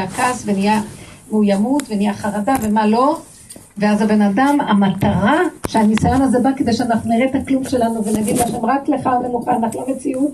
הכעס 0.00 0.42
ונהיה, 0.46 0.80
והוא 1.28 1.44
ימות 1.46 1.82
ונהיה 1.88 2.12
חרדה 2.12 2.54
ומה 2.62 2.86
לא, 2.86 3.18
ואז 3.78 4.02
הבן 4.02 4.22
אדם, 4.22 4.58
המטרה 4.60 5.40
שהניסיון 5.66 6.22
הזה 6.22 6.40
בא 6.40 6.50
כדי 6.56 6.72
שאנחנו 6.72 7.10
נראה 7.10 7.26
את 7.26 7.34
הכלום 7.34 7.64
שלנו 7.64 8.04
ונגיד 8.04 8.36
לכם 8.38 8.66
רק 8.66 8.88
לך 8.88 9.06
המנוחה, 9.06 9.56
אנחנו 9.56 9.80
לא 9.80 10.28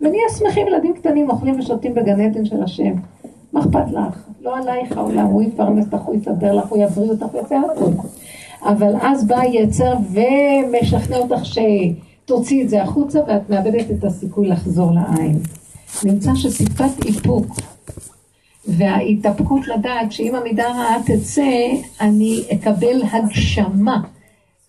ונהיה 0.00 0.22
שמחים 0.38 0.66
ילדים 0.66 0.94
קטנים 0.94 1.30
אוכלים 1.30 1.58
ושותים 1.58 1.94
בגן 1.94 2.20
עדן 2.20 2.44
של 2.44 2.62
השם. 2.62 2.92
מה 3.52 3.60
אכפת 3.60 3.92
לך? 3.92 4.24
לא 4.42 4.56
עלייך 4.56 4.96
העולם, 4.96 5.26
הוא 5.26 5.42
יפרנס 5.42 5.86
אותך, 5.92 6.04
הוא 6.04 6.14
יסדר 6.14 6.52
לך, 6.52 6.68
הוא 6.68 6.78
יבריא 6.82 7.10
אותך, 7.10 7.26
הוא 7.32 7.40
יעשה 7.40 7.56
הכול. 7.74 7.92
אבל 8.62 8.94
אז 9.00 9.26
בא 9.26 9.44
יצר 9.44 9.94
ומשכנע 10.10 11.16
אותך 11.16 11.44
שתוציא 11.44 12.64
את 12.64 12.68
זה 12.68 12.82
החוצה 12.82 13.20
ואת 13.26 13.50
מאבדת 13.50 13.90
את 13.90 14.04
הסיכוי 14.04 14.48
לחזור 14.48 14.92
לעין. 14.92 15.38
נמצא 16.04 16.34
שטיפת 16.34 17.06
איפוק 17.06 17.46
וההתאפקות 18.68 19.68
לדעת 19.68 20.12
שאם 20.12 20.34
המידה 20.34 20.68
רעה 20.68 20.96
תצא, 21.06 21.50
אני 22.00 22.42
אקבל 22.52 23.02
הגשמה. 23.12 24.00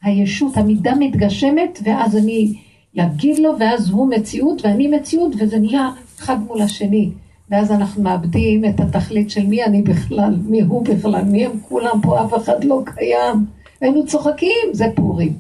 הישות, 0.04 0.58
המידה 0.58 0.96
מתגשמת, 1.00 1.80
ואז 1.84 2.18
אני 2.18 2.54
אגיד 3.00 3.40
לו, 3.40 3.52
ואז 3.60 3.90
הוא 3.90 4.10
מציאות 4.10 4.66
ואני 4.66 4.88
מציאות, 4.88 5.32
וזה 5.40 5.60
נהיה 5.60 5.90
אחד 6.20 6.38
מול 6.48 6.62
השני. 6.62 7.12
ואז 7.50 7.72
אנחנו 7.72 8.04
מאבדים 8.04 8.66
את 8.66 8.80
התכלית 8.80 9.32
של 9.32 9.48
מי 9.48 9.64
אני 9.64 9.82
בכלל, 9.82 10.36
מי 10.46 10.62
הוא 10.62 10.86
בכלל, 10.86 11.24
מי 11.24 11.46
הם 11.46 11.52
כולם 11.70 12.02
פה, 12.02 12.26
אף 12.26 12.34
אחד 12.34 12.64
לא 12.64 12.82
קיים. 12.86 13.46
היינו 13.82 14.06
צוחקים, 14.06 14.68
זה 14.74 14.86
פורים. 14.96 15.34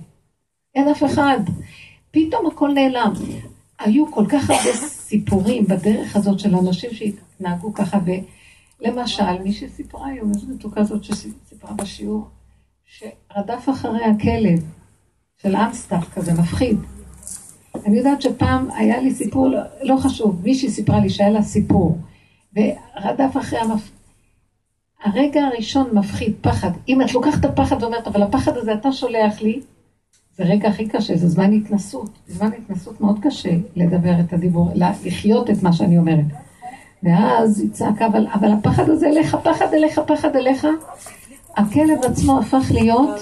אין 0.75 0.87
אף 0.87 1.03
אחד. 1.03 1.39
פתאום 2.11 2.47
הכל 2.47 2.73
נעלם. 2.73 3.13
היו 3.79 4.11
כל 4.11 4.25
כך 4.29 4.49
הרבה 4.49 4.73
סיפורים 4.73 5.65
בדרך 5.65 6.15
הזאת 6.15 6.39
של 6.39 6.55
אנשים 6.55 6.89
שהתנהגו 6.93 7.73
ככה, 7.73 7.99
ולמשל, 8.81 9.41
מי 9.43 9.53
שסיפרה 9.53 10.07
היום, 10.07 10.31
איזו 10.35 10.47
מתוקה 10.47 10.81
הזאת 10.81 11.03
שסיפרה 11.03 11.73
בשיעור, 11.73 12.27
שרדף 12.85 13.69
אחרי 13.69 14.03
הכלב 14.05 14.63
של 15.41 15.55
אמסטאפ 15.55 16.13
כזה, 16.13 16.33
מפחיד. 16.33 16.77
אני 17.85 17.97
יודעת 17.97 18.21
שפעם 18.21 18.71
היה 18.71 19.01
לי 19.01 19.13
סיפור, 19.13 19.47
לא, 19.47 19.59
לא 19.81 19.97
חשוב, 19.97 20.41
מישהי 20.43 20.69
סיפרה 20.69 20.99
לי 20.99 21.09
שהיה 21.09 21.29
לה 21.29 21.41
סיפור, 21.41 21.97
ורדף 22.55 23.37
אחרי 23.37 23.59
המפ... 23.59 23.91
הרגע 25.03 25.41
הראשון 25.45 25.89
מפחיד, 25.93 26.33
פחד. 26.41 26.71
אם 26.87 27.01
את 27.01 27.13
לוקחת 27.13 27.39
את 27.39 27.45
הפחד 27.45 27.83
ואומרת, 27.83 28.07
אבל 28.07 28.21
הפחד 28.21 28.57
הזה 28.57 28.73
אתה 28.73 28.91
שולח 28.91 29.41
לי, 29.41 29.61
זה 30.37 30.43
רגע 30.43 30.69
הכי 30.69 30.87
קשה, 30.87 31.17
זה 31.17 31.27
זמן 31.27 31.53
התנסות. 31.53 32.09
זמן 32.27 32.49
התנסות 32.57 33.01
מאוד 33.01 33.19
קשה 33.21 33.55
לדבר 33.75 34.19
את 34.19 34.33
הדיבור, 34.33 34.71
לחיות 34.75 35.49
את 35.49 35.63
מה 35.63 35.73
שאני 35.73 35.97
אומרת. 35.97 36.25
ואז 37.03 37.59
היא 37.59 37.71
צעקה, 37.71 38.07
אבל, 38.07 38.27
אבל 38.33 38.51
הפחד 38.51 38.89
הזה 38.89 39.07
אליך, 39.07 39.35
פחד 39.35 39.73
אליך, 39.73 39.99
פחד 40.07 40.35
אליך. 40.35 40.67
הכלב 41.55 42.03
עצמו 42.03 42.39
הפך 42.39 42.71
להיות, 42.71 43.19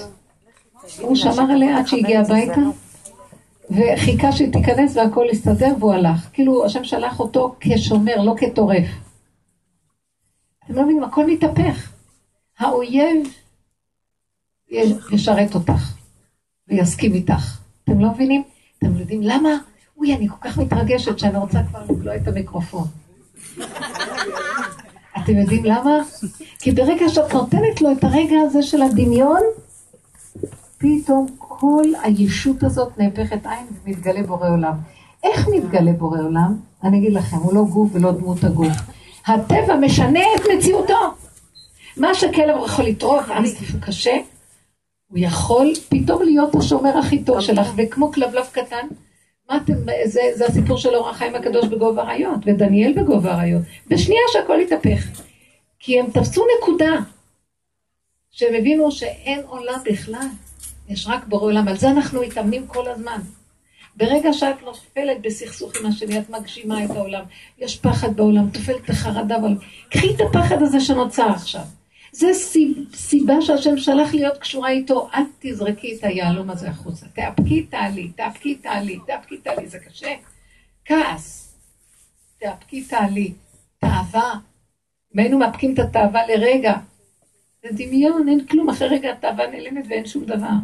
הוא 1.00 1.16
שמר 1.16 1.52
עליה 1.52 1.78
עד 1.78 1.86
שהגיע 1.86 2.20
הביתה, 2.20 2.60
וחיכה 3.70 4.32
שהיא 4.32 4.52
תיכנס 4.52 4.96
והכל 4.96 5.26
יסתדר 5.32 5.74
והוא 5.78 5.92
הלך. 5.92 6.28
כאילו 6.32 6.64
השם 6.64 6.84
שלח 6.84 7.20
אותו 7.20 7.54
כשומר, 7.60 8.22
לא 8.22 8.34
כטורף. 8.36 8.86
אתם 10.64 10.74
לא 10.74 10.82
מבינים, 10.82 11.04
הכל 11.04 11.26
מתהפך. 11.26 11.92
האויב 12.58 13.28
ישרת 15.10 15.54
אותך 15.54 15.94
ויסכים 16.68 17.14
איתך. 17.14 17.58
אתם 17.84 18.00
לא 18.00 18.10
מבינים? 18.10 18.42
אתם 18.78 18.96
יודעים 18.96 19.22
למה? 19.22 19.48
אוי, 19.96 20.14
אני 20.14 20.28
כל 20.28 20.36
כך 20.40 20.58
מתרגשת 20.58 21.18
שאני 21.18 21.38
רוצה 21.38 21.58
כבר 21.62 21.82
לבלוע 21.88 22.16
את 22.16 22.28
המיקרופון. 22.28 22.86
אתם 25.18 25.38
יודעים 25.38 25.64
למה? 25.64 25.98
כי 26.58 26.72
ברגע 26.72 27.08
שאת 27.08 27.34
נותנת 27.34 27.80
לו 27.80 27.92
את 27.92 28.04
הרגע 28.04 28.36
הזה 28.46 28.62
של 28.62 28.82
הדמיון, 28.82 29.40
פתאום 30.78 31.26
כל 31.38 31.84
הישות 32.02 32.62
הזאת 32.62 32.98
נהפכת 32.98 33.46
עין 33.46 33.66
ומתגלה 33.84 34.22
בורא 34.22 34.48
עולם. 34.48 34.74
איך 35.24 35.48
מתגלה 35.48 35.92
בורא 35.92 36.18
עולם? 36.18 36.56
אני 36.84 36.98
אגיד 36.98 37.12
לכם, 37.12 37.36
הוא 37.36 37.54
לא 37.54 37.64
גוף 37.64 37.90
ולא 37.92 38.12
דמות 38.12 38.44
הגוף. 38.44 38.72
הטבע 39.26 39.76
משנה 39.76 40.20
את 40.36 40.42
מציאותו. 40.56 41.14
מה 41.96 42.14
שכלב 42.14 42.56
יכול 42.64 42.84
לטרוף, 42.84 43.30
עם 43.30 43.44
הוא 43.44 43.80
קשה, 43.80 44.16
הוא 45.08 45.18
יכול 45.18 45.72
פתאום 45.88 46.22
להיות 46.22 46.54
השומר 46.54 46.98
הכי 46.98 47.24
טוב 47.24 47.40
שלך, 47.40 47.72
וכמו 47.76 48.12
כלבלב 48.12 48.46
קטן, 48.52 48.86
זה, 50.04 50.20
זה 50.34 50.46
הסיפור 50.46 50.76
של 50.76 50.94
אור 50.94 51.10
החיים 51.10 51.34
הקדוש 51.34 51.66
בגובה 51.66 52.02
האריות, 52.02 52.40
ודניאל 52.46 52.92
בגובה 52.92 53.34
האריות. 53.34 53.62
בשנייה 53.86 54.22
שהכל 54.32 54.60
התהפך. 54.60 55.06
כי 55.78 56.00
הם 56.00 56.10
תפסו 56.10 56.44
נקודה, 56.58 56.96
שהם 58.30 58.54
הבינו 58.54 58.92
שאין 58.92 59.40
עולם 59.46 59.78
בכלל, 59.84 60.26
יש 60.88 61.06
רק 61.06 61.24
בורא 61.26 61.42
עולם. 61.42 61.68
על 61.68 61.76
זה 61.76 61.90
אנחנו 61.90 62.20
מתאמנים 62.20 62.66
כל 62.66 62.88
הזמן. 62.88 63.20
ברגע 63.96 64.32
שאת 64.32 64.62
נופלת 64.64 65.22
בסכסוך 65.22 65.72
עם 65.76 65.86
השני, 65.86 66.18
את 66.18 66.30
מגשימה 66.30 66.84
את 66.84 66.90
העולם, 66.90 67.24
יש 67.58 67.78
פחד 67.78 68.16
בעולם, 68.16 68.50
תופלת 68.50 68.90
בחרדה, 68.90 69.36
אבל 69.36 69.56
קחי 69.90 70.14
את 70.14 70.20
הפחד 70.20 70.62
הזה 70.62 70.80
שנוצר 70.80 71.28
עכשיו. 71.28 71.62
זה 72.18 72.26
סיבה 72.94 73.34
שהשם 73.40 73.76
שלח 73.76 74.14
להיות 74.14 74.38
קשורה 74.38 74.70
איתו, 74.70 75.08
אל 75.14 75.22
תזרקי 75.38 75.96
את 75.96 76.04
היהלום 76.04 76.50
הזה 76.50 76.70
החוצה. 76.70 77.06
תאפקי 77.08 77.62
תעלי, 77.62 78.08
תאפקי 78.08 78.54
תעלי, 78.54 78.98
תאפקי 79.06 79.36
תעלי, 79.36 79.68
זה 79.68 79.78
קשה. 79.78 80.14
כעס, 80.84 81.54
תאפקי 82.38 82.84
תעלי, 82.84 83.32
תאווה. 83.78 84.34
אם 85.14 85.20
היינו 85.20 85.38
מאפקים 85.38 85.74
את 85.74 85.78
התאווה 85.78 86.26
לרגע, 86.26 86.74
זה 87.62 87.68
דמיון, 87.72 88.28
אין 88.28 88.46
כלום, 88.46 88.70
אחרי 88.70 88.88
רגע 88.88 89.12
התאווה 89.12 89.50
נעלמת 89.50 89.84
ואין 89.88 90.06
שום 90.06 90.24
דבר. 90.24 90.56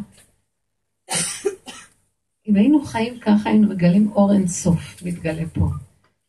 אם 2.48 2.56
היינו 2.56 2.84
חיים 2.84 3.18
ככה, 3.18 3.50
היינו 3.50 3.68
מגלים 3.68 4.12
אור 4.12 4.32
אין 4.32 4.48
סוף, 4.48 5.02
מתגלה 5.02 5.44
פה. 5.52 5.66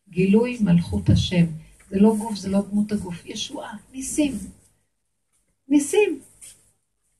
גילוי 0.08 0.58
מלכות 0.60 1.10
השם. 1.10 1.46
זה 1.90 2.00
לא 2.00 2.14
גוף, 2.18 2.36
זה 2.36 2.48
לא 2.48 2.60
דמות 2.70 2.92
הגוף. 2.92 3.26
ישועה, 3.26 3.76
ניסים. 3.92 4.32
ניסים. 5.68 6.20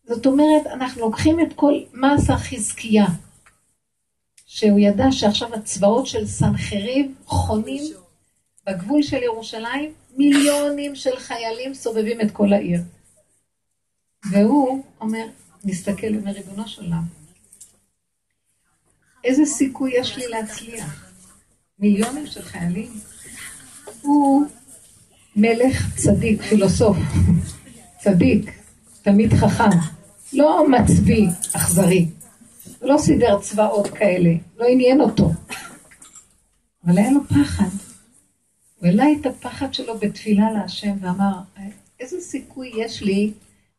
זאת 0.04 0.26
אומרת, 0.26 0.66
אנחנו 0.66 1.00
לוקחים 1.00 1.40
את 1.40 1.52
כל, 1.52 1.72
מה 1.92 2.14
עשה 2.14 2.36
חזקיה? 2.36 3.06
שהוא 4.46 4.78
ידע 4.78 5.12
שעכשיו 5.12 5.54
הצבאות 5.54 6.06
של 6.06 6.26
סנחריב 6.26 7.12
חונים 7.24 7.82
בגבול 8.66 9.02
של 9.02 9.22
ירושלים, 9.22 9.92
מיליונים 10.16 10.94
של 10.94 11.16
חיילים 11.18 11.74
סובבים 11.74 12.20
את 12.20 12.30
כל 12.30 12.52
העיר. 12.52 12.80
והוא 14.30 14.84
אומר, 15.00 15.26
מסתכל 15.64 16.14
ואומר, 16.14 16.30
ריבונו 16.30 16.68
של 16.68 16.84
עולם, 16.84 17.02
איזה 19.24 19.44
סיכוי 19.44 19.92
יש 19.94 20.16
לי 20.16 20.28
להצליח? 20.28 21.12
מיליונים 21.78 22.26
של 22.26 22.42
חיילים? 22.42 22.92
הוא 24.02 24.46
מלך 25.36 25.96
צדיק, 25.96 26.42
פילוסוף, 26.42 26.96
צדיק, 28.06 28.50
תמיד 29.02 29.32
חכם, 29.32 29.78
לא 30.32 30.66
מצביא 30.68 31.28
אכזרי, 31.56 32.08
לא 32.82 32.98
סידר 32.98 33.38
צבאות 33.40 33.88
כאלה, 33.88 34.30
לא 34.56 34.66
עניין 34.66 35.00
אותו. 35.00 35.32
אבל 36.84 36.98
היה 36.98 37.10
לו 37.10 37.20
פחד. 37.24 37.68
הוא 38.76 38.86
העלה 38.86 39.04
את 39.20 39.26
הפחד 39.26 39.74
שלו 39.74 39.98
בתפילה 39.98 40.50
להשם 40.52 40.96
ואמר, 41.00 41.32
איזה 42.00 42.20
סיכוי 42.20 42.70
יש 42.76 43.02
לי 43.02 43.32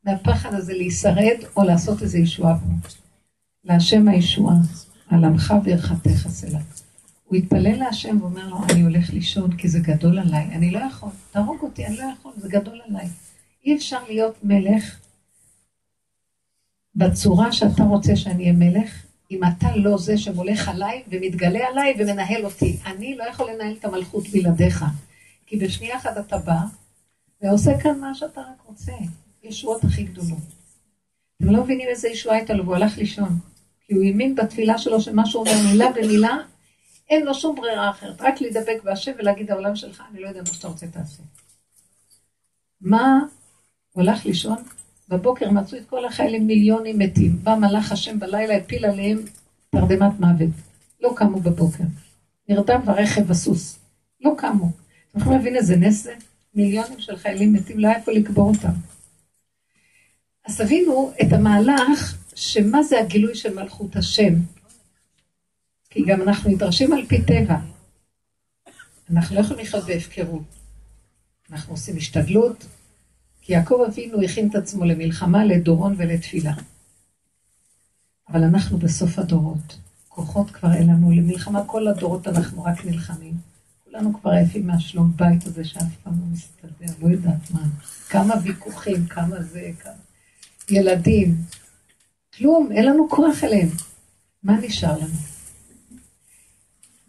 מהפחד 0.06 0.54
הזה 0.54 0.74
להישרד 0.74 1.38
או 1.56 1.64
לעשות 1.64 2.02
איזה 2.02 2.20
ישועה 2.20 2.56
פה? 2.60 2.90
להשם 3.64 4.08
הישועה. 4.08 4.56
על 5.10 5.26
עמך 5.26 5.54
וירחתך 5.64 6.28
סלע. 6.30 6.60
הוא 7.26 7.38
התפלל 7.38 7.76
להשם 7.80 8.22
ואומר 8.22 8.48
לו, 8.48 8.58
אני 8.72 8.82
הולך 8.82 9.14
לישון 9.14 9.58
כי 9.58 9.68
זה 9.68 9.80
גדול 9.80 10.20
עליי, 10.20 10.44
אני 10.44 10.72
לא 10.72 10.80
יכול, 10.80 11.10
תהרוג 11.32 11.58
אותי, 11.62 11.86
אני 11.86 11.98
לא 11.98 12.04
יכול, 12.20 12.32
זה 12.38 12.50
גדול 12.50 12.82
עליי. 12.88 13.08
אי 13.68 13.76
אפשר 13.76 14.04
להיות 14.08 14.36
מלך 14.44 15.00
בצורה 16.96 17.52
שאתה 17.52 17.84
רוצה 17.84 18.16
שאני 18.16 18.44
אהיה 18.44 18.54
מלך, 18.54 19.06
אם 19.32 19.42
אתה 19.44 19.76
לא 19.76 19.98
זה 19.98 20.18
שמולך 20.18 20.70
עליי 20.70 21.04
ומתגלה 21.08 21.68
עליי 21.68 21.94
ומנהל 22.00 22.46
אותי. 22.46 22.78
אני 22.86 23.16
לא 23.16 23.24
יכול 23.24 23.52
לנהל 23.52 23.76
את 23.80 23.86
המלכות 23.86 24.28
בלעדיך. 24.28 24.86
כי 25.46 25.58
בשנייה 25.58 25.98
אחת 25.98 26.18
אתה 26.18 26.38
בא 26.38 26.60
ועושה 27.42 27.72
כאן 27.84 28.00
מה 28.00 28.16
שאתה 28.16 28.42
רק 28.42 28.62
רוצה. 28.66 28.92
ישועות 29.44 29.84
הכי 29.84 30.04
גדולות. 30.04 30.38
אתם 31.38 31.50
לא 31.50 31.64
מבינים 31.64 31.88
איזה 31.90 32.08
ישועה 32.08 32.36
הייתה 32.36 32.54
לו, 32.54 32.64
והוא 32.64 32.76
הלך 32.76 32.98
לישון. 32.98 33.40
כי 33.86 33.94
הוא 33.94 34.04
האמין 34.04 34.36
בתפילה 34.36 34.78
שלו 34.78 35.02
שמה 35.02 35.26
שהוא 35.26 35.46
אומר 35.46 35.72
מילה 35.72 35.92
במילה, 35.92 36.38
אין 37.10 37.26
לו 37.26 37.34
שום 37.34 37.56
ברירה 37.56 37.90
אחרת, 37.90 38.22
רק 38.22 38.42
להידבק 38.42 38.84
בהשם 38.84 39.12
ולהגיד 39.20 39.52
העולם 39.52 39.76
שלך, 39.76 40.04
אני 40.12 40.22
לא 40.22 40.28
יודע 40.28 40.42
מה 40.48 40.54
שאתה 40.54 40.68
רוצה 40.68 40.88
תעשה. 40.88 41.24
מה, 42.82 43.20
הוא 43.98 44.04
הלך 44.04 44.26
לישון, 44.26 44.58
בבוקר 45.10 45.50
מצאו 45.52 45.78
את 45.78 45.86
כל 45.90 46.06
החיילים 46.06 46.48
מיליונים 46.48 47.00
מתים, 47.00 47.44
בא 47.44 47.56
מלאך 47.56 47.92
השם 47.92 48.20
בלילה, 48.20 48.58
הפיל 48.58 48.86
עליהם 48.86 49.18
תרדמת 49.72 50.20
מוות, 50.20 50.50
לא 51.02 51.14
קמו 51.16 51.40
בבוקר, 51.40 51.84
נרדם 52.50 52.82
ברכב 52.86 53.32
הסוס, 53.32 53.80
לא 54.22 54.34
קמו. 54.38 54.72
אתם 55.12 55.20
יכולים 55.20 55.38
להבין 55.38 55.56
איזה 55.56 55.76
נס 55.76 56.04
זה? 56.04 56.14
מיליונים 56.54 57.00
של 57.00 57.18
חיילים 57.18 57.54
מתים, 57.54 57.80
לא 57.80 57.88
היה 57.88 57.98
איפה 57.98 58.12
לקבור 58.12 58.50
אותם. 58.50 58.74
אז 60.46 60.62
תבינו 60.62 61.12
את 61.22 61.34
המהלך, 61.34 62.18
שמה 62.36 62.84
זה 62.84 63.00
הגילוי 63.00 63.36
של 63.36 63.54
מלכות 63.54 63.96
השם. 63.96 64.34
כי 65.90 66.04
גם 66.06 66.22
אנחנו 66.22 66.50
נדרשים 66.52 66.94
על 66.94 67.06
פי 67.06 67.22
טבע. 67.22 67.58
אנחנו 69.10 69.36
לא 69.36 69.42
יכולים 69.42 69.66
לחיות 69.66 69.86
בהפקרות. 69.86 70.44
אנחנו 71.52 71.74
עושים 71.74 71.98
השתדלות, 71.98 72.66
כי 73.48 73.54
יעקב 73.54 73.84
אבינו 73.88 74.22
הכין 74.22 74.50
את 74.50 74.56
עצמו 74.56 74.86
למלחמה, 74.86 75.46
לדורון 75.46 75.96
ולתפילה. 75.98 76.54
אבל 78.30 78.44
אנחנו 78.44 78.78
בסוף 78.78 79.20
הדורות. 79.20 79.78
כוחות 80.08 80.52
כבר 80.52 80.74
אין 80.74 80.90
לנו 80.90 81.12
למלחמה, 81.12 81.64
כל 81.66 81.88
הדורות 81.88 82.28
אנחנו 82.28 82.64
רק 82.64 82.86
נלחמים. 82.86 83.34
כולנו 83.84 84.14
כבר 84.22 84.32
עייפים 84.32 84.68
מהשלום 84.68 85.12
בית 85.16 85.46
הזה 85.46 85.66
שאף 85.66 85.96
פעם 86.04 86.14
לא 86.14 86.26
מסתדר, 86.32 86.94
לא 87.02 87.08
יודעת 87.08 87.52
מה. 87.52 87.62
כמה 88.10 88.36
ויכוחים, 88.44 89.06
כמה 89.06 89.42
זה, 89.42 89.72
כמה... 89.80 89.94
ילדים. 90.70 91.36
כלום, 92.38 92.72
אין 92.72 92.86
לנו 92.86 93.10
כוח 93.10 93.44
אליהם. 93.44 93.70
מה 94.44 94.58
נשאר 94.62 94.98
לנו? 94.98 95.37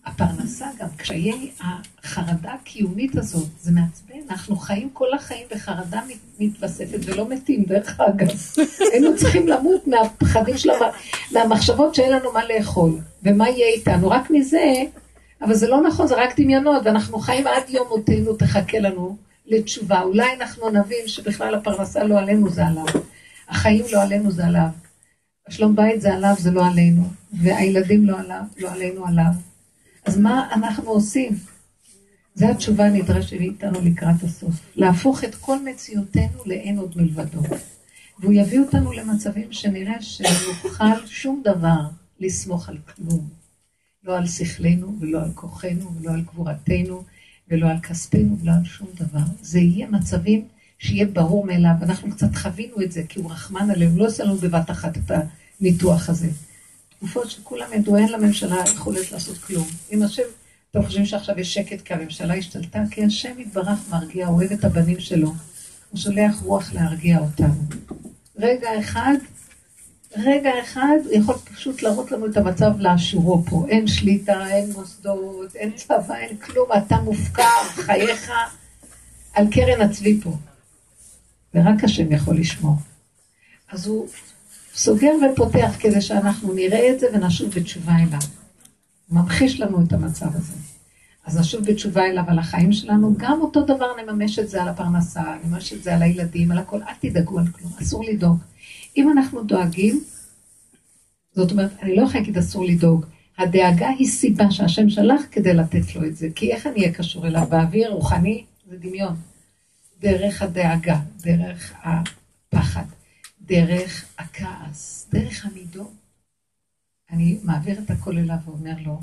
הפרנסה 0.06 0.67
גם, 0.79 0.89
קשיי 0.97 1.50
החרדה 1.61 2.53
הקיומית 2.53 3.17
הזאת, 3.17 3.49
זה 3.61 3.73
מעצבן, 3.73 4.21
אנחנו 4.31 4.56
חיים 4.56 4.91
כל 4.93 5.15
החיים 5.15 5.47
בחרדה 5.50 6.00
מתווספת 6.41 6.99
ולא 7.05 7.29
מתים, 7.29 7.65
דרך 7.65 8.00
אגב. 8.00 8.29
היינו 8.93 9.17
צריכים 9.17 9.49
למות 9.49 9.87
מהפחדים 9.87 10.59
של 10.59 10.71
המ... 10.71 10.81
מהמחשבות 11.33 11.95
שאין 11.95 12.12
לנו 12.12 12.33
מה 12.33 12.41
לאכול, 12.45 12.99
ומה 13.23 13.49
יהיה 13.49 13.67
איתנו, 13.67 14.11
רק 14.11 14.31
מזה, 14.31 14.75
אבל 15.43 15.55
זה 15.55 15.69
לא 15.69 15.83
נכון, 15.83 16.06
זה 16.06 16.15
רק 16.15 16.41
דמיונות, 16.41 16.83
ואנחנו 16.85 17.19
חיים 17.19 17.47
עד 17.47 17.62
יום 17.69 17.89
מותנו, 17.89 18.35
תחכה 18.35 18.79
לנו 18.79 19.17
לתשובה. 19.47 20.03
אולי 20.03 20.35
אנחנו 20.41 20.71
נבין 20.71 21.09
שבכלל 21.09 21.55
הפרנסה 21.55 22.05
לא 22.05 22.19
עלינו, 22.19 22.50
זה 22.50 22.67
עליו. 22.67 22.85
החיים 23.49 23.85
לא 23.93 24.03
עלינו, 24.03 24.31
זה 24.31 24.47
עליו. 24.47 24.69
שלום 25.49 25.77
בית 25.77 26.00
זה 26.00 26.15
עליו, 26.15 26.35
זה 26.39 26.50
לא 26.50 26.67
עלינו. 26.67 27.03
והילדים 27.33 28.06
לא 28.06 28.19
עליו, 28.19 28.43
לא 28.59 28.71
עלינו, 28.71 29.06
עליו. 29.06 29.48
אז 30.08 30.19
מה 30.19 30.49
אנחנו 30.52 30.90
עושים? 30.90 31.38
זו 32.34 32.46
התשובה 32.46 32.87
הנדרשת 32.87 33.32
מאיתנו 33.32 33.81
לקראת 33.81 34.22
הסוף. 34.22 34.55
להפוך 34.76 35.25
את 35.25 35.34
כל 35.34 35.58
מציאותנו 35.64 36.43
לאין 36.46 36.78
עוד 36.78 36.93
מלבדו. 36.96 37.40
והוא 38.20 38.32
יביא 38.32 38.60
אותנו 38.60 38.93
למצבים 38.93 39.52
שנראה 39.52 40.02
שנוכל 40.02 41.06
שום 41.06 41.43
דבר 41.44 41.81
לסמוך 42.20 42.69
על 42.69 42.78
כלום. 42.94 43.28
לא 44.05 44.16
על 44.16 44.26
שכלנו, 44.26 44.96
ולא 45.00 45.22
על 45.22 45.31
כוחנו, 45.34 45.90
ולא 46.00 46.12
על 46.12 46.20
גבורתנו, 46.20 47.02
ולא 47.49 47.66
על 47.66 47.81
כספנו, 47.81 48.37
ולא 48.43 48.52
על 48.52 48.64
שום 48.64 48.88
דבר. 48.94 49.25
זה 49.43 49.58
יהיה 49.58 49.90
מצבים 49.90 50.44
שיהיה 50.78 51.06
ברור 51.06 51.46
מאליו. 51.46 51.75
אנחנו 51.82 52.11
קצת 52.11 52.34
חווינו 52.34 52.82
את 52.82 52.93
זה, 52.93 53.02
כי 53.08 53.20
הוא 53.20 53.31
רחמן 53.31 53.70
עלינו, 53.70 53.99
לא 53.99 54.06
עושה 54.06 54.25
לנו 54.25 54.37
בבת 54.37 54.70
אחת 54.70 54.96
את 54.96 55.11
הניתוח 55.61 56.08
הזה. 56.08 56.28
תקופות 56.99 57.31
שכולם 57.31 57.73
ידעו, 57.73 57.97
אין 57.97 58.12
לממשלה 58.12 58.62
יכולת 58.75 59.12
לעשות 59.12 59.39
כלום. 59.39 59.67
אם 59.93 60.03
השם, 60.03 60.23
אתם 60.71 60.83
חושבים 60.83 61.06
שעכשיו 61.06 61.41
יש 61.41 61.55
שקט 61.55 61.83
כי 61.83 61.95
הממשלה 61.95 62.35
השתלטה? 62.35 62.83
כי 62.91 63.05
השם 63.05 63.41
יתברך 63.41 63.79
מרגיע, 63.91 64.29
אוהב 64.29 64.53
את 64.53 64.65
הבנים 64.65 65.00
שלו. 65.00 65.33
הוא 65.91 66.00
שולח 66.00 66.41
רוח 66.43 66.73
להרגיע 66.73 67.19
אותנו. 67.19 67.55
רגע 68.37 68.69
אחד, 68.81 69.15
רגע 70.17 70.50
אחד, 70.62 70.97
יכול 71.12 71.35
פשוט 71.35 71.83
להראות 71.83 72.12
לנו 72.12 72.27
את 72.27 72.37
המצב 72.37 72.71
לאשורו 72.79 73.45
פה. 73.45 73.67
אין 73.69 73.87
שליטה, 73.87 74.47
אין 74.47 74.73
מוסדות, 74.73 75.56
אין 75.56 75.73
צבא, 75.73 76.17
אין 76.17 76.37
כלום, 76.37 76.69
אתה 76.87 76.97
מופקר, 76.97 77.65
חייך 77.69 78.33
על 79.33 79.47
קרן 79.50 79.81
הצבי 79.81 80.21
פה. 80.21 80.33
ורק 81.55 81.85
השם 81.85 82.12
יכול 82.12 82.37
לשמור. 82.37 82.75
אז 83.73 83.87
הוא 83.87 84.09
סוגר 84.78 85.12
ופותח 85.32 85.76
כדי 85.78 86.00
שאנחנו 86.00 86.52
נראה 86.52 86.90
את 86.90 87.00
זה 87.00 87.06
ונשוב 87.12 87.50
בתשובה 87.50 87.92
אליו. 87.92 88.19
ממחיש 89.10 89.60
לנו 89.60 89.84
את 89.84 89.92
המצב 89.92 90.26
הזה. 90.34 90.52
אז 91.26 91.38
נשוב 91.38 91.64
בתשובה 91.64 92.06
אליו 92.06 92.25
על 92.26 92.38
החיים 92.38 92.72
שלנו, 92.72 93.14
גם 93.16 93.40
אותו 93.40 93.64
דבר 93.64 93.86
נממש 94.02 94.38
את 94.38 94.48
זה 94.48 94.62
על 94.62 94.69
הפרנסה, 94.69 95.22
נממש 95.44 95.72
את 95.72 95.82
זה 95.82 95.94
על 95.94 96.02
הילדים, 96.02 96.50
על 96.50 96.58
הכל, 96.58 96.80
אל 96.82 96.94
תדאגו 97.00 97.38
על 97.38 97.46
כלום, 97.46 97.72
אסור 97.82 98.04
לדאוג. 98.04 98.38
אם 98.96 99.12
אנחנו 99.12 99.42
דואגים, 99.42 100.00
זאת 101.32 101.50
אומרת, 101.50 101.70
אני 101.82 101.96
לא 101.96 102.02
יכולה 102.02 102.20
להגיד 102.20 102.38
אסור 102.38 102.64
לדאוג, 102.64 103.04
הדאגה 103.38 103.88
היא 103.88 104.06
סיבה 104.06 104.50
שהשם 104.50 104.90
שלח 104.90 105.22
כדי 105.30 105.54
לתת 105.54 105.96
לו 105.96 106.04
את 106.06 106.16
זה, 106.16 106.28
כי 106.34 106.52
איך 106.52 106.66
אני 106.66 106.80
אהיה 106.80 106.92
קשור 106.92 107.26
אליו 107.26 107.46
באוויר, 107.48 107.90
רוחני, 107.90 108.44
זה 108.70 108.76
דמיון. 108.76 109.16
דרך 110.00 110.42
הדאגה, 110.42 110.98
דרך 111.20 111.72
הפחד. 111.82 112.98
דרך 113.49 114.05
הכעס, 114.19 115.09
דרך 115.12 115.47
המידות. 115.47 115.93
אני 117.11 117.39
מעביר 117.43 117.79
את 117.79 117.91
הכל 117.91 118.19
אליו 118.19 118.37
ואומר 118.45 118.75
לו, 118.87 119.00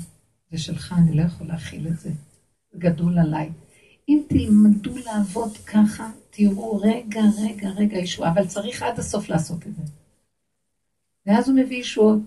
זה 0.50 0.58
שלך, 0.58 0.94
אני 0.98 1.16
לא 1.16 1.22
יכול 1.22 1.46
להכיל 1.46 1.88
את 1.88 2.00
זה. 2.00 2.10
גדול 2.76 3.18
עליי. 3.18 3.50
אם 4.08 4.22
תלמדו 4.28 4.98
לעבוד 4.98 5.56
ככה, 5.56 6.10
תראו 6.30 6.76
רגע, 6.76 7.20
רגע, 7.42 7.68
רגע 7.68 7.98
ישועה, 7.98 8.30
אבל 8.30 8.46
צריך 8.46 8.82
עד 8.82 8.98
הסוף 8.98 9.28
לעשות 9.28 9.66
את 9.66 9.76
זה. 9.76 9.82
ואז 11.26 11.48
הוא 11.48 11.56
מביא 11.56 11.76
ישועות. 11.76 12.20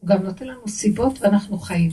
הוא 0.00 0.08
גם 0.08 0.22
נותן 0.22 0.46
לנו 0.46 0.68
סיבות 0.68 1.22
ואנחנו 1.22 1.58
חיים. 1.58 1.90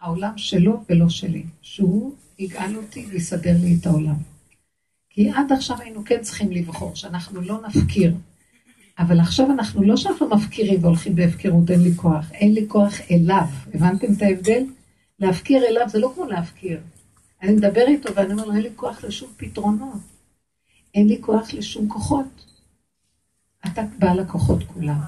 העולם 0.00 0.38
שלו 0.38 0.84
ולא 0.88 1.08
שלי. 1.08 1.44
שהוא 1.62 2.14
יגאל 2.38 2.76
אותי 2.76 3.06
ויסדר 3.06 3.56
לי 3.60 3.76
את 3.80 3.86
העולם. 3.86 4.16
כי 5.10 5.30
עד 5.30 5.52
עכשיו 5.52 5.80
היינו 5.80 6.04
כן 6.04 6.22
צריכים 6.22 6.52
לבחור, 6.52 6.94
שאנחנו 6.94 7.40
לא 7.40 7.60
נפקיר. 7.68 8.14
אבל 8.98 9.20
עכשיו 9.20 9.50
אנחנו 9.50 9.82
לא 9.82 9.96
שאנחנו 9.96 10.28
מפקירים 10.28 10.84
והולכים 10.84 11.14
בהפקרות, 11.14 11.70
אין 11.70 11.80
לי 11.82 11.94
כוח. 11.96 12.32
אין 12.32 12.54
לי 12.54 12.64
כוח 12.68 12.94
אליו. 13.10 13.46
הבנתם 13.74 14.06
את 14.16 14.22
ההבדל? 14.22 14.64
להפקיר 15.18 15.66
אליו 15.66 15.88
זה 15.88 15.98
לא 15.98 16.12
כמו 16.14 16.24
להפקיר. 16.24 16.80
אני 17.42 17.52
מדבר 17.52 17.86
איתו 17.86 18.14
ואני 18.14 18.32
אומר 18.32 18.44
לו, 18.44 18.54
אין 18.54 18.62
לי 18.62 18.70
כוח 18.76 19.04
לשום 19.04 19.30
פתרונות. 19.36 20.00
אין 20.94 21.08
לי 21.08 21.18
כוח 21.20 21.54
לשום 21.54 21.88
כוחות. 21.88 22.46
אתה 23.66 23.82
בעל 23.98 24.20
הכוחות 24.20 24.62
כולם. 24.74 25.00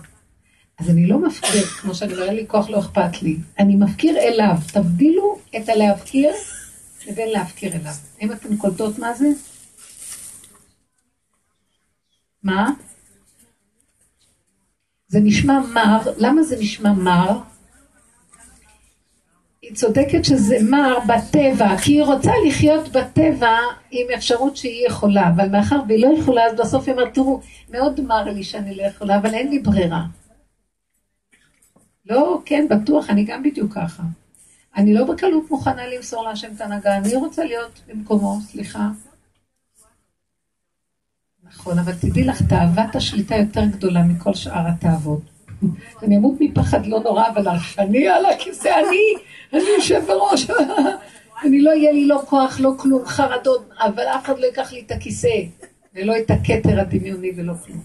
אז 0.79 0.91
אני 0.91 1.07
לא 1.07 1.19
מפקיר, 1.19 1.65
כמו 1.65 1.95
שאני 1.95 2.13
אומר, 2.13 2.25
אין 2.25 2.37
לי 2.37 2.45
כוח, 2.49 2.71
לא 2.71 2.79
אכפת 2.79 3.23
לי. 3.23 3.37
אני 3.59 3.77
מפקיר 3.77 4.19
אליו. 4.19 4.57
תבדילו 4.73 5.39
את 5.57 5.69
הלהפקיר 5.69 6.31
לבין 7.09 7.29
להפקיר 7.29 7.73
אליו. 7.73 7.93
האם 8.21 8.33
אתן 8.33 8.57
קולטות 8.57 8.99
מה 8.99 9.15
זה? 9.15 9.29
מה? 12.43 12.71
זה 15.09 15.21
נשמע 15.21 15.61
מר, 15.75 15.99
למה 16.19 16.43
זה 16.43 16.57
נשמע 16.61 16.93
מר? 16.93 17.39
היא 19.63 19.75
צודקת 19.75 20.25
שזה 20.25 20.57
מר 20.63 20.99
בטבע, 21.09 21.77
כי 21.79 21.93
היא 21.93 22.03
רוצה 22.03 22.33
לחיות 22.47 22.89
בטבע 22.89 23.57
עם 23.91 24.07
אפשרות 24.15 24.57
שהיא 24.57 24.87
יכולה, 24.87 25.29
אבל 25.29 25.49
מאחר 25.49 25.81
והיא 25.89 26.07
לא 26.07 26.19
יכולה, 26.19 26.45
אז 26.45 26.57
בסוף 26.61 26.89
היא 26.89 26.95
אומרת, 26.95 27.15
תראו, 27.15 27.41
מאוד 27.71 28.01
מר 28.01 28.25
לי 28.25 28.43
שאני 28.43 28.75
לא 28.75 28.83
יכולה, 28.83 29.17
אבל 29.17 29.35
אין 29.35 29.51
לי 29.51 29.59
ברירה. 29.59 30.05
לא, 32.07 32.41
כן, 32.45 32.67
בטוח, 32.71 33.11
אני 33.11 33.25
גם 33.25 33.43
בדיוק 33.43 33.75
ככה. 33.75 34.03
אני 34.77 34.95
לא 34.95 35.05
בקלות 35.05 35.51
מוכנה 35.51 35.87
למסור 35.87 36.25
להשם 36.25 36.49
את 36.57 36.61
ההנהגה, 36.61 36.97
אני 36.97 37.17
רוצה 37.17 37.45
להיות 37.45 37.81
במקומו, 37.89 38.39
סליחה. 38.41 38.89
נכון, 41.53 41.79
אבל 41.79 41.93
תדעי 41.93 42.25
לך, 42.25 42.43
תאוות 42.43 42.97
השליטה 42.97 43.37
יותר 43.37 43.65
גדולה 43.65 44.03
מכל 44.03 44.35
שאר 44.35 44.67
התאוות. 44.69 45.21
אני 46.03 46.17
אמות 46.17 46.35
מפחד 46.41 46.87
לא 46.87 47.01
נורא, 47.01 47.29
אבל 47.35 47.49
אני 47.79 48.09
על 48.09 48.27
הכיסא, 48.27 48.69
אני, 48.69 49.15
אני 49.53 49.69
יושב 49.77 50.03
בראש. 50.07 50.47
אני 51.45 51.61
לא 51.61 51.71
יהיה 51.71 51.93
לי 51.93 52.07
לא 52.07 52.23
כוח, 52.27 52.61
לא 52.61 52.73
כלום, 52.79 53.07
חרדות, 53.07 53.69
אבל 53.79 54.03
אף 54.03 54.25
אחד 54.25 54.39
לא 54.39 54.47
ייקח 54.47 54.73
לי 54.73 54.81
את 54.87 54.91
הכיסא, 54.91 55.29
ולא 55.95 56.15
את 56.19 56.31
הכתר 56.31 56.81
הדמיוני 56.81 57.33
ולא 57.37 57.55
כלום. 57.65 57.81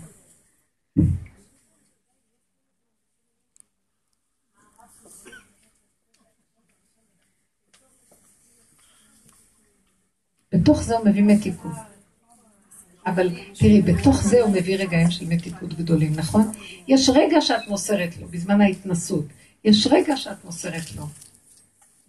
בתוך 10.53 10.83
זה 10.83 10.97
הוא 10.97 11.05
מביא 11.05 11.23
מתיקות. 11.23 11.92
אבל 13.05 13.29
תראי, 13.53 13.81
בתוך 13.81 14.23
זה 14.23 14.41
הוא 14.41 14.51
מביא 14.51 14.77
רגעים 14.77 15.11
של 15.11 15.25
מתיקות 15.27 15.73
גדולים, 15.73 16.13
נכון? 16.15 16.51
יש 16.87 17.09
רגע 17.09 17.41
שאת 17.41 17.67
מוסרת 17.67 18.17
לו, 18.21 18.27
בזמן 18.27 18.61
ההתנסות. 18.61 19.25
יש 19.63 19.87
רגע 19.91 20.17
שאת 20.17 20.45
מוסרת 20.45 20.95
לו. 20.95 21.07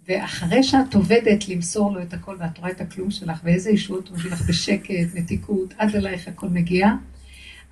ואחרי 0.08 0.62
שאת 0.62 0.94
עובדת 0.94 1.48
למסור 1.48 1.92
לו 1.92 2.02
את 2.02 2.14
הכל, 2.14 2.36
ואת 2.38 2.58
רואה 2.58 2.70
את 2.70 2.80
הכלום 2.80 3.10
שלך, 3.10 3.40
ואיזה 3.44 3.70
ישועות 3.70 4.08
הוא 4.08 4.18
מביא 4.18 4.30
לך 4.30 4.42
בשקט, 4.42 5.14
מתיקות, 5.14 5.74
עד 5.78 5.96
אלייך 5.96 6.28
הכל 6.28 6.48
מגיע, 6.48 6.88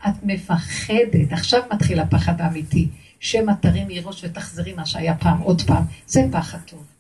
את 0.09 0.15
מפחדת. 0.23 1.33
עכשיו 1.33 1.63
מתחיל 1.73 2.01
הפחד 2.01 2.41
האמיתי. 2.41 2.89
שמא 3.21 3.53
תרימי 3.61 4.01
ראש 4.01 4.25
ותחזרי 4.25 4.73
מה 4.73 4.87
שהיה 4.87 5.17
פעם, 5.17 5.41
עוד 5.41 5.63
פעם. 5.63 5.85
זה 6.07 6.21
פחד 6.33 6.59
טוב. 6.67 6.92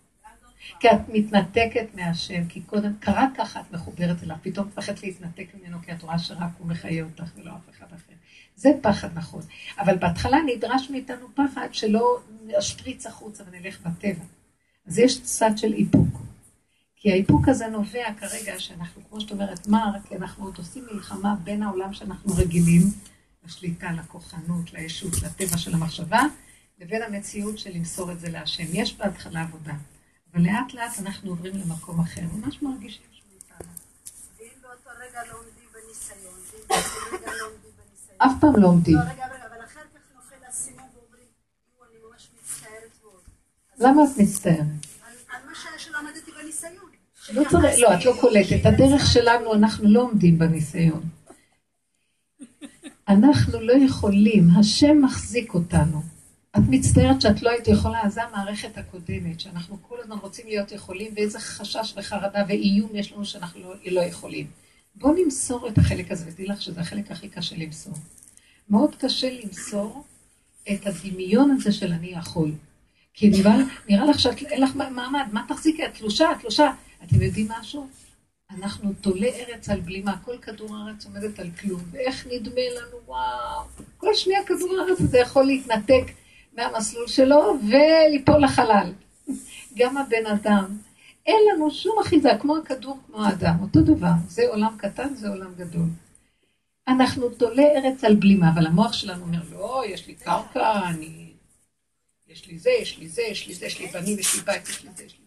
כי 0.82 0.90
את 0.90 1.08
מתנתקת 1.08 1.86
מהשם, 1.94 2.46
כי 2.48 2.62
קודם, 2.62 2.92
קרה 3.00 3.26
ככה 3.36 3.60
את 3.60 3.72
מחוברת 3.72 4.22
אליו, 4.22 4.36
פתאום 4.42 4.66
מפחדת 4.66 5.02
להתנתק 5.02 5.46
ממנו, 5.54 5.78
כי 5.82 5.92
את 5.92 6.02
רואה 6.02 6.18
שרק 6.18 6.50
הוא 6.58 6.66
מחיה 6.66 7.04
אותך 7.04 7.32
ולא 7.36 7.50
אף 7.50 7.70
אחד 7.70 7.86
אחר. 7.86 8.12
זה 8.56 8.70
פחד 8.82 9.08
נכון. 9.14 9.42
אבל 9.78 9.96
בהתחלה 9.96 10.38
נדרש 10.46 10.90
מאיתנו 10.90 11.26
פחד 11.34 11.68
שלא 11.72 12.18
נשפריץ 12.46 13.06
החוצה 13.06 13.44
ונלך 13.46 13.80
בטבע. 13.80 14.24
אז 14.86 14.98
יש 14.98 15.22
צד 15.22 15.50
של 15.56 15.72
איפוק. 15.72 16.18
כי 16.96 17.12
האיפוק 17.12 17.48
הזה 17.48 17.66
נובע 17.66 18.14
כרגע 18.20 18.58
שאנחנו, 18.58 19.02
כמו 19.08 19.20
שאת 19.20 19.30
אומרת, 19.30 19.68
מר, 19.68 19.92
כי 20.08 20.16
אנחנו 20.16 20.44
עוד 20.44 20.58
עושים 20.58 20.84
מלחמה 20.92 21.34
בין 21.44 21.62
העולם 21.62 21.92
שאנחנו 21.92 22.34
רגילים, 22.36 22.82
לשליטה, 23.44 23.92
לכוחנות, 23.92 24.72
לישות, 24.72 25.22
לטבע 25.22 25.58
של 25.58 25.74
המחשבה, 25.74 26.22
לבין 26.78 27.02
המציאות 27.02 27.58
של 27.58 27.70
למסור 27.70 28.12
את 28.12 28.20
זה 28.20 28.30
להשם. 28.30 28.66
יש 28.72 28.96
בהתחלה 28.96 29.42
עבודה, 29.42 29.74
אבל 30.34 30.42
לאט 30.74 30.98
אנחנו 30.98 31.30
עוברים 31.30 31.54
למקום 31.56 32.00
אחר, 32.00 32.22
ממש 32.32 32.62
מרגישים 32.62 33.02
שהוא 33.12 33.28
איתנו. 33.34 33.72
ואם 34.38 34.48
באותו 34.62 34.90
רגע 35.00 35.20
לא 35.32 35.38
עומדים 35.38 35.68
בניסיון, 35.72 36.34
ואם 36.52 36.60
באותו 36.68 37.16
רגע 37.16 37.32
לא 37.40 37.46
עומדים 37.46 37.70
בניסיון... 37.78 38.18
אף 38.18 38.32
פעם 38.40 38.62
לא 38.62 38.68
עומדים. 38.68 38.98
רגע, 38.98 39.10
רגע, 39.10 39.26
אבל 39.26 39.64
אחר 39.64 39.80
כך 39.94 40.00
נופל 40.16 40.44
האסימון 40.46 40.84
ואומרים, 40.94 41.26
אני 41.90 41.98
ממש 42.10 42.28
מצטערת 42.42 42.90
מאוד. 43.02 43.20
למה 43.78 44.04
את 44.04 44.18
מצטערת? 44.18 44.66
לא 47.32 47.42
צריך, 47.50 47.78
לא, 47.78 47.94
את 47.94 48.04
לא 48.04 48.12
קולטת. 48.20 48.66
הדרך 48.66 49.06
שלנו, 49.06 49.54
אנחנו 49.54 49.88
לא 49.88 50.00
עומדים 50.00 50.38
בניסיון. 50.38 51.02
אנחנו 53.08 53.60
לא 53.60 53.72
יכולים, 53.72 54.48
השם 54.60 55.02
מחזיק 55.02 55.54
אותנו. 55.54 56.02
את 56.56 56.62
מצטערת 56.68 57.20
שאת 57.20 57.42
לא 57.42 57.50
היית 57.50 57.68
יכולה, 57.68 58.00
אז 58.02 58.14
זו 58.14 58.20
המערכת 58.20 58.78
הקודמת, 58.78 59.40
שאנחנו 59.40 59.78
כל 59.82 59.96
הזמן 60.00 60.16
רוצים 60.16 60.46
להיות 60.46 60.72
יכולים, 60.72 61.12
ואיזה 61.16 61.40
חשש 61.40 61.94
וחרדה 61.96 62.44
ואיום 62.48 62.90
יש 62.94 63.12
לנו 63.12 63.24
שאנחנו 63.24 63.60
לא, 63.60 63.74
לא 63.86 64.00
יכולים. 64.00 64.46
בואו 64.94 65.14
נמסור 65.24 65.68
את 65.68 65.78
החלק 65.78 66.10
הזה, 66.12 66.24
ותדעי 66.28 66.46
לך 66.46 66.62
שזה 66.62 66.80
החלק 66.80 67.10
הכי 67.10 67.28
קשה 67.28 67.56
למסור. 67.56 67.94
מאוד 68.68 68.94
קשה 68.94 69.30
למסור 69.30 70.04
את 70.72 70.86
הדמיון 70.86 71.50
הזה 71.50 71.72
של 71.72 71.92
אני 71.92 72.08
יכול. 72.08 72.52
כי 73.14 73.30
נראה, 73.30 73.56
נראה 73.88 74.04
לך 74.04 74.20
שאין 74.20 74.62
לך 74.62 74.76
מעמד, 74.76 75.26
מה 75.32 75.44
תחזיקי? 75.48 75.86
את 75.86 75.94
תלושה, 75.94 76.28
תלושה. 76.40 76.72
אתם 77.04 77.22
יודעים 77.22 77.48
משהו? 77.60 77.88
אנחנו 78.50 78.92
תולה 79.00 79.28
ארץ 79.28 79.68
על 79.68 79.80
בלימה, 79.80 80.16
כל 80.24 80.38
כדור 80.42 80.76
הארץ 80.76 81.06
עומדת 81.06 81.38
על 81.38 81.50
כלום, 81.60 81.80
ואיך 81.90 82.26
נדמה 82.26 82.60
לנו, 82.80 82.96
וואו, 83.06 83.62
כל 83.96 84.14
שנייה 84.14 84.44
כדור 84.46 84.78
הארץ 84.78 85.00
הזה 85.00 85.18
יכול 85.18 85.44
להתנתק 85.44 86.04
מהמסלול 86.56 87.08
שלו 87.08 87.58
וליפול 87.68 88.44
לחלל. 88.44 88.92
גם 89.78 89.96
הבן 89.96 90.26
אדם. 90.26 90.78
אין 91.26 91.40
לנו 91.52 91.70
שום 91.70 91.98
אחיזה, 92.00 92.30
כמו 92.40 92.56
הכדור, 92.56 92.98
כמו 93.06 93.24
האדם, 93.24 93.56
אותו 93.62 93.80
דבר. 93.80 94.12
זה 94.28 94.42
עולם 94.48 94.76
קטן, 94.78 95.14
זה 95.14 95.28
עולם 95.28 95.54
גדול. 95.56 95.86
אנחנו 96.88 97.28
תולה 97.28 97.62
ארץ 97.62 98.04
על 98.04 98.14
בלימה, 98.14 98.50
אבל 98.54 98.66
המוח 98.66 98.92
שלנו 98.92 99.22
אומר, 99.22 99.38
לא, 99.52 99.82
יש 99.88 100.06
לי 100.06 100.14
קרקע, 100.14 100.88
אני... 100.88 101.32
יש 102.28 102.46
לי 102.46 102.58
זה, 102.58 102.70
יש 102.82 102.98
לי 102.98 103.08
זה, 103.08 103.22
יש 103.22 103.48
לי 103.48 103.54
זה, 103.54 103.66
יש 103.66 103.80
לי 103.80 103.86
בנים, 103.86 104.18
יש 104.18 104.34
לי 104.34 104.40
בית, 104.40 104.68
יש 104.68 104.84
לי 104.84 104.90
זה, 104.96 105.04
יש 105.04 105.12
לי 105.12 105.22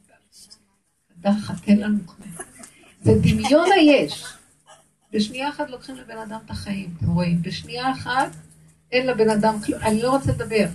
דחת, 1.26 1.56
תן 1.66 1.78
לנו 1.78 1.98
כלום. 2.06 2.30
זה 3.02 3.12
דמיון 3.22 3.70
היש. 3.72 4.24
בשנייה 5.12 5.50
אחת 5.50 5.70
לוקחים 5.70 5.96
לבן 5.96 6.18
אדם 6.18 6.40
את 6.46 6.52
החיים, 6.52 6.94
אתם 6.98 7.12
רואים? 7.12 7.42
בשנייה 7.42 7.92
אחת 7.92 8.32
אין 8.92 9.08
לבן 9.08 9.30
אדם 9.30 9.60
כלום, 9.66 9.82
אני 9.82 10.02
לא 10.02 10.10
רוצה 10.10 10.32
לדבר. 10.32 10.66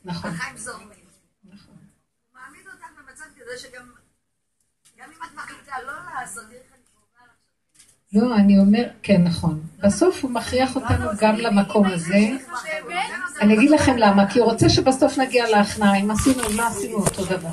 נכון. 0.05 0.31
החיים 0.31 0.57
זורמים. 0.57 0.89
נכון. 1.45 1.75
הוא 2.33 2.41
מעמיד 2.41 2.67
אותך 2.67 2.87
במצב 2.99 3.25
כזה 3.37 3.59
שגם, 3.59 3.91
גם 4.99 5.09
אם 5.09 5.19
את 5.29 5.35
מחליטה 5.35 5.73
לא 5.87 5.93
לעשות, 6.15 6.45
לא, 8.13 8.37
אני 8.37 8.59
אומר, 8.59 8.89
כן, 9.03 9.25
נכון. 9.25 9.63
בסוף 9.79 10.23
הוא 10.23 10.31
מכריח 10.31 10.77
אותנו 10.77 11.11
גם 11.21 11.35
למקום 11.37 11.87
הזה. 11.87 12.29
אני 13.41 13.55
אגיד 13.55 13.71
לכם 13.71 13.97
למה, 13.97 14.31
כי 14.31 14.39
הוא 14.39 14.51
רוצה 14.53 14.69
שבסוף 14.69 15.19
נגיע 15.19 15.51
להכנעה. 15.51 15.97
אם 15.97 16.11
עשינו, 16.11 16.43
לא 16.57 16.67
עשינו 16.67 16.97
אותו 16.97 17.25
דבר. 17.25 17.51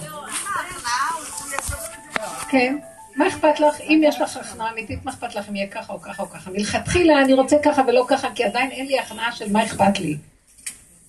כן, 2.53 2.77
מה 3.15 3.27
אכפת 3.27 3.59
לך? 3.59 3.81
אם 3.81 4.01
יש 4.03 4.21
לך 4.21 4.37
הכנעה 4.37 4.71
אמיתית, 4.71 5.05
מה 5.05 5.11
אכפת 5.11 5.35
לך 5.35 5.49
אם 5.49 5.55
יהיה 5.55 5.67
ככה 5.67 5.93
או 5.93 6.01
ככה 6.01 6.23
או 6.23 6.29
ככה? 6.29 6.51
מלכתחילה 6.51 7.21
אני 7.21 7.33
רוצה 7.33 7.57
ככה 7.63 7.81
ולא 7.87 8.05
ככה, 8.07 8.27
כי 8.35 8.43
עדיין 8.43 8.71
אין 8.71 8.87
לי 8.87 8.99
הכנעה 8.99 9.31
של 9.31 9.51
מה 9.51 9.63
אכפת 9.63 9.99
לי. 9.99 10.17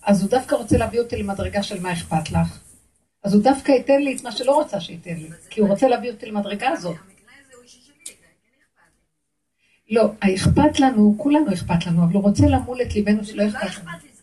אז 0.02 0.22
הוא 0.22 0.30
דווקא 0.30 0.54
רוצה 0.54 0.78
להביא 0.78 1.00
אותי 1.00 1.16
למדרגה 1.16 1.62
של 1.62 1.80
מה 1.80 1.92
אכפת 1.92 2.30
לך. 2.30 2.58
אז 3.24 3.34
הוא 3.34 3.42
דווקא 3.42 3.72
ייתן 3.72 4.02
לי 4.02 4.16
את 4.16 4.24
מה 4.24 4.32
שלא 4.32 4.54
רוצה 4.54 4.80
שייתן 4.80 5.14
לי, 5.14 5.28
כי 5.50 5.60
הוא 5.60 5.68
רוצה 5.68 5.88
להביא 5.88 6.10
אותי 6.10 6.26
למדרגה 6.26 6.68
הזאת. 6.68 6.96
לא, 9.90 10.10
האכפת 10.22 10.80
לנו, 10.80 11.14
כולנו 11.18 11.52
אכפת 11.52 11.86
לנו, 11.86 12.04
אבל 12.04 12.14
הוא 12.14 12.22
רוצה 12.22 12.46
למול 12.46 12.82
את 12.82 12.94
ליבנו 12.94 13.24
שלא 13.24 13.48
אכפת 13.48 13.84
לנו. 13.84 14.13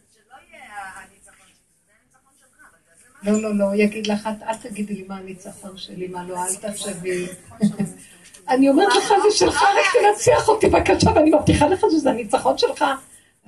לא, 3.23 3.41
לא, 3.41 3.55
לא, 3.55 3.75
יגיד 3.75 4.07
לך, 4.07 4.29
אל 4.47 4.55
תגידי 4.55 4.93
לי 4.93 5.03
מה 5.07 5.17
הניצחון 5.17 5.77
שלי, 5.77 6.07
מה 6.07 6.23
לא, 6.23 6.37
אל 6.37 6.55
תחשבי. 6.55 7.27
אני 8.49 8.69
אומרת 8.69 8.87
לך, 8.97 9.07
זה 9.07 9.37
שלך, 9.37 9.61
רק 9.61 9.85
תנצח 9.93 10.47
אותי 10.47 10.67
בבקשה, 10.67 11.09
ואני 11.15 11.31
מבטיחה 11.31 11.67
לך 11.67 11.85
שזה 11.91 12.09
הניצחון 12.09 12.57
שלך. 12.57 12.85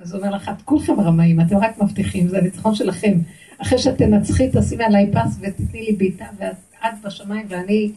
אז 0.00 0.14
הוא 0.14 0.20
אומר 0.20 0.36
לך, 0.36 0.50
כולכם 0.64 1.00
רמאים, 1.00 1.40
אתם 1.40 1.56
רק 1.56 1.78
מבטיחים, 1.78 2.28
זה 2.28 2.38
הניצחון 2.38 2.74
שלכם. 2.74 3.18
אחרי 3.58 3.78
שתנצחי, 3.78 4.50
תשימי 4.52 4.84
עליי 4.84 5.10
פס 5.12 5.38
ותתני 5.40 5.82
לי 5.82 5.92
בעיטה, 5.92 6.24
ואת 6.38 7.00
בשמיים 7.02 7.46
ואני 7.48 7.92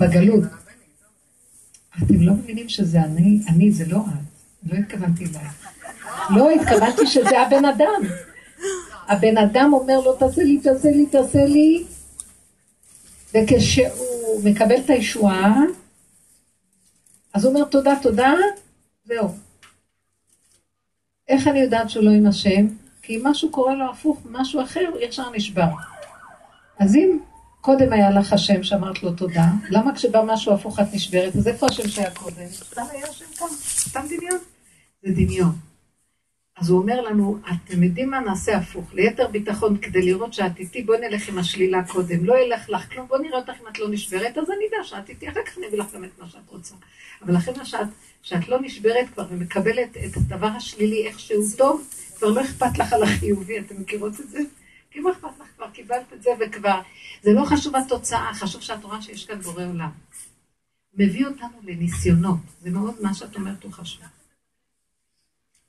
בגלות. 0.00 0.44
אתם 2.02 2.20
לא 2.20 2.32
מבינים 2.32 2.68
שזה 2.68 3.00
אני, 3.00 3.40
אני 3.48 3.70
זה 3.70 3.84
לא 3.86 3.98
את. 3.98 4.72
לא 4.72 4.78
התכוונתי 4.78 5.24
אליי. 5.24 5.48
לא 6.30 6.50
התכוונתי 6.50 7.06
שזה 7.06 7.40
הבן 7.40 7.64
אדם. 7.64 8.02
הבן 9.08 9.38
אדם 9.38 9.70
אומר 9.72 10.00
לו, 10.00 10.16
תעשה 10.16 10.42
לי, 10.42 10.58
תעשה 10.58 10.90
לי, 10.90 11.06
תעשה 11.06 11.44
לי, 11.44 11.84
וכשהוא 13.34 14.44
מקבל 14.44 14.76
את 14.84 14.90
הישועה, 14.90 15.56
אז 17.34 17.44
הוא 17.44 17.54
אומר 17.54 17.64
תודה, 17.64 17.94
תודה, 18.02 18.32
זהו. 19.04 19.28
איך 21.28 21.48
אני 21.48 21.60
יודעת 21.60 21.90
שהוא 21.90 22.04
לא 22.04 22.10
עם 22.10 22.26
השם? 22.26 22.66
כי 23.02 23.16
אם 23.16 23.26
משהו 23.26 23.50
קורה 23.50 23.74
לו 23.74 23.90
הפוך, 23.90 24.18
משהו 24.30 24.62
אחר, 24.62 24.90
ישר 25.00 25.30
נשבר. 25.30 25.68
אז 26.78 26.94
אם 26.94 27.18
קודם 27.60 27.92
היה 27.92 28.10
לך 28.10 28.32
השם 28.32 28.62
שאמרת 28.62 29.02
לו 29.02 29.12
תודה, 29.12 29.46
למה 29.70 29.94
כשבא 29.94 30.22
משהו 30.26 30.54
הפוך 30.54 30.80
את 30.80 30.86
נשברת? 30.92 31.36
אז 31.36 31.48
איפה 31.48 31.66
השם 31.66 31.88
שהיה 31.88 32.10
קודם? 32.10 32.46
סתם 32.50 32.82
היה 32.90 33.06
השם 33.06 33.24
כאן? 33.38 33.48
סתם 33.60 34.00
דמיון? 34.06 34.38
זה 35.02 35.10
דמיון. 35.12 35.67
אז 36.60 36.70
הוא 36.70 36.80
אומר 36.80 37.00
לנו, 37.00 37.38
אתם 37.50 37.82
יודעים 37.82 38.10
מה 38.10 38.20
נעשה 38.20 38.56
הפוך, 38.56 38.94
ליתר 38.94 39.28
ביטחון 39.28 39.76
כדי 39.78 40.02
לראות 40.02 40.32
שאת 40.32 40.58
איתי, 40.58 40.82
בואי 40.82 40.98
נלך 41.00 41.28
עם 41.28 41.38
השלילה 41.38 41.84
קודם, 41.84 42.24
לא 42.24 42.38
ילך 42.38 42.68
לך 42.68 42.92
כלום, 42.92 43.08
בואי 43.08 43.22
נראה 43.22 43.38
אותך 43.38 43.52
אם 43.62 43.68
את 43.68 43.78
לא 43.78 43.88
נשברת, 43.90 44.38
אז 44.38 44.50
אני 44.50 44.64
אדע 44.68 44.84
שאת 44.84 45.08
איתי, 45.08 45.28
אחר 45.28 45.40
כך 45.46 45.58
אני 45.58 45.66
אביא 45.66 45.78
לך 45.78 45.94
גם 45.94 46.04
את 46.04 46.10
מה 46.18 46.28
שאת 46.28 46.48
רוצה. 46.48 46.74
אבל 47.22 47.36
אחרי 47.36 47.54
מה 47.56 47.64
שאת, 47.64 47.88
שאת 48.22 48.48
לא 48.48 48.60
נשברת 48.60 49.06
כבר 49.14 49.24
ומקבלת 49.30 49.96
את 49.96 50.16
הדבר 50.16 50.46
השלילי 50.46 51.06
איכשהו 51.06 51.42
טוב, 51.58 51.88
כבר 52.16 52.28
לא 52.28 52.40
אכפת 52.40 52.78
לך 52.78 52.92
על 52.92 53.02
החיובי, 53.02 53.58
אתם 53.58 53.80
מכירות 53.80 54.20
את 54.20 54.30
זה? 54.30 54.38
כי 54.90 55.00
מה 55.00 55.10
אכפת 55.10 55.40
לך 55.40 55.46
כבר, 55.56 55.70
קיבלת 55.70 56.12
את 56.12 56.22
זה 56.22 56.30
וכבר. 56.40 56.80
זה 57.22 57.32
לא 57.32 57.44
חשוב 57.44 57.76
התוצאה, 57.76 58.34
חשוב 58.34 58.60
שאת 58.60 58.84
רואה 58.84 59.02
שיש 59.02 59.26
כאן 59.26 59.40
בורא 59.40 59.64
עולם. 59.64 59.90
מביא 60.94 61.26
אותנו 61.26 61.58
לניסיונות, 61.62 62.38
זה 62.60 62.70
מאוד 62.70 62.94
מה 63.00 63.14
שאת 63.14 63.36
אומרת 63.36 63.64
הוא 63.64 63.72
חשוב. 63.72 64.17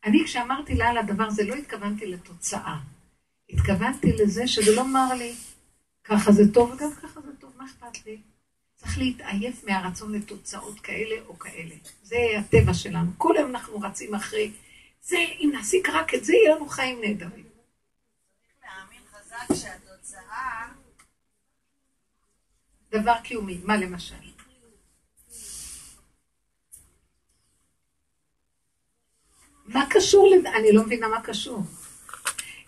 אני 0.10 0.26
כשאמרתי 0.26 0.76
לה 0.76 0.90
על 0.90 0.98
הדבר 0.98 1.24
הזה 1.24 1.44
לא 1.44 1.56
התכוונתי 1.56 2.06
לתוצאה. 2.06 2.78
התכוונתי 3.50 4.14
לזה 4.14 4.48
שזה 4.48 4.76
לא 4.76 4.82
אמר 4.82 5.14
לי, 5.14 5.34
ככה 6.04 6.32
זה 6.32 6.54
טוב 6.54 6.72
וגם 6.72 6.92
ככה 7.02 7.22
זה 7.22 7.32
טוב, 7.40 7.54
מה 7.58 7.66
אכפת 7.66 8.06
לי? 8.06 8.18
צריך 8.76 8.98
להתעייף 8.98 9.64
מהרצון 9.64 10.12
לתוצאות 10.12 10.80
כאלה 10.80 11.16
או 11.28 11.40
כאלה. 11.40 11.76
זה 12.04 12.18
הטבע 12.40 12.74
שלנו. 12.74 13.12
כל 13.18 13.38
היום 13.38 13.50
אנחנו 13.50 13.80
רצים 13.80 14.16
אחרי 14.16 14.52
זה, 15.02 15.18
אם 15.18 15.50
נעסיק 15.54 15.90
רק 15.90 16.14
את 16.14 16.26
זה, 16.26 16.34
יהיה 16.34 16.56
לנו 16.56 16.70
חיים 16.70 17.02
נהדרים. 17.02 17.46
דבר 22.92 23.16
קיומי, 23.24 23.58
מה 23.64 23.78
למשל? 23.78 24.29
מה 29.74 29.86
קשור 29.90 30.36
לזה? 30.36 30.50
אני 30.60 30.72
לא 30.72 30.86
מבינה 30.86 31.08
מה 31.08 31.22
קשור. 31.22 31.64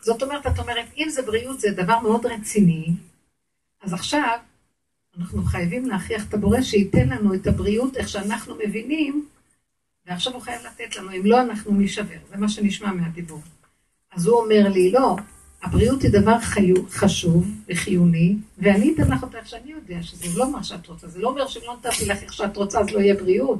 זאת 0.01 0.24
אומרת, 0.24 0.48
את 0.48 0.60
אומרת, 0.60 0.86
אם 0.98 1.10
זה 1.10 1.22
בריאות 1.22 1.60
זה 1.60 1.72
דבר 1.72 2.00
מאוד 2.00 2.25
רציני, 2.25 2.93
אז 3.81 3.93
עכשיו 3.93 4.38
אנחנו 5.17 5.43
חייבים 5.43 5.86
להכריח 5.86 6.29
את 6.29 6.34
הבורא 6.34 6.62
שייתן 6.62 7.10
לנו 7.10 7.34
את 7.34 7.48
הבריאות 7.48 7.98
איך 7.98 8.10
שאנחנו 8.10 8.55
מבינים, 8.65 9.25
ועכשיו 10.05 10.34
הוא 10.34 10.41
חייב 10.41 10.62
לתת 10.65 10.96
לנו, 10.96 11.12
אם 11.12 11.25
לא 11.25 11.41
אנחנו 11.41 11.72
נשבר, 11.72 12.17
זה 12.29 12.38
מה 12.38 12.50
שנשמע 12.50 12.93
מהדיבור. 12.93 13.41
אז 14.12 14.27
הוא 14.27 14.41
אומר 14.41 14.70
לי, 14.74 14.91
לא, 14.91 15.15
הבריאות 15.63 16.01
היא 16.01 16.12
דבר 16.12 16.39
חיו, 16.39 16.75
חשוב 16.89 17.48
וחיוני, 17.67 18.36
ואני 18.58 18.93
אתן 18.93 19.12
לך 19.12 19.24
אותה 19.24 19.38
איך 19.38 19.48
שאני 19.48 19.72
יודע, 19.72 20.03
שזה 20.03 20.39
לא 20.39 20.51
מה 20.51 20.63
שאת 20.63 20.88
רוצה, 20.88 21.08
זה 21.08 21.20
לא 21.20 21.29
אומר 21.29 21.48
שאם 21.48 21.62
לא 21.65 21.75
נתתי 21.77 22.05
לך 22.05 22.24
איך 22.24 22.34
שאת 22.34 22.58
רוצה 22.58 22.79
אז 22.79 22.89
לא 22.89 23.00
יהיה 23.00 23.13
בריאות, 23.13 23.60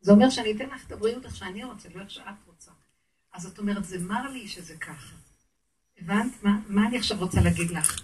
זה 0.00 0.12
אומר 0.12 0.30
שאני 0.30 0.52
אתן 0.52 0.66
לך 0.74 0.86
את 0.86 0.92
הבריאות 0.92 1.24
איך 1.24 1.36
שאני 1.36 1.64
רוצה, 1.64 1.88
לא 1.94 2.00
איך 2.00 2.10
שאת 2.10 2.24
רוצה. 2.46 2.53
אז 3.34 3.46
את 3.46 3.58
אומרת, 3.58 3.84
זה 3.84 3.98
מר 3.98 4.30
לי 4.30 4.48
שזה 4.48 4.74
ככה. 4.76 5.14
הבנת? 6.00 6.32
מה, 6.42 6.58
מה 6.68 6.86
אני 6.86 6.98
עכשיו 6.98 7.18
רוצה 7.18 7.40
להגיד 7.40 7.70
לך? 7.70 8.00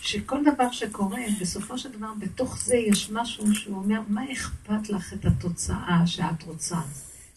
שכל 0.00 0.44
דבר 0.54 0.70
שקורה, 0.70 1.20
בסופו 1.40 1.78
של 1.78 1.92
דבר, 1.92 2.12
בתוך 2.18 2.58
זה 2.58 2.76
יש 2.76 3.10
משהו 3.10 3.54
שהוא 3.54 3.76
אומר, 3.76 4.00
מה 4.08 4.32
אכפת 4.32 4.90
לך 4.90 5.12
את 5.12 5.24
התוצאה 5.24 6.06
שאת 6.06 6.42
רוצה? 6.42 6.76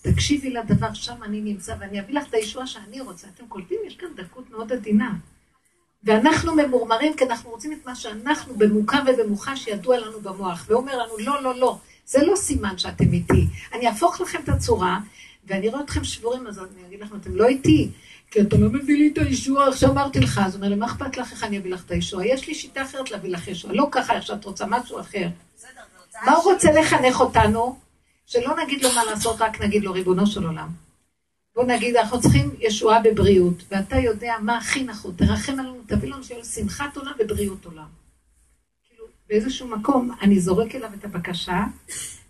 תקשיבי 0.01 0.50
לדבר, 0.50 0.93
שם 0.93 1.24
אני 1.24 1.41
נמצא, 1.41 1.75
ואני 1.79 2.00
אביא 2.00 2.15
לך 2.15 2.27
את 2.29 2.33
הישועה 2.33 2.67
שאני 2.67 3.01
רוצה. 3.01 3.27
אתם 3.36 3.48
קולטים? 3.48 3.79
יש 3.88 3.95
כאן 3.95 4.07
דקות 4.15 4.50
מאוד 4.50 4.71
עדינה. 4.71 5.13
ואנחנו 6.03 6.55
ממורמרים 6.55 7.13
כי 7.17 7.25
אנחנו 7.25 7.50
רוצים 7.50 7.74
את 7.74 7.86
מה 7.86 7.95
שאנחנו 7.95 8.55
במוכר 8.55 9.00
ובמוחש 9.07 9.67
ידוע 9.67 10.00
לנו 10.00 10.21
במוח, 10.21 10.65
ואומר 10.67 10.98
לנו, 10.98 11.13
לא, 11.19 11.43
לא, 11.43 11.55
לא, 11.60 11.79
זה 12.05 12.25
לא 12.25 12.36
סימן 12.36 12.77
שאתם 12.77 13.13
איתי. 13.13 13.48
אני 13.74 13.88
אהפוך 13.88 14.21
לכם 14.21 14.39
את 14.43 14.50
הצורה, 14.50 15.00
ואני 15.45 15.69
רואה 15.69 15.81
אתכם 15.81 16.03
שבורים, 16.03 16.48
אז 16.48 16.60
אני 16.60 16.88
אגיד 16.88 17.00
לכם, 17.01 17.15
אתם 17.15 17.36
לא 17.36 17.48
איתי. 17.48 17.91
כי 18.31 18.41
אתה 18.41 18.57
לא 18.57 18.69
מביא 18.69 18.98
לי 18.98 19.12
את 19.13 19.17
הישועה, 19.17 19.67
איך 19.67 19.77
שאמרתי 19.77 20.19
לך. 20.19 20.41
אז 20.45 20.53
הוא 20.53 20.60
אומר 20.60 20.69
לי, 20.69 20.75
מה 20.75 20.86
אכפת 20.86 21.17
לך 21.17 21.31
איך 21.31 21.43
אני 21.43 21.57
אביא 21.57 21.71
לך 21.71 21.86
את 21.86 21.91
הישועה? 21.91 22.27
יש 22.27 22.48
לי 22.48 22.55
שיטה 22.55 22.81
אחרת 22.83 23.12
להביא 23.12 23.29
לך 23.29 23.48
ישועה, 23.48 23.74
לא 23.74 23.88
ככה 23.91 24.15
איך 24.15 24.25
שאת 24.25 24.45
רוצה, 24.45 24.65
משהו 24.65 25.00
אחר. 25.00 25.27
מה 26.25 26.31
הוא 26.31 26.53
רוצה 26.53 26.71
לחנך 26.71 27.19
אותנו? 27.19 27.79
שלא 28.25 28.55
נגיד 28.63 28.83
לו 28.83 28.89
מה 28.95 29.03
לעשות, 29.03 29.41
רק 29.41 29.62
נגיד 29.62 29.83
לו, 29.83 29.91
ריבונו 29.91 30.27
של 30.27 30.43
עולם. 30.43 30.69
בוא 31.55 31.63
נגיד, 31.63 31.95
אנחנו 31.95 32.21
צריכים 32.21 32.55
ישועה 32.60 33.00
בבריאות, 33.01 33.63
ואתה 33.71 33.95
יודע 33.95 34.35
מה 34.42 34.57
הכי 34.57 34.83
נכון, 34.83 35.13
תרחם 35.15 35.59
עלינו, 35.59 35.81
תביא 35.87 36.09
לנו 36.09 36.24
שיהיה 36.24 36.46
שמחת 36.46 36.98
עולם 36.98 37.11
ובריאות 37.20 37.65
עולם. 37.65 37.87
כאילו, 38.87 39.05
באיזשהו 39.29 39.68
מקום 39.68 40.11
אני 40.22 40.39
זורק 40.39 40.75
אליו 40.75 40.89
את 41.00 41.05
הבקשה, 41.05 41.63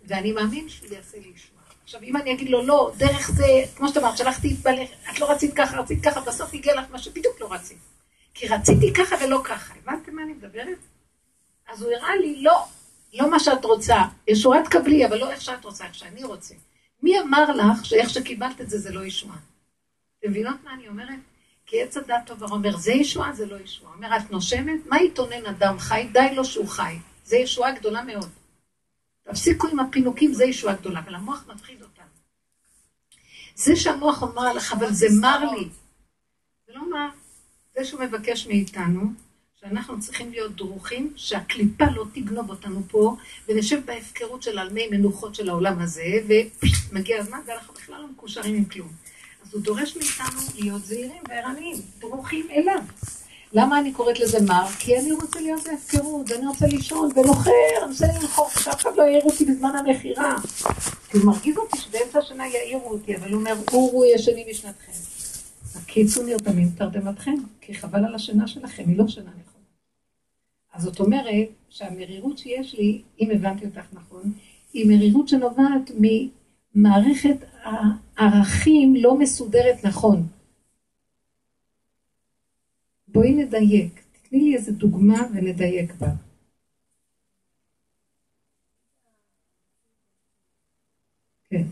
ואני 0.07 0.31
מאמין 0.31 0.69
שהוא 0.69 0.89
יעשה 0.93 1.17
לי 1.17 1.31
ישועה. 1.35 1.50
עכשיו, 1.93 2.03
אם 2.03 2.17
אני 2.17 2.33
אגיד 2.33 2.49
לו, 2.49 2.63
לא, 2.63 2.91
דרך 2.97 3.31
זה, 3.31 3.45
כמו 3.75 3.87
שאת 3.87 3.97
אמרת, 3.97 4.17
שלחתי 4.17 4.47
להתבלך, 4.47 4.89
את 5.11 5.19
לא 5.19 5.31
רצית 5.31 5.53
ככה, 5.53 5.79
רצית 5.79 6.03
ככה, 6.03 6.21
בסוף 6.21 6.53
הגיע 6.53 6.75
לך 6.75 6.85
מה 6.91 6.99
שבדיוק 6.99 7.41
לא 7.41 7.53
רצית. 7.53 7.77
כי 8.33 8.47
רציתי 8.47 8.93
ככה 8.93 9.15
ולא 9.25 9.41
ככה. 9.43 9.73
הבנתם 9.83 10.15
מה 10.15 10.23
אני 10.23 10.33
מדברת? 10.33 10.77
אז 11.67 11.81
הוא 11.81 11.91
הראה 11.91 12.15
לי, 12.15 12.41
לא, 12.41 12.65
לא 13.13 13.31
מה 13.31 13.39
שאת 13.39 13.65
רוצה. 13.65 13.97
ישועה 14.27 14.63
תקבלי, 14.63 15.05
אבל 15.05 15.17
לא 15.17 15.31
איך 15.31 15.41
שאת 15.41 15.65
רוצה, 15.65 15.85
איך 15.85 15.95
שאני 15.95 16.23
רוצה. 16.23 16.55
מי 17.03 17.19
אמר 17.19 17.51
לך 17.51 17.85
שאיך 17.85 18.09
שקיבלת 18.09 18.61
את 18.61 18.69
זה, 18.69 18.77
זה 18.77 18.91
לא 18.91 19.05
ישועה? 19.05 19.37
אתם 20.19 20.29
מבינות 20.29 20.57
מה 20.63 20.73
אני 20.73 20.87
אומרת? 20.87 21.19
כי 21.65 21.81
עץ 21.81 21.97
הדת 21.97 22.21
טוב 22.25 22.43
אומר, 22.43 22.77
זה 22.77 22.91
ישועה, 22.91 23.33
זה 23.33 23.45
לא 23.45 23.55
ישועה. 23.63 23.93
אומר, 23.93 24.17
את 24.17 24.31
נושמת? 24.31 24.85
מה 24.85 25.01
יתונן 25.01 25.45
אדם 25.45 25.79
חי? 25.79 26.07
די 26.11 26.35
לו 26.35 26.45
שהוא 26.45 26.67
חי. 26.67 26.95
זה 27.25 27.37
ישועה 27.37 27.71
גדולה 27.71 28.03
מאוד. 28.03 28.29
תפסיקו 29.23 29.67
עם 29.67 29.79
הפינוקים, 29.79 30.33
זה 30.33 30.45
ישועה 30.45 30.75
גדולה, 30.75 30.99
אבל 30.99 31.15
המוח 31.15 31.45
מפחיד 31.47 31.81
אותנו. 31.81 32.05
זה 33.55 33.75
שהמוח 33.75 34.21
אומר 34.21 34.53
לך, 34.53 34.73
אבל 34.73 34.91
זה 34.91 35.07
מר 35.21 35.51
לי. 35.51 35.69
זה 36.67 36.73
לא 36.73 36.89
מר. 36.91 37.09
זה 37.75 37.85
שהוא 37.85 38.01
מבקש 38.01 38.47
מאיתנו, 38.47 39.01
שאנחנו 39.59 39.99
צריכים 39.99 40.31
להיות 40.31 40.55
דרוכים, 40.55 41.13
שהקליפה 41.15 41.85
לא 41.95 42.05
תגנוב 42.13 42.49
אותנו 42.49 42.83
פה, 42.87 43.15
ונשב 43.47 43.81
בהפקרות 43.85 44.43
של 44.43 44.59
עלמי 44.59 44.87
מנוחות 44.87 45.35
של 45.35 45.49
העולם 45.49 45.79
הזה, 45.79 46.03
ומגיע 46.91 47.19
הזמן 47.19 47.39
ואנחנו 47.45 47.73
בכלל 47.73 48.01
לא 48.01 48.07
מקושרים 48.07 48.55
עם 48.55 48.65
כלום. 48.65 48.89
אז 49.43 49.53
הוא 49.53 49.61
דורש 49.61 49.97
מאיתנו 49.97 50.41
להיות 50.55 50.85
זהירים 50.85 51.23
וערניים, 51.29 51.77
דרוכים 51.99 52.47
אליו. 52.51 52.83
למה 53.53 53.79
אני 53.79 53.91
קוראת 53.91 54.19
לזה 54.19 54.41
מר? 54.41 54.67
כי 54.79 54.99
אני 54.99 55.11
רוצה 55.11 55.41
להיות 55.41 55.61
בהפקרות, 55.63 56.31
ואני 56.31 56.47
רוצה 56.47 56.67
לישון, 56.67 57.09
ונוחר, 57.15 57.51
אני 57.83 57.91
רוצה 57.91 58.07
לנחור, 58.07 58.49
שאף 58.49 58.81
אחד 58.81 58.89
לא 58.97 59.03
יעיר 59.03 59.23
אותי 59.23 59.45
בזמן 59.45 59.75
המכירה. 59.75 60.35
כי 61.09 61.17
הוא 61.17 61.25
מרגיז 61.25 61.57
אותי 61.57 61.77
שבאמצע 61.77 62.19
השנה 62.19 62.47
יעירו 62.47 62.89
אותי, 62.89 63.15
אבל 63.15 63.31
הוא 63.31 63.39
אומר, 63.39 63.53
אורו 63.73 64.05
ישנים 64.05 64.47
משנתכם. 64.49 64.91
הקיצו 65.75 66.23
נרתמים 66.23 66.69
תרדמתכם, 66.77 67.35
כי 67.61 67.73
חבל 67.73 68.05
על 68.05 68.15
השינה 68.15 68.47
שלכם, 68.47 68.83
היא 68.87 68.97
לא 68.97 69.07
שינה 69.07 69.29
נכונה. 69.29 69.65
אז 70.73 70.83
זאת 70.83 70.99
אומרת 70.99 71.49
שהמרירות 71.69 72.37
שיש 72.37 72.75
לי, 72.75 73.01
אם 73.19 73.31
הבנתי 73.31 73.65
אותך 73.65 73.85
נכון, 73.93 74.31
היא 74.73 74.87
מרירות 74.87 75.27
שנובעת 75.27 75.91
ממערכת 76.75 77.37
הערכים 78.17 78.95
לא 78.95 79.17
מסודרת 79.17 79.85
נכון. 79.85 80.27
בואי 83.11 83.33
נדייק. 83.33 84.01
תתני 84.11 84.39
לי 84.39 84.55
איזה 84.55 84.71
דוגמה 84.71 85.27
ונדייק 85.33 85.93
בה. 85.95 86.07
כן. 91.49 91.63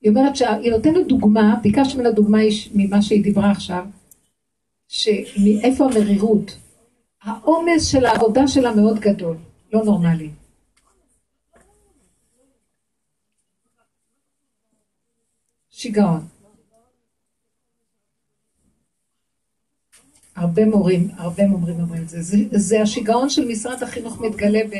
היא 0.00 0.10
אומרת 0.10 0.36
שהיא 0.36 0.70
נותנת 0.70 1.06
דוגמה, 1.06 1.54
ביקשת 1.62 1.96
ממנה 1.96 2.10
דוגמה 2.10 2.38
ממה 2.74 3.02
שהיא 3.02 3.22
דיברה 3.22 3.50
עכשיו, 3.50 3.86
שמאיפה 4.88 5.84
המרירות. 5.84 6.56
העומס 7.22 7.86
של 7.86 8.04
העבודה 8.04 8.48
שלה 8.48 8.74
מאוד 8.74 8.98
גדול, 8.98 9.36
לא 9.72 9.84
נורמלי. 9.84 10.30
שיגעון. 15.76 16.28
הרבה 20.36 20.64
מורים, 20.64 21.08
הרבה 21.16 21.46
מורים 21.46 21.80
אומרים 21.80 22.02
את 22.02 22.08
זה. 22.08 22.22
זה. 22.22 22.36
זה 22.52 22.82
השיגעון 22.82 23.30
של 23.30 23.48
משרד 23.48 23.82
החינוך 23.82 24.20
מתגלה 24.20 24.60
ב... 24.70 24.74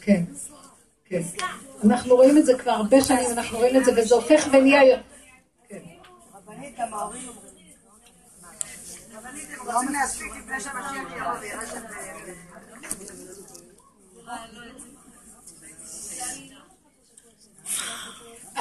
כן, 0.00 0.22
כן. 1.04 1.22
אנחנו 1.84 2.14
רואים 2.14 2.38
את 2.38 2.46
זה 2.46 2.58
כבר 2.58 2.70
הרבה 2.70 3.04
שנים, 3.04 3.30
אנחנו 3.30 3.58
רואים 3.58 3.76
את 3.76 3.84
זה, 3.84 3.92
וזה 3.96 4.14
הופך 4.14 4.48
ונהיה... 4.52 5.02
כן. 5.68 5.78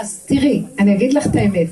אז 0.02 0.26
תראי, 0.28 0.64
אני 0.80 0.96
אגיד 0.96 1.14
לך 1.14 1.28
את 1.28 1.36
האמת. 1.36 1.68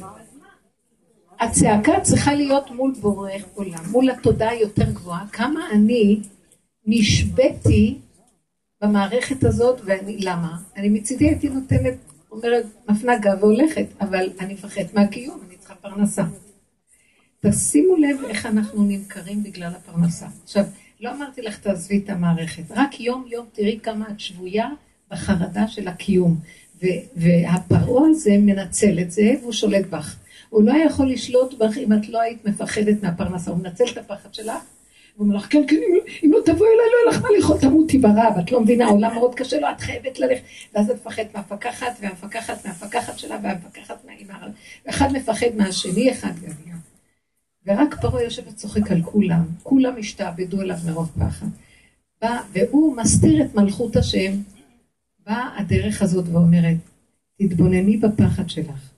הצעקה 1.40 2.02
צריכה 2.02 2.34
להיות 2.34 2.72
מול 2.72 2.94
בורא 3.02 3.32
עולם, 3.54 3.84
מול 3.92 4.10
התודעה 4.10 4.50
היותר 4.50 4.92
גבוהה, 4.92 5.28
כמה 5.32 5.60
אני 5.72 6.22
נשבתי 6.86 7.98
במערכת 8.82 9.44
הזאת, 9.44 9.82
ואני, 9.86 10.18
למה? 10.20 10.58
אני 10.76 10.90
מצידי 10.90 11.26
הייתי 11.26 11.50
נותנת, 11.50 11.94
אומרת, 12.32 12.66
מפנה 12.90 13.18
גב 13.18 13.38
והולכת, 13.42 13.86
אבל 14.02 14.30
אני 14.40 14.54
מפחד 14.54 14.82
מהקיום, 14.94 15.40
אני 15.48 15.58
צריכה 15.58 15.76
פרנסה. 15.76 16.24
תשימו 17.40 17.96
לב 17.96 18.18
איך 18.30 18.46
אנחנו 18.46 18.84
נמכרים 18.84 19.44
בגלל 19.44 19.72
הפרנסה. 19.76 20.28
עכשיו, 20.44 20.64
לא 21.00 21.12
אמרתי 21.12 21.42
לך 21.42 21.60
תעזבי 21.60 22.02
את 22.06 22.10
המערכת, 22.10 22.64
רק 22.70 23.00
יום 23.00 23.26
יום 23.28 23.46
תראי 23.54 23.80
כמה 23.84 24.10
את 24.12 24.20
שבויה 24.20 24.70
בחרדה 25.12 25.68
של 25.68 25.88
הקיום. 25.88 26.40
והפרעה 27.16 28.10
הזה 28.10 28.32
מנצל 28.38 29.00
את 29.00 29.12
זה 29.12 29.34
והוא 29.42 29.52
שולט 29.52 29.86
בך. 29.90 30.16
הוא 30.50 30.64
לא 30.64 30.74
יכול 30.86 31.12
לשלוט 31.12 31.54
בך 31.54 31.78
אם 31.78 31.94
את 31.94 32.10
לא 32.10 32.22
היית 32.22 32.46
מפחדת 32.46 33.04
מהפרנסה, 33.04 33.52
הוא 33.52 33.60
מנצל 33.60 33.84
את 33.92 33.98
הפחד 33.98 34.34
שלך. 34.34 34.64
הוא 35.16 35.26
אומר 35.26 35.36
לך, 35.36 35.48
כן, 35.50 35.64
כן, 35.68 35.76
אם, 35.76 35.98
אם 36.26 36.32
לא 36.32 36.40
תבואי 36.46 36.70
אליי, 36.70 36.88
לא 36.92 37.12
יהיה 37.12 37.18
לך 37.18 37.24
מה 37.24 37.30
לאכול, 37.38 37.58
תמותי 37.58 37.98
ברעב, 37.98 38.38
את 38.40 38.52
לא 38.52 38.62
מבינה, 38.62 38.86
העולם 38.86 39.14
מאוד 39.14 39.36
קשה 39.36 39.60
לו, 39.60 39.68
את 39.72 39.82
חייבת 39.82 40.20
ללכת. 40.20 40.42
ואז 40.76 40.90
את 40.90 40.96
מפחדת 40.96 41.36
מהמפקחת, 41.36 41.98
והמפקחת 42.02 42.66
מהמפקחת 42.66 43.20
שלה, 43.20 43.38
והמפקחת 43.44 44.06
מהאימא. 44.06 44.34
ואחד 44.86 45.12
מפחד 45.12 45.48
מהשני, 45.58 46.12
אחד 46.12 46.32
גביע. 46.36 46.74
ורק 47.66 48.02
פרעה 48.02 48.24
יושב 48.24 48.48
וצוחק 48.48 48.92
על 48.92 49.02
כולם, 49.02 49.44
כולם 49.64 49.94
השתעבדו 50.00 50.62
אליו 50.62 50.78
מרוב 50.86 51.12
פחד. 51.20 51.48
בא, 52.22 52.42
והוא 52.54 52.96
מסתיר 52.98 53.44
את 53.44 53.56
מלכות 53.56 53.96
השם. 53.96 54.32
באה 55.30 55.60
הדרך 55.60 56.02
הזאת 56.02 56.26
ואומרת, 56.28 56.78
תתבונני 57.38 57.98
בפחד 57.98 58.50
שלך. 58.50 58.92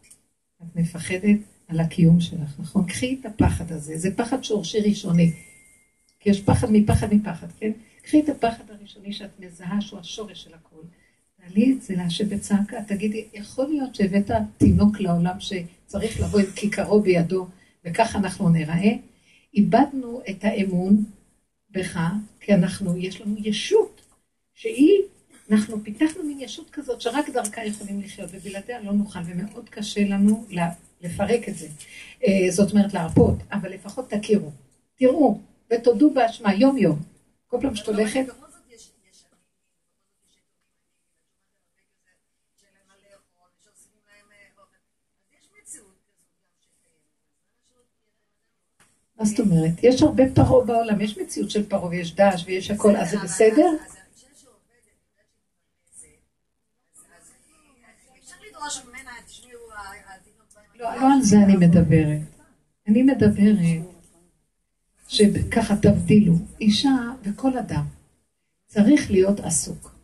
את 0.62 0.76
מפחדת 0.76 1.38
על 1.68 1.80
הקיום 1.80 2.20
שלך, 2.20 2.60
נכון? 2.60 2.86
קחי 2.86 3.18
את 3.20 3.26
הפחד 3.26 3.72
הזה, 3.72 3.98
זה 3.98 4.16
פחד 4.16 4.44
שורשי 4.44 4.80
ראשוני. 4.80 5.32
כי 6.20 6.30
יש 6.30 6.42
פחד 6.42 6.68
מפחד 6.72 7.14
מפחד, 7.14 7.48
כן? 7.60 7.72
קחי 8.04 8.20
את 8.20 8.30
הפחד 8.30 8.64
הראשוני 8.70 9.14
שאת 9.14 9.40
מזהה 9.40 9.82
שהוא 9.82 10.00
השורש 10.00 10.44
של 10.44 10.54
הכול. 10.54 10.84
תעלי 11.42 11.74
את 11.74 11.82
זה 11.82 11.96
להשם 11.96 12.30
בצעקה, 12.30 12.84
תגידי, 12.88 13.26
יכול 13.34 13.68
להיות 13.68 13.96
שהבאת 13.96 14.32
תינוק 14.58 15.00
לעולם 15.00 15.36
שצריך 15.40 16.20
לבוא 16.20 16.40
עם 16.40 16.52
כיכרו 16.56 17.02
בידו, 17.02 17.48
וכך 17.86 18.16
אנחנו 18.16 18.50
נראה? 18.50 18.92
איבדנו 19.54 20.22
את 20.30 20.44
האמון 20.44 21.04
בך, 21.72 22.00
כי 22.40 22.54
אנחנו, 22.54 22.98
יש 22.98 23.22
לנו 23.22 23.36
ישות, 23.40 24.02
שהיא, 24.54 25.02
אנחנו 25.52 25.84
פיתחנו 25.84 26.24
מין 26.24 26.40
ישות 26.40 26.70
כזאת 26.70 27.02
שרק 27.02 27.30
דרכה 27.30 27.66
יכולים 27.66 28.02
לחיות, 28.02 28.30
ובלעדיה 28.34 28.82
לא 28.82 28.92
נוכל, 28.92 29.20
ומאוד 29.26 29.70
קשה 29.70 30.02
לנו 30.04 30.46
לפרק 31.02 31.50
את 31.50 31.56
זה. 31.58 31.68
אה, 32.28 32.52
זאת 32.52 32.72
אומרת 32.72 32.94
להרפות, 32.94 33.36
אבל 33.52 33.74
לפחות 33.74 34.10
תכירו. 34.10 34.52
תראו, 34.96 35.40
ותודו 35.74 36.14
באשמה 36.14 36.54
יום-יום. 36.54 37.00
כל 37.48 37.58
פעם 37.62 37.76
שאת 37.76 37.88
הולכת... 37.88 38.26
מה 49.20 49.26
זאת 49.26 49.40
אומרת? 49.40 49.84
יש 49.84 50.02
הרבה 50.02 50.24
פרעה 50.36 50.66
בעולם, 50.66 51.02
יש 51.02 51.18
מציאות 51.18 51.52
של 51.52 51.70
פרעה 51.70 51.86
ויש 51.86 52.16
דש 52.16 52.44
ויש 52.46 52.72
הכל, 52.72 52.96
אז 52.96 53.10
זה 53.10 53.18
בסדר? 53.18 53.66
לא, 53.66 54.01
לא 60.82 61.14
על 61.14 61.22
זה 61.22 61.38
אני 61.38 61.56
מדברת. 61.56 62.20
אני 62.88 63.04
מדברת 63.04 63.58
שככה 65.08 65.76
תבדילו, 65.76 66.34
אישה 66.62 67.12
וכל 67.24 67.58
אדם 67.58 67.84
צריך 68.68 69.12
להיות 69.12 69.40
עסוק. 69.40 69.96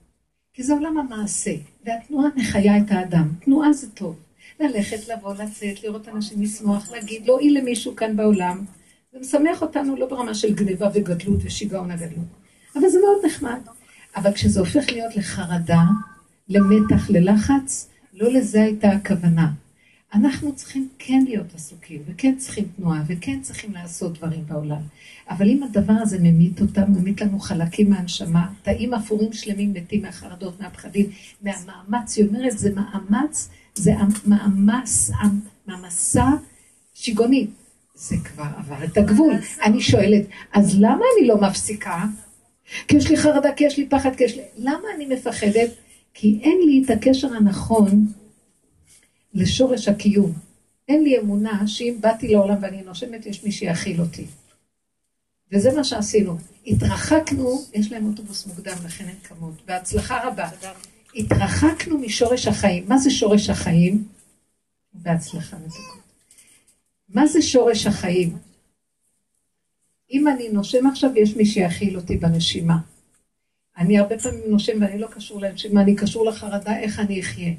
כי 0.53 0.63
זה 0.63 0.73
עולם 0.73 0.97
המעשה, 0.97 1.51
והתנועה 1.85 2.27
מחיה 2.35 2.77
את 2.77 2.91
האדם. 2.91 3.33
תנועה 3.39 3.73
זה 3.73 3.89
טוב. 3.89 4.15
ללכת, 4.59 5.07
לבוא, 5.07 5.33
לצאת, 5.33 5.83
לראות 5.83 6.07
אנשים 6.07 6.41
לשמוח, 6.41 6.91
להגיד, 6.91 7.25
להועיל 7.25 7.57
למישהו 7.57 7.95
כאן 7.95 8.15
בעולם. 8.15 8.65
זה 9.11 9.19
משמח 9.19 9.61
אותנו 9.61 9.95
לא 9.95 10.05
ברמה 10.05 10.33
של 10.33 10.53
גניבה 10.53 10.89
וגדלות 10.93 11.39
ושיגעון 11.43 11.91
הגדלות. 11.91 12.25
אבל 12.75 12.89
זה 12.89 12.99
מאוד 12.99 13.25
נחמד. 13.25 13.59
אבל 14.15 14.33
כשזה 14.33 14.59
הופך 14.59 14.89
להיות 14.91 15.15
לחרדה, 15.15 15.83
למתח, 16.49 17.09
ללחץ, 17.09 17.89
לא 18.13 18.33
לזה 18.33 18.61
הייתה 18.61 18.89
הכוונה. 18.89 19.51
אנחנו 20.13 20.55
צריכים 20.55 20.89
כן 20.99 21.23
להיות 21.27 21.55
עסוקים, 21.55 22.01
וכן 22.07 22.35
צריכים 22.37 22.65
תנועה, 22.75 23.03
וכן 23.07 23.39
צריכים 23.41 23.73
לעשות 23.73 24.17
דברים 24.17 24.43
בעולם. 24.47 24.81
אבל 25.29 25.49
אם 25.49 25.63
הדבר 25.63 25.93
הזה 25.93 26.17
ממית 26.21 26.61
אותנו, 26.61 26.99
ממית 26.99 27.21
לנו 27.21 27.39
חלקים 27.39 27.89
מהנשמה, 27.89 28.47
תאים 28.61 28.93
אפורים 28.93 29.33
שלמים 29.33 29.73
מתים 29.73 30.01
מהחרדות, 30.01 30.61
מהפחדים, 30.61 31.05
מהמאמץ, 31.41 32.17
היא 32.17 32.27
אומרת, 32.27 32.57
זה 32.57 32.69
מאמץ, 32.75 33.49
זה 33.75 33.91
מאמץ, 34.25 35.11
מעמסה 35.67 36.27
שיגעונית. 36.93 37.49
זה 37.95 38.15
כבר 38.23 38.47
עבר 38.57 38.83
את 38.83 38.97
הגבול. 38.97 39.33
אני 39.63 39.81
שואלת, 39.81 40.25
אז 40.53 40.79
למה 40.79 41.03
אני 41.17 41.27
לא 41.27 41.41
מפסיקה? 41.41 42.05
כי 42.87 42.97
יש 42.97 43.09
לי 43.09 43.17
חרדה, 43.17 43.53
כי 43.53 43.63
יש 43.63 43.77
לי 43.77 43.89
פחד, 43.89 44.15
כי 44.15 44.23
יש 44.23 44.35
לי... 44.35 44.41
למה 44.57 44.83
אני 44.95 45.05
מפחדת? 45.05 45.69
כי 46.13 46.39
אין 46.43 46.57
לי 46.65 46.83
את 46.85 46.89
הקשר 46.89 47.33
הנכון 47.33 48.07
לשורש 49.37 49.87
הקיום. 49.87 50.33
אין 50.87 51.03
לי 51.03 51.19
אמונה 51.19 51.67
שאם 51.67 51.97
באתי 51.99 52.27
לעולם 52.27 52.55
ואני 52.61 52.81
נושמת, 52.81 53.25
יש 53.25 53.43
מי 53.43 53.51
שיאכיל 53.51 54.01
אותי. 54.01 54.25
וזה 55.51 55.73
מה 55.75 55.83
שעשינו. 55.83 56.37
התרחקנו, 56.67 57.61
יש 57.73 57.91
להם 57.91 58.05
אוטובוס 58.05 58.47
מוקדם, 58.47 58.75
לכן 58.85 59.05
הן 59.05 59.15
קמות, 59.21 59.65
בהצלחה 59.65 60.27
רבה. 60.27 60.49
התרחקנו 61.15 61.97
משורש 61.97 62.47
החיים. 62.47 62.85
מה 62.87 62.97
זה 62.97 63.09
שורש 63.11 63.49
החיים? 63.49 64.03
בהצלחה 64.93 65.57
מתוקות. 65.57 66.03
מה 67.09 67.27
זה 67.27 67.41
שורש 67.41 67.87
החיים? 67.87 68.37
אם 70.11 70.27
אני 70.27 70.49
נושם 70.49 70.87
עכשיו, 70.87 71.09
יש 71.15 71.35
מי 71.35 71.45
שיאכיל 71.45 71.97
אותי 71.97 72.17
בנשימה. 72.17 72.77
אני 73.77 73.99
הרבה 73.99 74.19
פעמים 74.19 74.43
נושם 74.47 74.81
ואני 74.81 74.99
לא 74.99 75.07
קשור 75.07 75.41
לנשימה, 75.41 75.81
אני 75.81 75.95
קשור 75.95 76.25
לחרדה, 76.25 76.79
איך 76.79 76.99
אני 76.99 77.21
אחיה. 77.21 77.53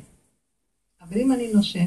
אבל 1.01 1.21
אם 1.21 1.33
אני 1.33 1.53
נושם, 1.53 1.87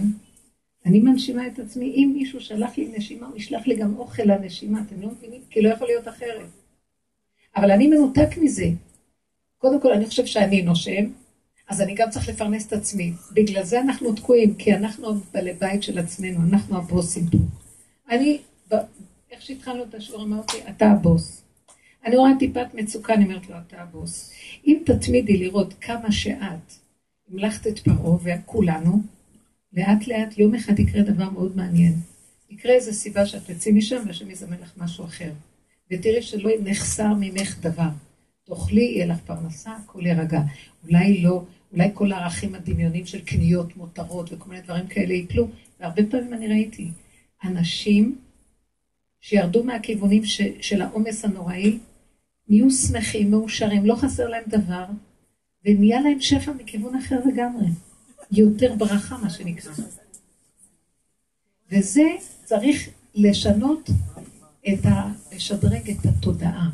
אני 0.85 0.99
מנשימה 0.99 1.47
את 1.47 1.59
עצמי, 1.59 1.85
אם 1.85 2.11
מישהו 2.13 2.41
שלח 2.41 2.77
לי 2.77 2.91
נשימה, 2.97 3.27
הוא 3.27 3.37
ישלח 3.37 3.67
לי 3.67 3.75
גם 3.75 3.97
אוכל 3.97 4.23
לנשימה, 4.23 4.81
אתם 4.87 5.01
לא 5.01 5.07
מבינים? 5.07 5.41
כי 5.49 5.61
לא 5.61 5.69
יכול 5.69 5.87
להיות 5.87 6.07
אחרת. 6.07 6.49
אבל 7.55 7.71
אני 7.71 7.87
מנותק 7.87 8.37
מזה. 8.37 8.65
קודם 9.57 9.81
כל, 9.81 9.93
אני 9.93 10.05
חושב 10.05 10.25
שאני 10.25 10.61
נושם, 10.61 11.05
אז 11.67 11.81
אני 11.81 11.95
גם 11.95 12.09
צריך 12.09 12.29
לפרנס 12.29 12.67
את 12.67 12.73
עצמי. 12.73 13.13
בגלל 13.33 13.63
זה 13.63 13.81
אנחנו 13.81 14.13
תקועים, 14.13 14.55
כי 14.55 14.73
אנחנו 14.73 15.13
בעלי 15.33 15.53
בית 15.53 15.83
של 15.83 15.99
עצמנו, 15.99 16.39
אנחנו 16.49 16.77
הבוסים. 16.77 17.23
אני, 18.09 18.41
איך 19.31 19.41
שהתחלנו 19.41 19.83
את 19.83 19.95
השיעור, 19.95 20.23
אמרתי, 20.23 20.57
אתה 20.69 20.85
הבוס. 20.85 21.41
אני 22.05 22.17
רואה 22.17 22.31
טיפת 22.39 22.73
מצוקה, 22.73 23.13
אני 23.13 23.23
אומרת 23.23 23.49
לו, 23.49 23.55
אתה 23.67 23.81
הבוס. 23.81 24.31
אם 24.67 24.77
תתמידי 24.85 25.37
לראות 25.37 25.73
כמה 25.81 26.11
שאת 26.11 26.80
את 27.67 27.79
פרעה 27.79 28.17
וכולנו, 28.23 29.01
לאט 29.73 30.07
לאט 30.07 30.37
יום 30.37 30.55
אחד 30.55 30.79
יקרה 30.79 31.01
דבר 31.01 31.29
מאוד 31.29 31.57
מעניין. 31.57 31.93
יקרה 32.49 32.73
איזו 32.73 32.93
סיבה 32.93 33.25
שאת 33.25 33.51
תצאי 33.51 33.71
משם 33.71 34.03
והשם 34.07 34.31
יזמן 34.31 34.57
לך 34.61 34.73
משהו 34.77 35.05
אחר. 35.05 35.31
ותראי 35.91 36.21
שלא 36.21 36.49
נחסר 36.63 37.13
ממך 37.19 37.59
דבר. 37.59 37.89
תאכלי, 38.45 38.81
יהיה 38.81 39.05
לך 39.05 39.19
פרנסה, 39.25 39.71
הכל 39.71 40.05
יירגע. 40.05 40.41
אולי 40.83 41.21
לא, 41.21 41.43
אולי 41.73 41.89
כל 41.93 42.11
הערכים 42.11 42.55
הדמיונים 42.55 43.05
של 43.05 43.21
קניות, 43.21 43.77
מותרות 43.77 44.33
וכל 44.33 44.49
מיני 44.49 44.61
דברים 44.61 44.87
כאלה 44.87 45.13
ייפלו. 45.13 45.47
והרבה 45.79 46.01
פעמים 46.05 46.33
אני 46.33 46.47
ראיתי 46.47 46.91
אנשים 47.43 48.17
שירדו 49.21 49.63
מהכיוונים 49.63 50.25
ש, 50.25 50.41
של 50.61 50.81
העומס 50.81 51.25
הנוראי, 51.25 51.77
נהיו 52.49 52.71
שמחים, 52.71 53.31
מאושרים, 53.31 53.85
לא 53.85 53.95
חסר 53.95 54.27
להם 54.27 54.43
דבר, 54.47 54.85
ונהיה 55.65 56.01
להם 56.01 56.19
שפע 56.19 56.51
מכיוון 56.53 56.95
אחר 56.95 57.19
לגמרי. 57.25 57.67
יותר 58.31 58.75
ברכה, 58.75 59.17
מה 59.17 59.29
שנקרא. 59.29 59.73
וזה 61.71 62.03
צריך 62.43 62.89
לשנות 63.15 63.89
את 64.73 64.85
ה... 64.85 65.11
לשדרג 65.35 65.89
את 65.89 66.05
התודעה. 66.05 66.69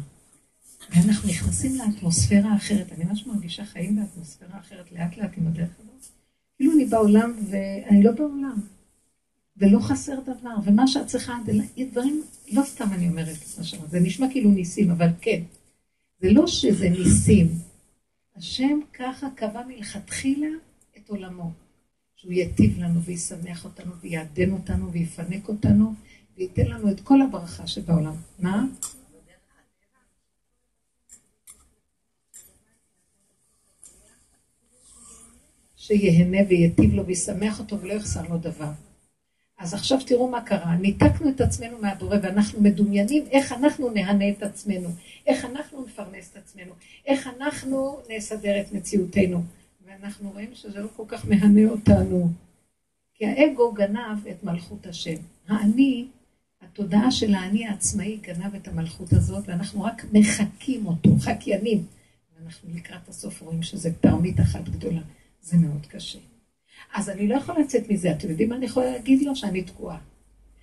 ואנחנו 0.89 1.29
נכנסים 1.29 1.75
לאטמוספירה 1.75 2.55
אחרת. 2.55 2.91
אני 2.91 3.05
ממש 3.05 3.27
מרגישה 3.27 3.65
חיים 3.65 3.95
באטמוספירה 3.95 4.59
אחרת, 4.59 4.91
לאט 4.91 5.17
לאט 5.17 5.31
עם 5.37 5.47
הדרך 5.47 5.69
הזאת. 5.79 6.11
כאילו 6.57 6.73
אני 6.73 6.85
בעולם 6.85 7.33
ואני 7.49 8.03
לא 8.03 8.11
בעולם. 8.11 8.61
ולא 9.57 9.79
חסר 9.79 10.19
דבר, 10.19 10.55
ומה 10.65 10.87
שאת 10.87 11.07
צריכה, 11.07 11.37
דברים, 11.91 12.23
לא 12.51 12.63
סתם 12.63 12.93
אני 12.93 13.09
אומרת 13.09 13.35
את 13.35 13.57
מה 13.57 13.63
שאמרת, 13.63 13.89
זה 13.89 13.99
נשמע 13.99 14.27
כאילו 14.31 14.51
ניסים, 14.51 14.91
אבל 14.91 15.07
כן. 15.21 15.41
זה 16.21 16.31
לא 16.31 16.47
שזה 16.47 16.89
ניסים. 16.89 17.66
השם 18.37 18.79
ככה 18.93 19.27
קבע 19.35 19.63
מלכתחילה 19.67 20.47
את 20.97 21.09
עולמו, 21.09 21.51
שהוא 22.15 22.33
יטיב 22.33 22.79
לנו 22.79 23.01
וישמח 23.01 23.65
אותנו 23.65 23.95
ויעדן 23.95 24.51
אותנו 24.51 24.91
ויפנק 24.91 25.47
אותנו 25.49 25.93
וייתן 26.37 26.65
לנו 26.65 26.91
את 26.91 27.01
כל 27.01 27.21
הברכה 27.21 27.67
שבעולם. 27.67 28.15
מה? 28.39 28.65
שיהנה 35.75 36.37
ויטיב 36.49 36.93
לו 36.93 37.05
וישמח 37.05 37.59
אותו 37.59 37.81
ולא 37.81 37.93
יחסר 37.93 38.27
לו 38.29 38.37
דבר. 38.37 38.71
אז 39.67 39.73
עכשיו 39.73 39.97
תראו 40.05 40.29
מה 40.29 40.41
קרה, 40.41 40.75
ניתקנו 40.75 41.29
את 41.29 41.41
עצמנו 41.41 41.77
מהבורא 41.81 42.17
ואנחנו 42.23 42.61
מדומיינים 42.61 43.23
איך 43.31 43.51
אנחנו 43.51 43.89
נהנה 43.89 44.29
את 44.29 44.43
עצמנו, 44.43 44.89
איך 45.25 45.45
אנחנו 45.45 45.85
נפרנס 45.85 46.31
את 46.31 46.37
עצמנו, 46.37 46.73
איך 47.05 47.29
אנחנו 47.37 47.99
נסדר 48.09 48.61
את 48.61 48.73
מציאותנו. 48.73 49.43
ואנחנו 49.85 50.29
רואים 50.29 50.49
שזה 50.53 50.79
לא 50.79 50.87
כל 50.95 51.03
כך 51.07 51.25
מהנה 51.27 51.69
אותנו. 51.69 52.29
כי 53.13 53.25
האגו 53.25 53.71
גנב 53.71 54.27
את 54.29 54.43
מלכות 54.43 54.85
השם. 54.85 55.17
האני, 55.47 56.07
התודעה 56.61 57.11
של 57.11 57.33
האני 57.33 57.67
העצמאי 57.67 58.17
גנב 58.21 58.55
את 58.55 58.67
המלכות 58.67 59.13
הזאת, 59.13 59.43
ואנחנו 59.47 59.83
רק 59.83 60.05
מחקים 60.13 60.85
אותו, 60.85 61.09
חקיינים. 61.19 61.85
ואנחנו 62.35 62.69
לקראת 62.75 63.09
הסוף 63.09 63.41
רואים 63.41 63.63
שזה 63.63 63.89
תרמית 64.01 64.39
אחת 64.39 64.69
גדולה. 64.69 65.01
זה 65.41 65.57
מאוד 65.57 65.85
קשה. 65.85 66.19
אז 66.93 67.09
אני 67.09 67.27
לא 67.27 67.35
יכולה 67.35 67.59
לצאת 67.59 67.89
מזה. 67.89 68.11
אתם 68.11 68.29
יודעים 68.29 68.49
מה 68.49 68.55
אני 68.55 68.65
יכולה 68.65 68.91
להגיד 68.91 69.21
לו? 69.21 69.35
שאני 69.35 69.63
תקועה. 69.63 69.97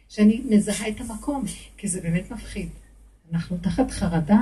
שאני 0.08 0.40
מזהה 0.48 0.88
את 0.88 1.00
המקום, 1.00 1.44
כי 1.76 1.88
זה 1.88 2.00
באמת 2.00 2.30
מפחיד. 2.30 2.68
אנחנו 3.32 3.56
תחת 3.62 3.90
חרדה. 3.90 4.40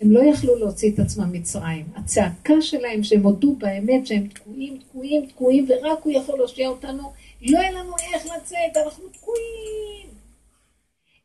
הם 0.00 0.10
לא 0.10 0.20
יכלו 0.24 0.56
להוציא 0.56 0.92
את 0.94 0.98
עצמם 0.98 1.32
מצרים. 1.32 1.86
הצעקה 1.96 2.60
שלהם 2.60 3.02
שהם 3.02 3.22
הודו 3.22 3.54
באמת 3.54 4.06
שהם 4.06 4.26
תקועים, 4.26 4.78
תקועים, 4.78 5.26
תקועים, 5.26 5.66
ורק 5.68 5.98
הוא 6.02 6.12
יכול 6.12 6.38
להושיע 6.38 6.68
אותנו, 6.68 7.12
לא 7.42 7.58
יהיה 7.58 7.70
לנו 7.70 7.92
איך 8.12 8.26
לצאת, 8.26 8.84
אנחנו 8.84 9.08
תקועים. 9.08 10.08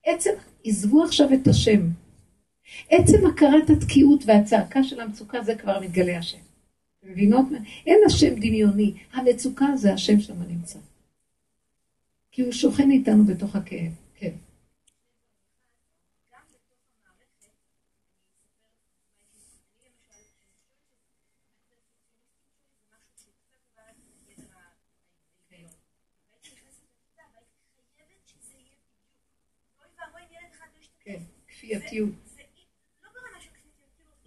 עצם, 0.06 0.32
עזבו 0.66 1.04
עכשיו 1.04 1.34
את 1.34 1.48
השם. 1.48 1.82
עצם 2.90 3.28
הכרת 3.28 3.70
התקיעות 3.70 4.24
והצעקה 4.26 4.84
של 4.84 5.00
המצוקה 5.00 5.44
זה 5.44 5.56
כבר 5.56 5.80
מתגלה 5.80 6.18
השם. 6.18 6.45
מבינות? 7.06 7.46
אין 7.86 8.00
השם 8.06 8.36
דמיוני, 8.36 8.94
המצוקה 9.14 9.66
זה 9.76 9.94
השם 9.94 10.20
שם 10.20 10.42
נמצא. 10.48 10.80
כי 12.32 12.42
הוא 12.42 12.52
שוכן 12.52 12.92
איתנו 12.92 13.26
בתוך 13.26 13.56
הכאב, 13.56 13.92
כן. 14.16 14.32
כן, 31.06 31.20
כפייתיות. 31.48 32.25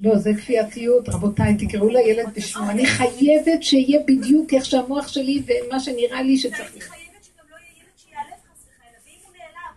לא, 0.01 0.19
זה 0.19 0.31
כפייתיות, 0.35 1.09
רבותיי, 1.09 1.57
תקראו 1.59 1.89
לילד 1.89 2.35
בשמו. 2.35 2.71
אני 2.71 2.87
חייבת 2.87 3.63
שיהיה 3.63 4.01
בדיוק 4.07 4.55
איך 4.55 4.65
שהמוח 4.65 5.09
שלי 5.09 5.43
ומה 5.47 5.81
שנראה 5.81 6.23
לי 6.23 6.39
שצריך. 6.39 6.63
אני 6.63 6.81
חייבת 6.81 7.25
שגם 7.25 7.45
לא 7.51 7.57
יהיה 7.57 7.73
ילד 7.79 7.93
שיעלב 7.97 8.39
חס 8.53 8.67
וחלילה, 8.67 8.99
ואם 9.07 9.19
הוא 9.25 9.33
נעלב, 9.33 9.75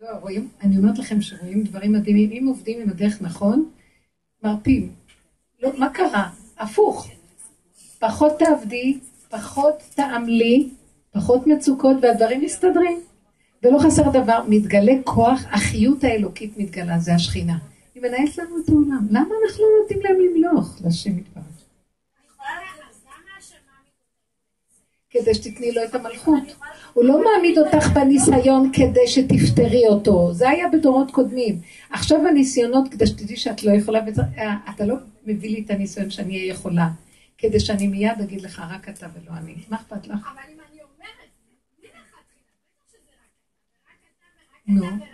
לא, 0.00 0.18
רואים, 0.20 0.48
אני 0.60 0.76
אומרת 0.76 0.98
לכם 0.98 1.20
שרואים 1.20 1.62
דברים 1.62 1.92
מדהימים, 1.92 2.30
אם 2.32 2.46
עובדים 2.46 2.80
עם 2.80 2.88
הדרך 2.88 3.22
נכון, 3.22 3.70
מרפים. 4.42 4.92
לא, 5.62 5.70
מה 5.78 5.90
קרה? 5.90 6.30
הפוך. 6.58 7.08
פחות 8.02 8.38
תעבדי, 8.38 8.98
פחות 9.30 9.82
תעמלי, 9.94 10.68
פחות 11.12 11.46
מצוקות, 11.46 11.96
והדברים 12.02 12.40
מסתדרים. 12.40 13.00
ולא 13.62 13.78
חסר 13.78 14.10
דבר, 14.10 14.40
מתגלה 14.48 14.92
כוח, 15.04 15.44
החיות 15.50 16.04
האלוקית 16.04 16.58
מתגלה, 16.58 16.98
זה 16.98 17.14
השכינה. 17.14 17.58
היא 17.94 18.02
מנהלת 18.02 18.38
לנו 18.38 18.56
את 18.64 18.68
העולם. 18.68 19.06
למה 19.10 19.20
אנחנו 19.44 19.64
לא 19.64 19.82
נותנים 19.82 20.00
להם 20.02 20.16
למלוך, 20.20 20.78
לשם 20.84 21.18
יתברך? 21.18 21.44
כדי 25.10 25.34
שתתני 25.34 25.72
לו 25.72 25.84
את 25.84 25.94
המלכות. 25.94 26.42
הוא 26.92 27.04
לא 27.04 27.20
מעמיד 27.24 27.58
אותך 27.58 27.86
בניסיון 27.88 28.70
כדי 28.72 29.06
שתפתרי 29.06 29.88
אותו. 29.88 30.32
זה 30.32 30.48
היה 30.48 30.68
בדורות 30.68 31.10
קודמים. 31.10 31.60
עכשיו 31.90 32.26
הניסיונות, 32.26 32.88
כדי 32.88 33.06
שתדעי 33.06 33.36
שאת 33.36 33.64
לא 33.64 33.72
יכולה, 33.72 34.00
אתה 34.74 34.84
לא 34.84 34.94
מביא 35.26 35.50
לי 35.50 35.62
את 35.66 35.70
הניסיון 35.70 36.10
שאני 36.10 36.36
אהיה 36.38 36.50
יכולה. 36.50 36.88
כדי 37.42 37.60
שאני 37.60 37.86
מיד 37.86 38.20
אגיד 38.22 38.42
לך, 38.42 38.62
רק 38.70 38.88
אתה 38.88 39.06
ולא 39.14 39.36
אני. 39.36 39.54
מה 39.68 39.76
אכפת 39.76 40.06
לך? 40.06 40.28
אבל 40.32 40.52
אם 40.52 40.58
אני 40.70 40.80
אומרת, 40.82 41.30
נו. 44.66 45.04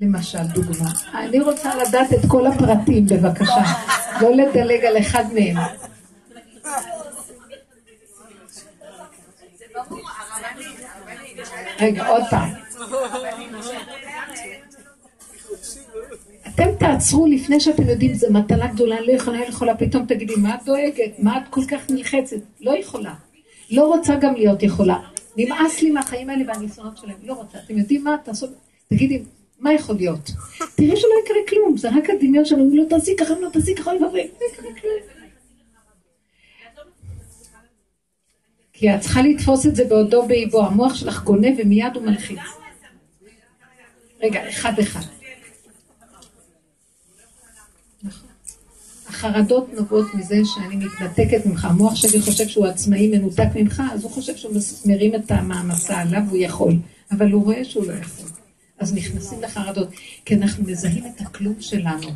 למשל, 0.00 0.38
דוגמה. 0.54 0.90
אני 1.14 1.40
רוצה 1.40 1.74
לדעת 1.74 2.12
את 2.12 2.30
כל 2.30 2.46
הפרטים, 2.46 3.06
בבקשה. 3.06 3.62
לא 4.20 4.30
לדלג 4.30 4.84
על 4.84 4.98
אחד 4.98 5.24
מהם. 5.34 5.56
רגע, 11.80 12.06
עוד 12.06 12.22
פעם. 12.30 12.50
אתם 16.54 16.68
תעצרו 16.78 17.26
לפני 17.26 17.60
שאתם 17.60 17.88
יודעים, 17.88 18.14
זו 18.14 18.26
מטלה 18.30 18.66
גדולה, 18.66 19.00
לא 19.00 19.12
יכולה, 19.12 19.38
אני 19.38 19.46
יכולה, 19.46 19.76
פתאום 19.76 20.06
תגידי, 20.06 20.34
מה 20.36 20.54
את 20.54 20.64
דואגת? 20.64 21.18
מה 21.18 21.38
את 21.38 21.42
כל 21.50 21.60
כך 21.70 21.90
נלחצת? 21.90 22.36
לא 22.60 22.78
יכולה. 22.78 23.14
לא 23.70 23.86
רוצה 23.86 24.16
גם 24.16 24.34
להיות 24.34 24.62
יכולה. 24.62 24.98
נמאס 25.36 25.82
לי 25.82 25.90
מהחיים 25.90 26.30
האלה 26.30 26.44
והניסיונות 26.46 26.96
שלהם, 26.96 27.16
לא 27.22 27.32
רוצה. 27.32 27.58
אתם 27.64 27.78
יודעים 27.78 28.04
מה? 28.04 28.16
תעשו, 28.24 28.46
תגידי, 28.88 29.22
מה 29.60 29.74
יכול 29.74 29.96
להיות? 29.96 30.30
תראי 30.74 30.96
שלא 30.96 31.10
יקרה 31.24 31.36
כלום, 31.48 31.76
זה 31.76 31.88
רק 31.88 32.10
הדמיון 32.10 32.44
שלנו, 32.44 32.76
לא 32.76 32.84
תעשי 32.88 33.16
ככה, 33.16 33.34
לא 33.40 33.48
תעשי 33.48 33.74
ככה, 33.74 33.94
לא 33.94 34.06
יקרה 34.06 34.22
כלום. 34.80 35.04
כי 38.72 38.94
את 38.94 39.00
צריכה 39.00 39.22
לתפוס 39.22 39.66
את 39.66 39.76
זה 39.76 39.84
בעודו 39.84 40.26
באיבו, 40.26 40.62
המוח 40.62 40.94
שלך 40.94 41.24
גונב 41.24 41.54
ומיד 41.58 41.94
הוא 41.94 42.02
מלחיץ. 42.02 42.38
רגע, 44.22 44.48
אחד 44.48 44.78
אחד. 44.78 45.00
החרדות 49.24 49.74
נובעות 49.74 50.14
מזה 50.14 50.40
שאני 50.44 50.76
מתנתקת 50.76 51.46
ממך, 51.46 51.64
המוח 51.64 51.94
שלי 51.94 52.20
חושב 52.20 52.48
שהוא 52.48 52.66
עצמאי 52.66 53.08
מנותק 53.08 53.48
ממך, 53.54 53.82
אז 53.92 54.02
הוא 54.02 54.10
חושב 54.10 54.36
שהוא 54.36 54.52
מרים 54.86 55.14
את 55.14 55.30
המעמסה 55.30 56.00
עליו, 56.00 56.20
הוא 56.30 56.38
יכול, 56.38 56.72
אבל 57.10 57.32
הוא 57.32 57.44
רואה 57.44 57.64
שהוא 57.64 57.86
לא 57.86 57.92
יכול. 57.92 58.28
אז 58.78 58.94
נכנסים 58.94 59.42
לחרדות, 59.42 59.88
כי 60.24 60.34
אנחנו 60.34 60.64
מזהים 60.64 61.04
את 61.06 61.20
הכלום 61.20 61.54
שלנו. 61.60 62.08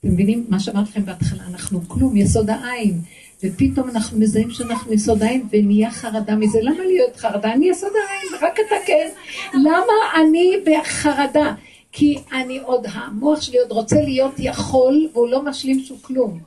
אתם 0.00 0.08
מבינים 0.12 0.46
מה 0.48 0.60
שאמרתי 0.60 0.90
לכם 0.90 1.04
בהתחלה? 1.04 1.42
אנחנו 1.50 1.88
כלום, 1.88 2.16
יסוד 2.16 2.50
העין. 2.50 3.00
ופתאום 3.44 3.90
אנחנו 3.90 4.18
מזהים 4.18 4.50
שאנחנו 4.50 4.92
יסוד 4.92 5.22
העין 5.22 5.46
ונהיה 5.52 5.90
חרדה 5.90 6.36
מזה. 6.36 6.58
למה 6.62 6.84
להיות 6.84 7.16
חרדה? 7.16 7.52
אני 7.52 7.70
יסוד 7.70 7.92
העין, 8.08 8.48
רק 8.48 8.54
אתה 8.66 8.76
כן. 8.86 9.08
למה 9.54 10.22
אני 10.22 10.52
בחרדה? 10.66 11.54
כי 11.96 12.18
אני 12.32 12.58
עוד, 12.58 12.86
המוח 12.92 13.40
שלי 13.40 13.58
עוד 13.58 13.72
רוצה 13.72 13.96
להיות 13.96 14.34
יכול, 14.38 15.08
והוא 15.12 15.28
לא 15.28 15.42
משלים 15.42 15.80
שהוא 15.80 15.98
כלום. 16.02 16.42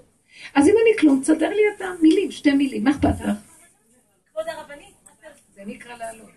אז 0.56 0.68
אם 0.68 0.74
אני 0.82 1.00
כלום, 1.00 1.22
תסדר 1.22 1.50
לי 1.50 1.62
את 1.76 1.82
המילים, 1.82 2.32
שתי 2.32 2.52
מילים, 2.52 2.84
מה 2.84 2.92
אכפת 2.92 3.22
לך? 3.22 3.30
כבוד 4.32 4.46
הרבנית, 4.48 4.94
זה 5.56 5.62
נקרא 5.66 5.98
לעלות. 5.98 6.30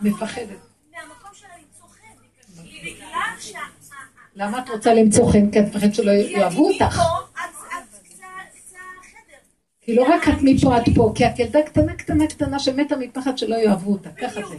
מפחדת. 0.00 0.58
למה 4.34 4.58
את 4.58 4.68
רוצה 4.68 4.94
למצוא 4.94 5.32
חן? 5.32 5.50
כי 5.50 5.60
את 5.60 5.64
מפחדת 5.64 5.94
שלא 5.94 6.10
יאהבו 6.10 6.68
אותך. 6.68 7.00
כי 9.84 9.94
לא 9.94 10.02
רק 10.02 10.28
את 10.28 10.38
מפה, 10.42 10.78
את 10.78 10.82
פה, 10.94 11.12
כי 11.14 11.26
את 11.26 11.38
ילדה 11.38 11.62
קטנה 11.62 11.94
קטנה 11.94 12.26
קטנה 12.26 12.58
שמתה 12.58 12.96
מפחד 12.96 13.38
שלא 13.38 13.56
יאהבו 13.56 13.92
אותה, 13.92 14.10
ככה 14.10 14.40
זה. 14.48 14.56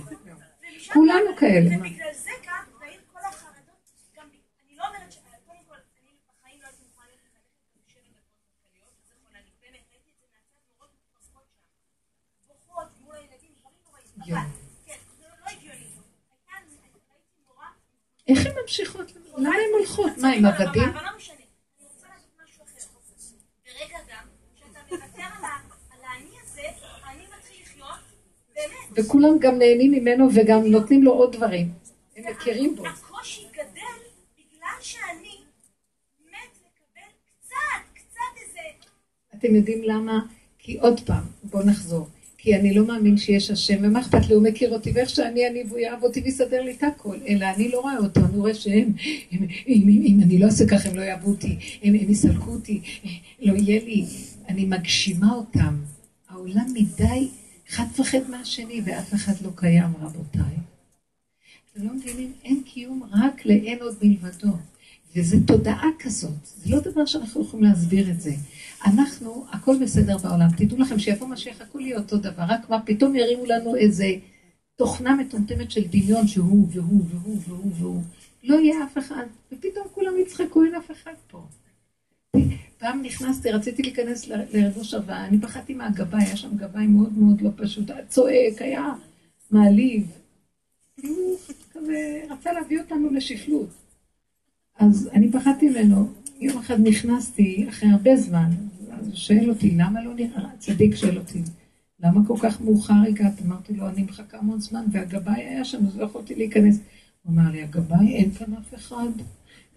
כולנו 0.93 1.35
כאלה. 1.37 1.69
ובגלל 1.77 2.13
זה 2.13 2.31
גם, 2.47 2.63
בעיר 2.79 2.99
כל 3.13 3.19
החרדות, 3.29 3.81
גם, 4.17 4.25
אני 4.67 4.77
לא 4.77 4.83
אומרת 4.87 5.11
ש... 5.11 5.15
קודם 5.47 5.59
כל, 5.69 5.75
אני 5.75 6.11
בחיים 6.29 6.59
לא 6.61 6.67
הייתי 6.67 6.83
מוכנה 6.87 7.05
ללכת 7.11 7.29
לחכת 7.35 7.73
בשבע 7.85 8.09
דקות 8.21 8.41
כלכליות, 8.53 8.93
זה 9.07 9.13
אני 9.39 9.51
באמת 9.61 9.85
ראיתי 9.91 10.09
את 10.11 10.17
זה 10.19 10.25
מהצד, 10.31 10.59
נורות 10.69 10.89
מתפרסמות 10.95 11.45
שם. 11.53 11.63
בוכות 12.47 12.89
מול 13.03 13.15
הילדים, 13.19 13.51
דברים 13.59 13.79
נוראים. 13.85 14.07
אבל, 14.21 14.47
כן, 14.87 14.99
זה 15.19 15.25
לא 15.41 15.47
הגיוני. 15.53 15.87
איך 18.29 18.39
הן 18.45 18.53
ממשיכות? 18.61 19.07
למה 19.37 19.55
הן 19.63 19.71
הולכות? 19.77 20.13
מה, 20.21 20.29
עם 20.37 20.45
עבדים? 20.45 20.89
וכולם 28.95 29.39
גם 29.39 29.59
נהנים 29.59 29.91
ממנו 29.91 30.27
וגם 30.33 30.65
נותנים 30.65 31.03
לו 31.03 31.11
עוד 31.11 31.35
דברים. 31.35 31.69
הם 32.15 32.23
מכירים 32.31 32.75
בו. 32.75 32.87
הקושי 32.87 33.41
גדל 33.53 34.01
בגלל 34.37 34.77
שאני 34.81 35.35
מת 36.31 36.57
לקבל 36.57 37.11
קצת, 37.39 37.55
קצת 37.93 38.19
איזה... 38.41 38.59
אתם 39.35 39.55
יודעים 39.55 39.83
למה? 39.83 40.19
כי 40.59 40.77
עוד 40.79 40.99
פעם, 40.99 41.23
בואו 41.43 41.65
נחזור. 41.65 42.07
כי 42.37 42.55
אני 42.55 42.73
לא 42.73 42.85
מאמין 42.85 43.17
שיש 43.17 43.51
השם, 43.51 43.75
ומה 43.81 43.99
אכפת 43.99 44.27
לי, 44.27 44.33
הוא 44.33 44.43
מכיר 44.43 44.73
אותי, 44.73 44.91
ואיך 44.91 45.09
שאני 45.09 45.47
אני 45.47 45.63
והוא 45.67 45.79
יאהב 45.79 46.03
אותי 46.03 46.21
ויסדר 46.21 46.61
לי 46.61 46.71
את 46.71 46.83
הכל, 46.83 47.17
אלא 47.27 47.45
אני 47.55 47.69
לא 47.69 47.79
רואה 47.79 47.97
אותו, 47.97 48.21
אני 48.29 48.37
רואה 48.37 48.53
שהם, 48.53 48.91
אם, 49.31 49.37
אם, 49.67 49.89
אם, 49.89 50.03
אם 50.05 50.19
אני 50.23 50.37
לא 50.37 50.45
אעשה 50.45 50.67
ככה, 50.67 50.89
הם 50.89 50.95
לא 50.95 51.01
יאהבו 51.01 51.29
אותי, 51.29 51.57
הם, 51.83 51.95
הם 51.95 52.11
יסלקו 52.11 52.51
אותי, 52.51 52.81
לא 53.39 53.53
יהיה 53.53 53.83
לי, 53.85 54.05
אני 54.49 54.65
מגשימה 54.65 55.33
אותם. 55.33 55.75
העולם 56.29 56.65
מדי 56.73 57.27
אחד 57.69 57.83
מפחד 57.91 58.29
מהשני, 58.29 58.81
ואף 58.85 59.13
אחד 59.13 59.33
לא 59.41 59.49
קיים, 59.55 59.95
רבותיי. 60.01 60.55
אתם 61.71 61.87
לא 61.87 61.93
מבינים? 61.93 62.33
אין 62.43 62.63
קיום 62.65 63.09
רק 63.11 63.45
לאין 63.45 63.81
עוד 63.81 63.95
מלבדו. 64.01 64.51
וזו 65.15 65.37
תודעה 65.47 65.89
כזאת, 65.99 66.45
זה 66.45 66.75
לא 66.75 66.79
דבר 66.79 67.05
שאנחנו 67.05 67.41
יכולים 67.41 67.65
להסביר 67.65 68.11
את 68.11 68.21
זה. 68.21 68.31
אנחנו, 68.85 69.45
הכל 69.51 69.75
בסדר 69.81 70.17
בעולם. 70.17 70.47
תדעו 70.57 70.77
לכם 70.77 70.99
שיבוא 70.99 71.27
משיח, 71.27 71.61
הכל 71.61 71.79
יהיה 71.81 71.97
אותו 71.97 72.17
דבר, 72.17 72.43
רק 72.47 72.69
מה, 72.69 72.81
פתאום 72.81 73.15
ירימו 73.15 73.45
לנו 73.45 73.75
איזה 73.75 74.05
תוכנה 74.75 75.15
מטומטמת 75.15 75.71
של 75.71 75.83
דמיון 75.89 76.27
שהוא 76.27 76.67
והוא 76.71 77.05
והוא 77.09 77.37
והוא 77.47 77.71
והוא. 77.75 78.01
לא 78.43 78.55
יהיה 78.55 78.83
אף 78.83 78.97
אחד, 78.97 79.25
ופתאום 79.51 79.87
כולם 79.93 80.13
יצחקו, 80.17 80.63
אין 80.63 80.75
אף 80.75 80.91
אחד 80.91 81.13
פה. 81.27 81.47
פעם 82.77 83.01
נכנסתי, 83.01 83.51
רציתי 83.51 83.81
להיכנס 83.81 84.27
לרבו 84.27 84.83
שווה, 84.83 85.27
אני 85.27 85.39
פחדתי 85.39 85.73
מהגבאי, 85.73 86.23
היה 86.23 86.35
שם 86.35 86.57
גבאי 86.57 86.87
מאוד 86.87 87.17
מאוד 87.17 87.41
לא 87.41 87.49
פשוט, 87.55 87.89
היה 87.89 88.05
צועק, 88.05 88.61
היה 88.61 88.93
מעליב. 89.51 90.11
הוא 91.03 91.37
כזה 91.73 92.23
רצה 92.29 92.53
להביא 92.53 92.79
אותנו 92.79 93.09
לשפלות. 93.13 93.69
אז 94.79 95.09
אני 95.13 95.31
פחדתי 95.31 95.69
ממנו. 95.69 96.09
יום 96.39 96.57
אחד 96.57 96.79
נכנסתי, 96.87 97.65
אחרי 97.69 97.89
הרבה 97.89 98.17
זמן, 98.17 98.49
אז 98.91 99.07
הוא 99.07 99.15
שואל 99.15 99.49
אותי, 99.49 99.71
למה 99.71 100.03
לא 100.03 100.13
נראה? 100.13 100.49
צדיק 100.59 100.95
שואל 100.95 101.17
אותי, 101.17 101.41
למה 101.99 102.27
כל 102.27 102.35
כך 102.41 102.61
מאוחר 102.61 102.93
הגעת? 103.07 103.41
אמרתי 103.41 103.73
לו, 103.73 103.89
אני 103.89 104.03
מחכה 104.03 104.37
המון 104.37 104.59
זמן, 104.59 104.85
והגבאי 104.91 105.43
היה 105.43 105.65
שם, 105.65 105.85
אז 105.87 105.97
לא 105.97 106.03
יכולתי 106.03 106.35
להיכנס. 106.35 106.79
הוא 107.23 107.33
אמר 107.33 107.51
לי, 107.51 107.63
הגבאי, 107.63 108.15
אין 108.15 108.31
כאן 108.31 108.53
אף 108.53 108.73
אחד, 108.75 109.07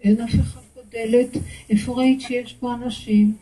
אין 0.00 0.20
אף 0.20 0.34
אחד 0.34 0.60
בדלת, 0.88 1.36
איפה 1.70 1.92
ראית 1.92 2.20
שיש 2.20 2.52
פה 2.52 2.74
אנשים? 2.74 3.36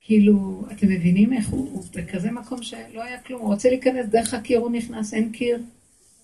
כאילו, 0.00 0.64
אתם 0.72 0.86
מבינים 0.88 1.32
איך 1.32 1.48
הוא, 1.48 1.70
הוא 1.72 1.84
בכזה 1.94 2.30
מקום 2.30 2.62
שלא 2.62 3.02
היה 3.02 3.20
כלום, 3.20 3.40
הוא 3.40 3.52
רוצה 3.52 3.68
להיכנס 3.68 4.06
דרך 4.06 4.34
הקיר, 4.34 4.58
הוא 4.58 4.70
נכנס, 4.70 5.14
אין 5.14 5.32
קיר. 5.32 5.62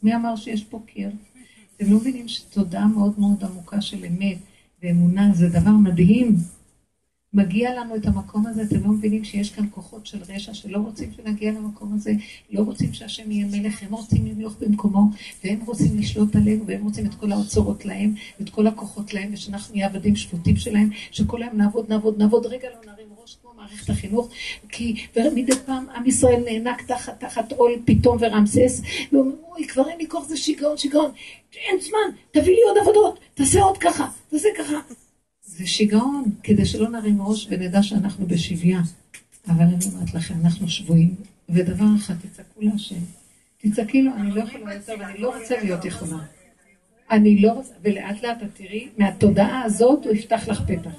מי 0.02 0.14
אמר 0.14 0.37
שיש 0.37 0.64
פה 0.64 0.80
קיר? 0.87 1.11
אתם 1.76 1.92
לא 1.92 1.96
מבינים 1.96 2.28
שתודעה 2.28 2.87
מאוד 2.87 3.20
מאוד 3.20 3.44
עמוקה 3.44 3.80
של 3.80 4.04
אמת 4.04 4.38
ואמונה 4.83 5.30
זה 5.35 5.48
דבר 5.48 5.70
מדהים. 5.70 6.37
מגיע 7.34 7.80
לנו 7.80 7.96
את 7.96 8.06
המקום 8.06 8.46
הזה, 8.46 8.62
אתם 8.62 8.84
לא 8.84 8.88
מבינים 8.88 9.24
שיש 9.24 9.50
כאן 9.50 9.64
כוחות 9.70 10.06
של 10.06 10.18
רשע 10.28 10.54
שלא 10.54 10.78
רוצים 10.78 11.10
שנגיע 11.16 11.52
למקום 11.52 11.94
הזה, 11.94 12.12
לא 12.50 12.62
רוצים 12.62 12.92
שהשם 12.92 13.30
יהיה 13.30 13.46
מלך, 13.50 13.82
הם 13.82 13.94
רוצים 13.94 14.26
למלוך 14.26 14.54
במקומו, 14.60 15.02
והם 15.44 15.60
רוצים 15.66 15.98
לשלוט 15.98 16.36
עלינו, 16.36 16.66
והם 16.66 16.84
רוצים 16.84 17.06
את 17.06 17.14
כל 17.14 17.32
האוצרות 17.32 17.84
להם, 17.84 18.14
ואת 18.40 18.50
כל 18.50 18.66
הכוחות 18.66 19.14
להם, 19.14 19.30
ושאנחנו 19.32 19.74
נהיה 19.74 19.86
עבדים 19.86 20.16
שפוטים 20.16 20.56
שלהם, 20.56 20.90
שכל 21.10 21.42
היום 21.42 21.56
נעבוד, 21.56 21.88
נעבוד, 21.88 22.18
נעבוד, 22.18 22.46
רגע 22.46 22.68
לא 22.68 22.92
נרים 22.92 23.06
ראש 23.22 23.36
כמו 23.42 23.50
מערכת 23.56 23.90
החינוך, 23.90 24.28
כי 24.68 25.06
מדי 25.34 25.56
פעם 25.66 25.86
עם 25.94 26.06
ישראל 26.06 26.42
נאנק 26.44 26.82
תחת, 26.82 27.20
תחת 27.20 27.52
עול 27.52 27.72
פתאום 27.84 28.16
ורמסס, 28.20 28.82
ואומרים, 29.12 29.36
אוי, 29.42 29.66
כבר 29.66 29.88
אין 29.88 29.98
לי 29.98 30.08
כוח, 30.08 30.28
זה 30.28 30.36
שיגעון, 30.36 30.76
שיגעון, 30.76 31.10
אין 31.54 31.80
זמן, 31.80 32.16
תביא 32.30 32.54
לי 32.54 32.62
עוד 32.68 32.78
עבודות, 32.82 33.18
תעשה 33.34 33.62
עוד 33.62 33.78
ככה, 33.78 34.08
תעשה 34.30 34.48
ככה. 34.58 35.03
זה 35.56 35.66
שיגעון, 35.66 36.24
כדי 36.42 36.66
שלא 36.66 36.88
נרים 36.88 37.22
ראש 37.22 37.46
ונדע 37.50 37.82
שאנחנו 37.82 38.26
בשביה. 38.26 38.80
אבל 39.48 39.62
אני 39.62 39.74
אומרת 39.92 40.14
לכם, 40.14 40.34
אנחנו 40.44 40.68
שבויים, 40.68 41.14
ודבר 41.48 41.84
אחד, 41.96 42.14
תצעקו 42.14 42.60
להשם. 42.60 43.00
תצעקי 43.58 44.02
לו, 44.02 44.12
אני 44.16 44.30
לא 44.30 44.42
יכולה 44.42 44.74
יותר 44.74 44.94
ואני 45.00 45.18
לא 45.18 45.38
רוצה 45.38 45.62
להיות 45.62 45.84
יכולה. 45.84 46.16
אני 47.10 47.42
לא 47.42 47.52
רוצה, 47.52 47.74
ולאט 47.82 48.22
לאט 48.22 48.42
את 48.42 48.48
תראי, 48.54 48.88
מהתודעה 48.98 49.62
הזאת 49.62 50.04
הוא 50.04 50.14
יפתח 50.14 50.48
לך 50.48 50.62
פתח. 50.66 50.94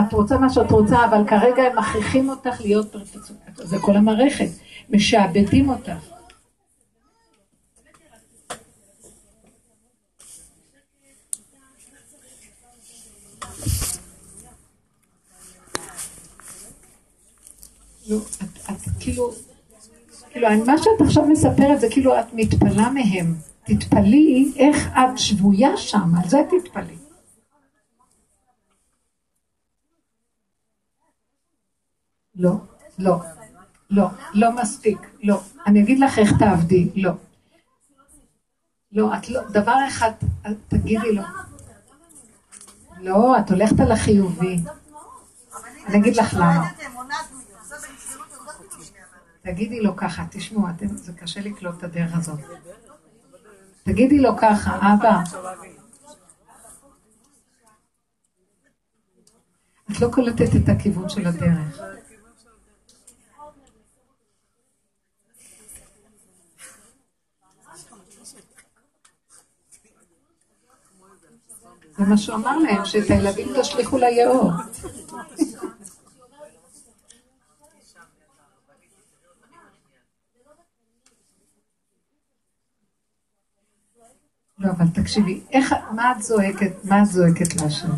את 0.00 0.12
רוצה 0.12 0.38
מה 0.38 0.50
שאת 0.50 0.70
רוצה, 0.70 1.04
אבל 1.04 1.28
כרגע 1.28 1.62
הם 1.62 1.78
מכריחים 1.78 2.28
אותך 2.28 2.60
להיות 2.60 2.92
פרפקציונית. 2.92 3.56
זה 3.56 3.76
כל 3.80 3.96
המערכת, 3.96 4.48
משעבדים 4.90 5.68
אותך. 5.68 6.15
לא, 18.08 18.16
את, 18.16 18.70
את 18.70 18.88
כאילו, 19.00 19.30
כאילו, 20.30 20.48
מה 20.66 20.78
שאת 20.78 21.00
עכשיו 21.00 21.26
מספרת 21.26 21.80
זה 21.80 21.86
כאילו 21.90 22.20
את 22.20 22.26
מתפלה 22.32 22.90
מהם. 22.90 23.34
תתפלי 23.64 24.52
איך 24.56 24.88
את 24.92 25.18
שבויה 25.18 25.76
שם, 25.76 26.14
על 26.22 26.28
זה 26.28 26.38
תתפלי. 26.50 26.96
לא, 32.34 32.52
לא, 32.98 33.16
לא, 33.90 34.06
לא 34.34 34.52
מספיק, 34.52 34.98
לא. 35.22 35.40
אני 35.66 35.82
אגיד 35.82 35.98
לך 35.98 36.18
איך 36.18 36.32
תעבדי, 36.38 36.90
לא. 36.94 37.12
לא, 38.92 39.14
את 39.16 39.28
לא, 39.28 39.40
דבר 39.48 39.76
אחד, 39.88 40.10
תגידי 40.68 41.12
לו. 41.12 41.22
לא, 43.00 43.38
את 43.38 43.50
הולכת 43.50 43.80
על 43.80 43.92
החיובי. 43.92 44.58
אני 45.86 45.98
אגיד 45.98 46.16
לך 46.16 46.34
למה. 46.34 46.68
תגידי 49.46 49.80
לו 49.80 49.96
ככה, 49.96 50.24
תשמעו, 50.30 50.66
זה 50.94 51.12
קשה 51.12 51.40
לקלוט 51.40 51.78
את 51.78 51.84
הדרך 51.84 52.16
הזאת. 52.16 52.40
תגידי 53.82 54.18
לו 54.18 54.36
ככה, 54.36 54.78
אבא. 54.94 55.22
את 59.90 60.00
לא 60.00 60.08
קולטת 60.12 60.56
את 60.56 60.68
הכיוון 60.68 61.08
של 61.08 61.26
הדרך. 61.26 61.80
זה 71.98 72.04
מה 72.04 72.16
שהוא 72.16 72.36
אמר 72.36 72.58
להם, 72.58 72.84
שאת 72.84 73.10
הילדים 73.10 73.48
תשליכו 73.60 73.98
ליאור. 73.98 74.52
לא, 84.66 84.70
אבל 84.70 84.86
תקשיבי, 84.94 85.40
איך, 85.50 85.74
מה 85.90 86.12
את 86.12 86.22
זועקת, 86.22 86.84
מה 86.84 87.02
את 87.02 87.06
זועקת 87.06 87.62
להשם? 87.62 87.88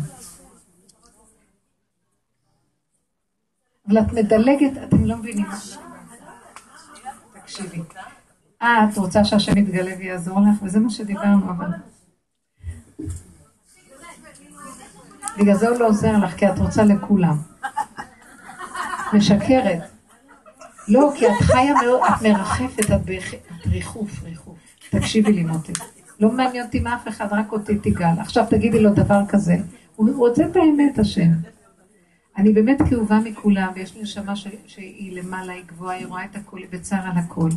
אבל 3.87 3.99
את 3.99 4.13
מדלגת, 4.13 4.83
אתם 4.83 5.05
לא 5.05 5.17
מבינים. 5.17 5.45
תקשיבי. 7.33 7.81
אה, 8.61 8.89
את 8.91 8.97
רוצה 8.97 9.25
שהשם 9.25 9.57
יתגלה 9.57 9.91
ויעזור 9.97 10.39
לך, 10.39 10.63
וזה 10.63 10.79
מה 10.79 10.89
שדיברנו, 10.89 11.49
אבל... 11.49 11.67
בגלל 15.37 15.55
זה 15.55 15.69
הוא 15.69 15.79
לא 15.79 15.87
עוזר 15.87 16.17
לך, 16.17 16.37
כי 16.37 16.47
את 16.47 16.59
רוצה 16.59 16.83
לכולם. 16.83 17.37
משקרת. 19.13 19.79
לא, 20.87 21.11
כי 21.15 21.27
את 21.27 21.41
חיה 21.41 21.73
מאוד, 21.73 22.01
את 22.09 22.21
מרחפת, 22.21 22.91
את 22.91 23.67
ריחוף, 23.67 24.23
ריחוף. 24.23 24.57
תקשיבי 24.89 25.33
לי, 25.33 25.43
מוטי. 25.43 25.73
לא 26.19 26.31
מעניין 26.31 26.65
אותי 26.65 26.79
מאף 26.79 27.07
אחד, 27.07 27.27
רק 27.31 27.51
אותי 27.51 27.77
תיגל. 27.77 28.19
עכשיו 28.19 28.45
תגידי 28.49 28.81
לו 28.83 28.93
דבר 28.93 29.21
כזה. 29.27 29.55
הוא 29.95 30.15
רוצה 30.15 30.45
את 30.45 30.55
האמת, 30.55 30.99
השם. 30.99 31.31
אני 32.37 32.53
באמת 32.53 32.77
כאובה 32.89 33.19
מכולם, 33.19 33.71
ויש 33.75 33.95
לי 33.95 34.01
נשמה 34.01 34.33
שהיא 34.65 35.21
למעלה, 35.21 35.53
היא 35.53 35.63
גבוהה, 35.65 35.95
היא 35.95 36.07
רואה 36.07 36.25
את 36.25 36.35
הכל, 36.35 36.57
היא 36.57 36.67
בצער 36.69 37.05
על 37.11 37.17
הכל. 37.17 37.49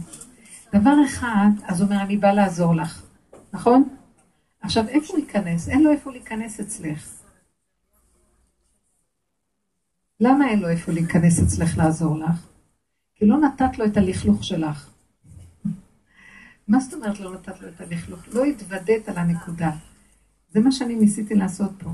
דבר 0.74 0.94
אחד, 1.06 1.48
אז 1.64 1.80
הוא 1.80 1.90
אומר, 1.90 2.02
אני 2.02 2.16
בא 2.16 2.32
לעזור 2.32 2.74
לך, 2.74 3.02
נכון? 3.52 3.88
עכשיו, 4.60 4.88
איפה 4.88 5.12
הוא 5.12 5.20
ייכנס? 5.20 5.68
אין 5.68 5.82
לו 5.82 5.90
איפה 5.90 6.10
להיכנס 6.10 6.60
אצלך. 6.60 7.08
למה 10.20 10.48
אין 10.48 10.60
לו 10.60 10.68
איפה 10.68 10.92
להיכנס 10.92 11.42
אצלך 11.42 11.78
לעזור 11.78 12.18
לך? 12.18 12.46
כי 13.14 13.26
לא 13.26 13.38
נתת 13.40 13.78
לו 13.78 13.84
את 13.84 13.96
הלכלוך 13.96 14.44
שלך. 14.44 14.91
מה 16.72 16.80
זאת 16.80 16.94
אומרת 16.94 17.20
לא 17.20 17.34
נתת 17.34 17.60
לו 17.60 17.68
את 17.68 17.80
הלכלוך? 17.80 18.20
לא 18.32 18.44
התוודית 18.44 19.08
על 19.08 19.18
הנקודה. 19.18 19.70
זה 20.50 20.60
מה 20.60 20.72
שאני 20.72 20.94
ניסיתי 20.96 21.34
לעשות 21.34 21.70
פה. 21.78 21.90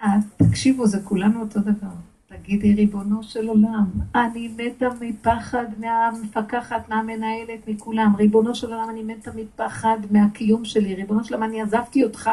אז 0.00 0.24
תקשיבו, 0.36 0.86
זה 0.86 1.00
כולנו 1.04 1.40
אותו 1.40 1.60
דבר. 1.60 1.94
תגידי, 2.26 2.74
ריבונו 2.74 3.22
של 3.22 3.48
עולם, 3.48 3.90
אני 4.14 4.48
מתה 4.48 4.88
מפחד 5.00 5.64
מהמפקחת, 5.78 6.88
מהמנהלת, 6.88 7.68
מכולם. 7.68 8.16
ריבונו 8.16 8.54
של 8.54 8.72
עולם, 8.72 8.90
אני 8.90 9.02
מתה 9.02 9.30
מפחד 9.36 9.98
מהקיום 10.10 10.64
שלי. 10.64 10.94
ריבונו 10.94 11.24
של 11.24 11.34
עולם, 11.34 11.46
אני 11.46 11.62
עזבתי 11.62 12.04
אותך, 12.04 12.30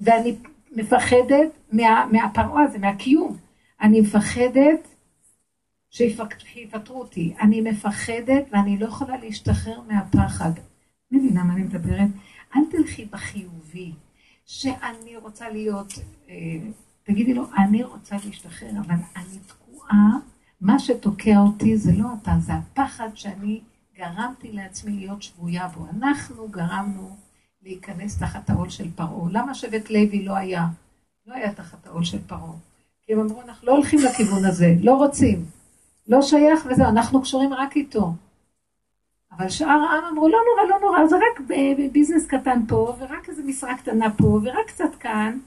ואני 0.00 0.36
מפחדת 0.76 1.50
מה, 1.72 2.06
מהפרעה 2.12 2.62
הזה, 2.62 2.78
מהקיום. 2.78 3.36
אני 3.80 4.00
מפחדת 4.00 4.88
שיפטרו 6.38 7.00
אותי. 7.00 7.34
אני 7.40 7.60
מפחדת 7.60 8.44
ואני 8.52 8.78
לא 8.78 8.86
יכולה 8.86 9.16
להשתחרר 9.16 9.80
מהפחד. 9.88 10.50
מבינה 11.10 11.44
מה 11.44 11.52
אני 11.52 11.62
מדברת? 11.62 12.08
אל 12.56 12.60
תלכי 12.70 13.04
בחיובי, 13.04 13.92
שאני 14.46 15.16
רוצה 15.16 15.50
להיות, 15.50 15.92
אה, 16.28 16.34
תגידי 17.04 17.34
לו, 17.34 17.44
אני 17.58 17.82
רוצה 17.82 18.16
להשתחרר, 18.24 18.70
אבל 18.86 18.94
אני 19.16 19.38
תקועה, 19.46 20.10
מה 20.60 20.78
שתוקע 20.78 21.38
אותי 21.38 21.76
זה 21.76 21.92
לא 21.92 22.06
אתה, 22.22 22.32
זה 22.40 22.52
הפחד 22.52 23.08
שאני 23.14 23.60
גרמתי 23.98 24.52
לעצמי 24.52 24.92
להיות 24.92 25.22
שבויה 25.22 25.68
בו. 25.68 25.86
אנחנו 25.96 26.48
גרמנו 26.48 27.16
להיכנס 27.62 28.18
תחת 28.18 28.50
העול 28.50 28.70
של 28.70 28.90
פרעה. 28.90 29.28
למה 29.30 29.54
שבט 29.54 29.90
לוי 29.90 30.24
לא 30.24 30.36
היה? 30.36 30.66
לא 31.26 31.34
היה 31.34 31.52
תחת 31.52 31.86
העול 31.86 32.04
של 32.04 32.18
פרעה. 32.26 32.52
כי 33.06 33.12
הם 33.12 33.20
אמרו, 33.20 33.42
אנחנו 33.42 33.66
לא 33.66 33.72
הולכים 33.72 33.98
לכיוון 33.98 34.44
הזה, 34.44 34.74
לא 34.80 34.96
רוצים, 34.96 35.44
לא 36.08 36.22
שייך 36.22 36.66
וזהו, 36.70 36.88
אנחנו 36.88 37.22
קשורים 37.22 37.54
רק 37.54 37.76
איתו. 37.76 38.12
אבל 39.36 39.48
שאר 39.48 39.68
העם 39.68 40.04
אמרו, 40.12 40.28
לא 40.28 40.38
נורא, 40.50 40.68
לא 40.68 40.80
נורא, 40.80 41.06
זה 41.06 41.16
רק 41.16 41.40
ביזנס 41.92 42.26
קטן 42.26 42.60
פה, 42.68 42.96
ורק 42.98 43.28
איזה 43.28 43.42
משרה 43.42 43.76
קטנה 43.76 44.10
פה, 44.10 44.24
ורק 44.24 44.66
קצת 44.66 44.94
כאן. 45.00 45.38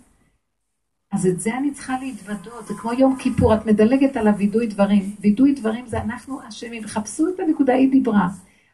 אז 1.12 1.28
את 1.28 1.40
זה 1.40 1.58
אני 1.58 1.72
צריכה 1.72 1.96
להתוודות, 2.00 2.68
זה 2.68 2.74
כמו 2.74 2.94
יום 2.94 3.16
כיפור, 3.16 3.54
את 3.54 3.66
מדלגת 3.66 4.18
על 4.18 4.28
הווידוי 4.28 4.68
דברים. 4.68 5.16
וידוי 5.20 5.54
דברים 5.54 5.88
זה 5.88 6.02
אנחנו 6.02 6.40
אשמים, 6.48 6.84
חפשו 6.84 7.28
את 7.28 7.40
הנקודה, 7.40 7.74
היא 7.74 7.92
דיברה. 7.92 8.28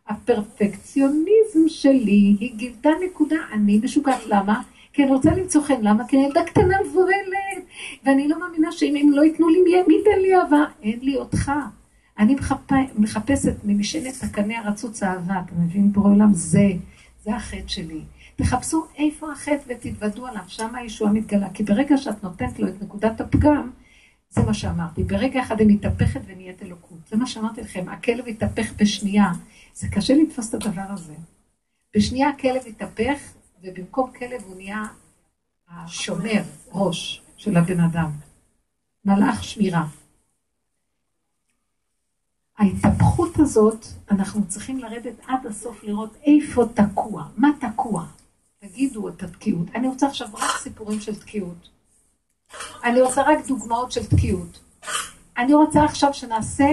הפרפקציוניזם 0.07 1.67
שלי, 1.67 2.35
היא 2.39 2.55
גילתה 2.55 2.89
נקודה, 3.05 3.37
אני 3.53 3.79
משוגעת, 3.83 4.25
למה? 4.27 4.61
כי 4.93 5.03
אני 5.03 5.11
רוצה 5.11 5.31
למצוא 5.35 5.61
חן, 5.61 5.81
למה? 5.81 6.07
כי 6.07 6.17
אני 6.17 6.25
ילדה 6.25 6.43
קטנה 6.43 6.75
מבוהלת, 6.85 7.65
ואני 8.03 8.27
לא 8.27 8.39
מאמינה 8.39 8.71
שאם 8.71 8.95
הם 8.95 9.11
לא 9.11 9.21
ייתנו 9.21 9.49
לי, 9.49 9.59
מי 9.87 9.93
ייתן 9.93 10.19
לי 10.21 10.35
אהבה? 10.35 10.65
אין 10.83 10.99
לי 11.01 11.15
אותך. 11.15 11.51
אני 12.19 12.35
מחפ... 12.35 12.71
מחפשת 12.95 13.55
ממשענת 13.63 14.23
הקנה 14.23 14.59
הרצוץ 14.59 15.03
אהבה, 15.03 15.41
אתה 15.45 15.55
מבין? 15.55 15.93
בורא 15.93 16.09
עולם, 16.09 16.33
זה, 16.33 16.67
זה 17.23 17.35
החטא 17.35 17.67
שלי. 17.67 18.01
תחפשו 18.35 18.85
איפה 18.97 19.31
החטא 19.31 19.63
ותתוודו 19.67 20.27
עליו, 20.27 20.43
שם 20.47 20.75
הישועה 20.75 21.11
מתגלה. 21.11 21.49
כי 21.53 21.63
ברגע 21.63 21.97
שאת 21.97 22.23
נותנת 22.23 22.59
לו 22.59 22.67
את 22.67 22.81
נקודת 22.81 23.21
הפגם, 23.21 23.71
זה 24.29 24.41
מה 24.43 24.53
שאמרתי. 24.53 25.03
ברגע 25.03 25.41
אחד 25.41 25.59
היא 25.59 25.67
מתהפכת 25.67 26.21
ונהיית 26.25 26.63
אלוקות. 26.63 26.99
זה 27.09 27.17
מה 27.17 27.27
שאמרתי 27.27 27.61
לכם, 27.61 27.89
הכלב 27.89 28.27
התהפך 28.27 28.73
בשנייה. 28.77 29.31
זה 29.73 29.87
קשה 29.87 30.13
לתפוס 30.15 30.49
את 30.49 30.53
הדבר 30.53 30.85
הזה. 30.89 31.13
בשנייה 31.95 32.29
הכלב 32.29 32.61
התהפך, 32.67 33.19
ובמקום 33.63 34.11
כלב 34.19 34.41
הוא 34.45 34.55
נהיה 34.55 34.83
השומר, 35.69 36.41
ראש 36.71 37.21
של 37.37 37.57
הבן 37.57 37.79
אדם. 37.79 38.11
מלאך 39.05 39.43
שמירה. 39.43 39.85
ההתהפכות 42.57 43.39
הזאת, 43.39 43.85
אנחנו 44.11 44.47
צריכים 44.47 44.79
לרדת 44.79 45.15
עד 45.27 45.45
הסוף 45.45 45.83
לראות 45.83 46.15
איפה 46.25 46.65
תקוע, 46.73 47.23
מה 47.37 47.49
תקוע. 47.59 48.05
תגידו 48.59 49.09
את 49.09 49.23
התקיעות. 49.23 49.67
אני 49.75 49.87
רוצה 49.87 50.07
עכשיו 50.07 50.27
רק 50.33 50.57
סיפורים 50.57 50.99
של 50.99 51.15
תקיעות. 51.15 51.69
אני 52.83 53.01
רוצה 53.01 53.21
רק 53.21 53.47
דוגמאות 53.47 53.91
של 53.91 54.05
תקיעות. 54.05 54.59
אני 55.37 55.53
רוצה 55.53 55.83
עכשיו 55.83 56.13
שנעשה, 56.13 56.69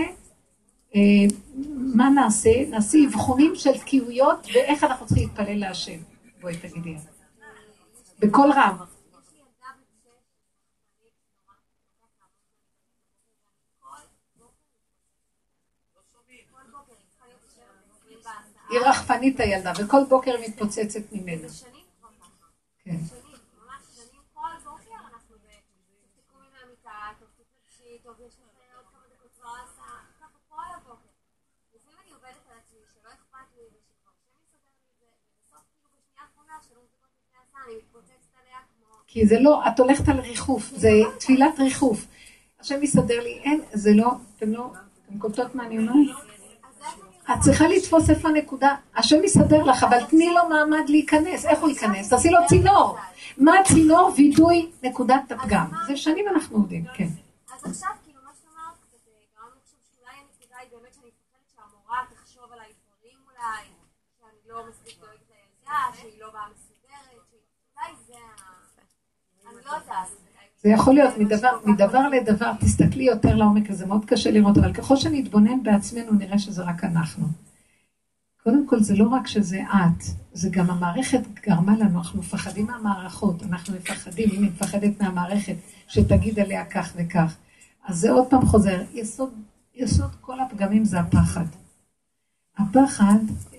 אה, 0.95 1.01
מה 1.95 2.11
נעשה? 2.11 2.51
נעשה 2.71 2.99
אבחונים 3.09 3.53
של 3.55 3.79
תקיעויות 3.79 4.47
ואיך 4.55 4.85
אנחנו 4.85 5.07
צריכים 5.07 5.29
להתפלל 5.29 5.59
להשם. 5.59 5.99
בואי 6.41 6.57
תגידי. 6.57 6.97
בקול 8.19 8.53
רם. 8.53 8.77
היא 18.75 18.81
רחפנית 18.81 19.41
הילדה, 19.41 19.73
וכל 19.79 20.01
בוקר 20.09 20.35
היא 20.35 20.49
מתפוצצת 20.49 21.13
ממנה. 21.13 21.49
כן. 22.85 22.97
כי 39.07 39.27
זה 39.27 39.41
לא, 39.41 39.63
את 39.69 39.81
הולכת 39.81 40.09
על 40.09 40.21
ריחוף, 40.21 40.71
זה 40.77 40.91
תפילת 41.19 41.59
ריחוף. 41.59 42.07
השם 42.61 42.83
יסדר 42.83 43.23
לי, 43.23 43.39
אין, 43.45 43.61
זה 43.73 43.91
לא, 43.95 44.11
אתם 44.37 44.53
לא, 44.53 44.73
אתם 45.07 45.19
קולטות 45.19 45.55
מה 45.55 45.67
אני 45.67 45.79
אומרת? 45.79 46.34
את 47.33 47.41
צריכה 47.41 47.69
לתפוס 47.69 48.11
איפה 48.11 48.29
הנקודה. 48.29 48.75
השם 48.97 49.25
יסדר 49.25 49.63
לך, 49.63 49.85
אבל 49.85 50.05
תני 50.05 50.35
לו 50.35 50.49
מעמד 50.49 50.89
להיכנס. 50.89 51.47
איך 51.47 51.59
הוא 51.59 51.69
ייכנס? 51.69 52.09
תעשי 52.09 52.31
לו 52.31 52.39
צינור. 52.49 52.97
מה 53.39 53.59
הצינור? 53.59 54.13
וידוי 54.17 54.71
נקודת 54.83 55.33
הפגם. 55.33 55.67
זה 55.87 55.97
שנים 55.97 56.29
אנחנו 56.29 56.59
יודעים, 56.59 56.85
כן. 56.95 57.09
אז 57.55 57.71
עכשיו, 57.71 57.91
כאילו, 58.05 58.21
מה 58.25 58.31
שאמרת, 58.41 58.77
זה 58.91 58.97
שאולי 59.97 60.15
הנקודה 60.21 60.57
היא 60.61 60.69
באמת 60.73 60.95
שאני 60.95 61.07
מפחדת 61.07 61.49
שהמורה 61.55 61.99
תחשוב 62.15 62.53
עליי 62.53 62.69
דברים 62.83 63.19
אולי, 63.27 63.65
שאני 64.21 64.41
לא 64.49 64.63
מספיק 64.69 65.01
דואגת 65.01 65.29
לילדה, 65.31 65.81
שהיא 66.01 66.21
לא 66.21 66.31
באה 66.33 66.47
מסודרת, 66.55 67.27
אולי 67.77 67.93
זה 68.07 68.15
ה... 68.15 69.51
אני 69.51 69.65
לא 69.65 69.71
יודעת. 69.71 70.24
זה 70.65 70.71
יכול 70.71 70.95
להיות 70.95 71.19
מדבר, 71.19 71.49
מדבר 71.65 72.09
לדבר, 72.09 72.53
תסתכלי 72.61 73.05
יותר 73.05 73.37
לעומק, 73.37 73.73
זה 73.73 73.87
מאוד 73.87 74.05
קשה 74.05 74.31
לראות, 74.31 74.59
אבל 74.59 74.73
ככל 74.73 74.97
שנתבונן 74.97 75.63
בעצמנו, 75.63 76.13
נראה 76.13 76.39
שזה 76.39 76.63
רק 76.63 76.85
אנחנו. 76.85 77.27
קודם 78.43 78.67
כל, 78.67 78.81
זה 78.81 78.97
לא 78.97 79.09
רק 79.09 79.27
שזה 79.27 79.63
את, 79.63 80.05
זה 80.33 80.49
גם 80.53 80.71
המערכת 80.71 81.21
גרמה 81.47 81.77
לנו, 81.77 81.99
אנחנו 81.99 82.19
מפחדים 82.19 82.67
מהמערכות, 82.67 83.43
אנחנו 83.43 83.75
מפחדים, 83.75 84.31
אם 84.31 84.43
היא 84.43 84.51
מפחדת 84.51 85.03
מהמערכת, 85.03 85.57
שתגיד 85.89 86.41
עליה 86.41 86.65
כך 86.65 86.93
וכך. 86.97 87.37
אז 87.85 87.99
זה 87.99 88.11
עוד 88.11 88.31
פעם 88.31 88.47
חוזר, 88.47 88.83
יסוד, 88.93 89.31
יסוד 89.75 90.11
כל 90.21 90.41
הפגמים 90.41 90.85
זה 90.85 91.01
הפחד. 91.01 91.47
הפחד, 92.59 93.19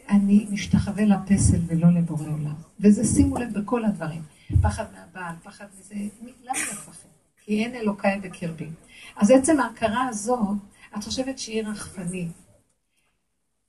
אני 0.10 0.48
משתחווה 0.52 1.06
לפסל 1.06 1.60
ולא 1.68 1.88
לבורא 1.92 2.28
עולם. 2.28 2.56
וזה, 2.80 3.06
שימו 3.06 3.38
לב, 3.38 3.54
בכל 3.54 3.86
הדברים. 3.86 4.22
פחד 4.62 4.86
מהבעל, 4.94 5.36
פחד 5.44 5.66
מזה, 5.80 5.96
למה 6.44 6.60
לפחד? 6.60 7.10
כי 7.46 7.64
אין 7.64 7.76
אלוקיי 7.76 8.20
בקרבי. 8.20 8.70
אז 9.16 9.32
עצם 9.32 9.60
ההכרה 9.60 10.08
הזו, 10.10 10.40
את 10.98 11.04
חושבת 11.04 11.40
שהיא 11.40 11.64
רחפנית. 11.64 12.32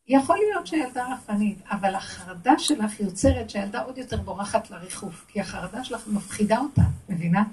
יכול 0.08 0.36
להיות 0.36 0.66
שהילדה 0.66 1.06
רחפנית, 1.12 1.58
אבל 1.70 1.94
החרדה 1.94 2.58
שלך 2.58 3.00
יוצרת 3.00 3.50
שהילדה 3.50 3.82
עוד 3.82 3.98
יותר 3.98 4.16
בורחת 4.16 4.70
לריחוף, 4.70 5.24
כי 5.28 5.40
החרדה 5.40 5.84
שלך 5.84 6.08
מפחידה 6.08 6.58
אותה, 6.58 6.82
מבינה? 7.08 7.44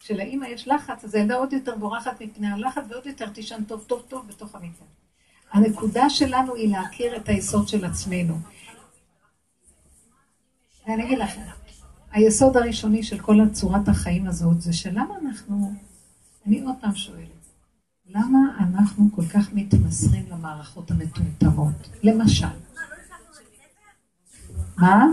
כשלאימא 0.00 0.46
יש 0.46 0.68
לחץ, 0.68 1.04
אז 1.04 1.14
הילדה 1.14 1.34
עוד 1.34 1.52
יותר 1.52 1.76
בורחת 1.76 2.20
מפני 2.22 2.48
הלחץ 2.52 2.82
ועוד 2.88 3.06
יותר 3.06 3.28
תישן 3.28 3.64
טוב 3.64 3.84
טוב 3.86 4.02
טוב 4.08 4.28
בתוך 4.28 4.54
המיטה. 4.54 4.84
הנקודה 5.52 6.10
שלנו 6.10 6.54
היא 6.54 6.76
להכיר 6.76 7.16
את 7.16 7.28
היסוד 7.28 7.68
של 7.68 7.84
עצמנו. 7.84 8.38
ואני 10.86 11.04
אגיד 11.04 11.18
לכם, 11.18 11.40
היסוד 12.12 12.56
הראשוני 12.56 13.02
של 13.02 13.18
כל 13.18 13.40
הצורת 13.40 13.88
החיים 13.88 14.26
הזאת 14.26 14.60
זה 14.60 14.72
שלמה 14.72 15.14
אנחנו, 15.26 15.72
אני 16.46 16.60
עוד 16.60 16.74
פעם 16.80 16.94
שואלת, 16.94 17.28
למה 18.06 18.38
אנחנו 18.58 19.08
כל 19.16 19.26
כך 19.26 19.52
מתמסרים 19.52 20.24
למערכות 20.30 20.90
המטומטמות? 20.90 21.88
למשל. 22.02 22.46
מה? 24.76 25.06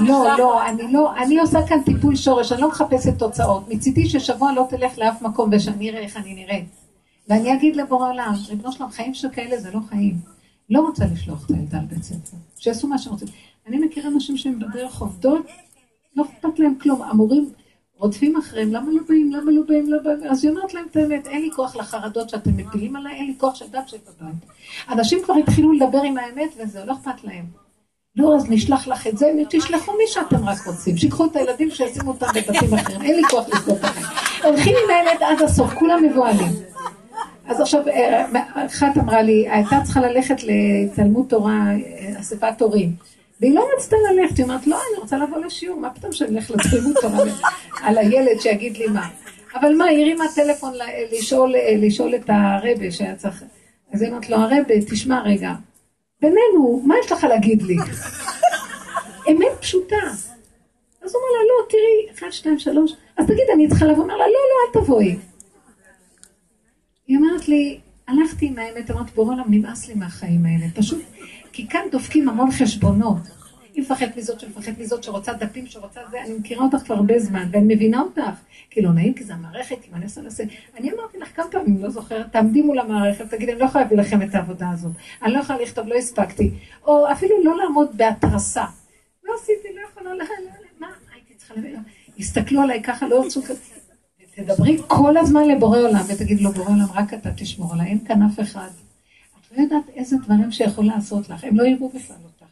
לא, 0.00 0.36
לא, 0.38 0.66
אני 0.66 0.92
לא, 0.92 1.16
אני 1.16 1.38
עושה 1.38 1.58
כאן 1.68 1.82
טיפול 1.84 2.16
שורש, 2.16 2.52
אני 2.52 2.60
לא 2.60 2.68
מחפשת 2.68 3.18
תוצאות. 3.18 3.68
מצידי 3.68 4.08
ששבוע 4.08 4.52
לא 4.52 4.66
תלך 4.70 4.98
לאף 4.98 5.22
מקום 5.22 5.50
ושאני 5.52 5.90
אראה 5.90 6.00
איך 6.00 6.16
אני 6.16 6.34
נראית. 6.34 6.68
ואני 7.28 7.54
אגיד 7.54 7.76
לבורא 7.76 8.08
עולם, 8.08 8.32
ריבונו 8.48 8.72
שלום, 8.72 8.90
חיים 8.90 9.14
שכאלה 9.14 9.60
זה 9.60 9.70
לא 9.70 9.80
חיים. 9.88 10.35
לא 10.70 10.80
רוצה 10.80 11.04
לשלוח 11.12 11.46
את 11.46 11.50
הילדה 11.50 11.78
לבית 11.78 12.02
ספר, 12.02 12.36
שיעשו 12.58 12.88
מה 12.88 12.98
שהם 12.98 13.12
רוצים. 13.12 13.28
אני 13.66 13.78
מכירה 13.78 14.08
אנשים 14.08 14.36
שהם 14.36 14.58
בדרך 14.58 15.00
עובדות, 15.00 15.46
לא 16.16 16.24
אכפת 16.24 16.58
להם 16.58 16.74
כלום, 16.80 17.02
המורים 17.02 17.50
רודפים 17.98 18.36
אחריהם, 18.36 18.72
למה 18.72 18.92
לא 18.92 19.00
באים, 19.08 19.32
למה 19.32 19.52
לא 19.52 19.62
באים, 19.68 19.92
לא 19.92 19.98
באים, 20.02 20.30
אז 20.30 20.44
היא 20.44 20.50
אומרת 20.50 20.74
להם 20.74 20.86
את 20.90 20.96
האמת, 20.96 21.26
אין 21.26 21.42
לי 21.42 21.50
כוח 21.56 21.76
לחרדות 21.76 22.30
שאתם 22.30 22.56
מפילים 22.56 22.96
עליי, 22.96 23.14
אין 23.14 23.26
לי 23.26 23.34
כוח 23.38 23.54
של 23.54 23.64
דת 23.70 23.88
שבבית. 23.88 24.34
אנשים 24.88 25.18
כבר 25.24 25.34
התחילו 25.34 25.72
לדבר 25.72 26.02
עם 26.02 26.18
האמת 26.18 26.50
וזה, 26.58 26.84
לא 26.84 26.92
אכפת 26.92 27.24
להם. 27.24 27.44
לא, 28.16 28.36
אז 28.36 28.50
נשלח 28.50 28.88
לך 28.88 29.06
את 29.06 29.18
זה, 29.18 29.32
תשלחו 29.50 29.92
מי 29.92 30.04
שאתם 30.06 30.48
רק 30.48 30.66
רוצים, 30.66 30.96
שיקחו 30.96 31.24
את 31.24 31.36
הילדים 31.36 31.70
שישימו 31.70 32.10
אותם 32.10 32.26
בבתים 32.34 32.74
אחרים, 32.74 33.02
אין 33.02 33.16
לי 33.16 33.22
כוח 33.30 33.48
לסגור 33.48 33.76
לכם. 33.82 34.02
הולכים 34.48 34.74
עם 34.84 34.90
האמת 34.90 35.22
עד 35.22 35.42
הסוף, 35.42 35.74
כולם 35.74 36.02
מבוהלים. 36.02 36.52
אז 37.48 37.60
עכשיו, 37.60 37.88
אה, 37.88 38.26
אחת 38.66 38.96
אמרה 38.96 39.22
לי, 39.22 39.48
הייתה 39.50 39.76
צריכה 39.84 40.00
ללכת 40.00 40.36
לתלמוד 40.42 41.26
תורה, 41.28 41.64
אספת 42.20 42.62
הורים. 42.62 42.92
והיא 43.40 43.54
לא 43.54 43.68
רצתה 43.76 43.96
ללכת, 44.12 44.36
היא 44.36 44.44
אומרת, 44.44 44.66
לא, 44.66 44.76
אני 44.76 45.00
רוצה 45.00 45.18
לבוא 45.18 45.38
לשיעור, 45.38 45.80
מה 45.80 45.90
פתאום 45.90 46.12
שאני 46.12 46.36
אלך 46.36 46.50
לצלימות 46.50 46.96
תורה 47.00 47.24
על 47.84 47.98
הילד 47.98 48.40
שיגיד 48.40 48.76
לי 48.76 48.86
מה. 48.86 49.08
אבל 49.54 49.76
מה, 49.76 49.84
היא 49.84 50.02
הרימה 50.02 50.24
טלפון 50.34 50.72
לשאול, 51.12 51.54
לשאול 51.78 52.14
את 52.14 52.30
הרבה 52.30 52.90
שהיה 52.90 53.14
צריך... 53.14 53.44
אז 53.92 54.02
היא 54.02 54.10
אומרת 54.10 54.30
לו, 54.30 54.36
הרבה, 54.36 54.74
תשמע 54.90 55.22
רגע, 55.22 55.52
בינינו, 56.20 56.82
מה 56.84 56.94
יש 57.04 57.12
לך 57.12 57.24
להגיד 57.24 57.62
לי? 57.62 57.76
אמת 59.30 59.52
פשוטה. 59.60 59.96
אז 61.02 61.14
הוא 61.14 61.22
אומר 61.22 61.32
לה, 61.38 61.44
לא, 61.48 61.66
תראי, 61.68 62.14
אחת, 62.14 62.32
שתיים, 62.32 62.58
שלוש, 62.58 62.92
אז 63.16 63.26
תגיד, 63.26 63.44
אני 63.54 63.68
צריכה 63.68 63.86
לבוא, 63.86 64.02
אומר 64.02 64.16
לה, 64.16 64.26
לא, 64.26 64.32
לא, 64.32 64.80
אל 64.80 64.84
תבואי. 64.84 65.16
היא 67.06 67.16
אומרת 67.16 67.48
לי, 67.48 67.80
הלכתי 68.08 68.46
עם 68.46 68.58
האמת, 68.58 68.90
אמרתי, 68.90 69.10
בורא 69.14 69.34
עולם, 69.34 69.44
נמאס 69.48 69.88
לי 69.88 69.94
מהחיים 69.94 70.46
האלה, 70.46 70.66
פשוט, 70.74 71.02
כי 71.52 71.68
כאן 71.68 71.80
דופקים 71.92 72.28
המון 72.28 72.50
חשבונות. 72.50 73.20
היא 73.74 73.82
מפחדת 73.82 74.16
מזאת 74.16 74.40
שמפחדת 74.40 74.78
מזאת 74.78 75.02
שרוצה 75.02 75.32
דפים, 75.32 75.66
שרוצה 75.66 76.00
זה, 76.10 76.22
אני 76.22 76.34
מכירה 76.38 76.64
אותך 76.64 76.76
כבר 76.76 76.94
הרבה 76.94 77.18
זמן, 77.18 77.48
ואני 77.52 77.74
מבינה 77.74 78.00
אותך. 78.00 78.22
כי 78.70 78.82
לא 78.82 78.92
נעים, 78.92 79.14
כי 79.14 79.24
זה 79.24 79.34
המערכת, 79.34 79.76
מה 79.90 79.96
אני 79.96 80.04
עושה 80.04 80.20
לזה. 80.20 80.44
אני 80.78 80.92
אמרתי 80.92 81.18
לך 81.18 81.36
כמה 81.36 81.48
פעמים, 81.50 81.82
לא 81.82 81.90
זוכרת, 81.90 82.32
תעמדי 82.32 82.62
מול 82.62 82.78
המערכת, 82.78 83.30
תגידי, 83.30 83.52
אני 83.52 83.60
לא 83.60 83.64
יכולה 83.64 83.84
להביא 83.84 83.98
לכם 83.98 84.22
את 84.22 84.34
העבודה 84.34 84.70
הזאת. 84.70 84.92
אני 85.22 85.32
לא 85.32 85.38
יכולה 85.38 85.58
לכתוב, 85.58 85.86
לא 85.88 85.94
הספקתי. 85.94 86.50
או 86.86 87.12
אפילו 87.12 87.44
לא 87.44 87.56
לעמוד 87.56 87.96
בהתרסה. 87.96 88.64
לא 89.24 89.34
עשיתי, 89.34 89.68
לא 89.74 89.80
יכולה, 89.90 90.14
לא, 90.14 90.18
לא, 90.18 90.24
מה, 90.78 90.86
הייתי 91.14 91.34
צריכה 91.34 91.54
להביא, 91.54 91.76
הסתכלו 92.18 92.60
עליי 92.62 92.82
ככה, 92.82 93.08
לא 93.08 93.24
רצו 93.24 93.42
כזה. 93.42 93.75
תדברי 94.36 94.78
כל 94.86 95.16
הזמן 95.16 95.48
לבורא 95.48 95.78
עולם, 95.78 96.00
ותגידי 96.08 96.42
לו, 96.42 96.52
בורא 96.52 96.68
עולם, 96.68 96.86
רק 96.94 97.14
אתה 97.14 97.30
תשמור 97.36 97.72
עליי, 97.72 97.86
אין 97.86 98.04
כאן 98.04 98.22
אף 98.22 98.40
אחד. 98.40 98.68
את 99.40 99.56
לא 99.56 99.62
יודעת 99.62 99.88
איזה 99.88 100.16
דברים 100.24 100.50
שיכול 100.50 100.84
לעשות 100.84 101.28
לך, 101.28 101.44
הם 101.44 101.56
לא 101.56 101.62
יראו 101.62 101.88
בכלל 101.88 102.16
אותך. 102.24 102.44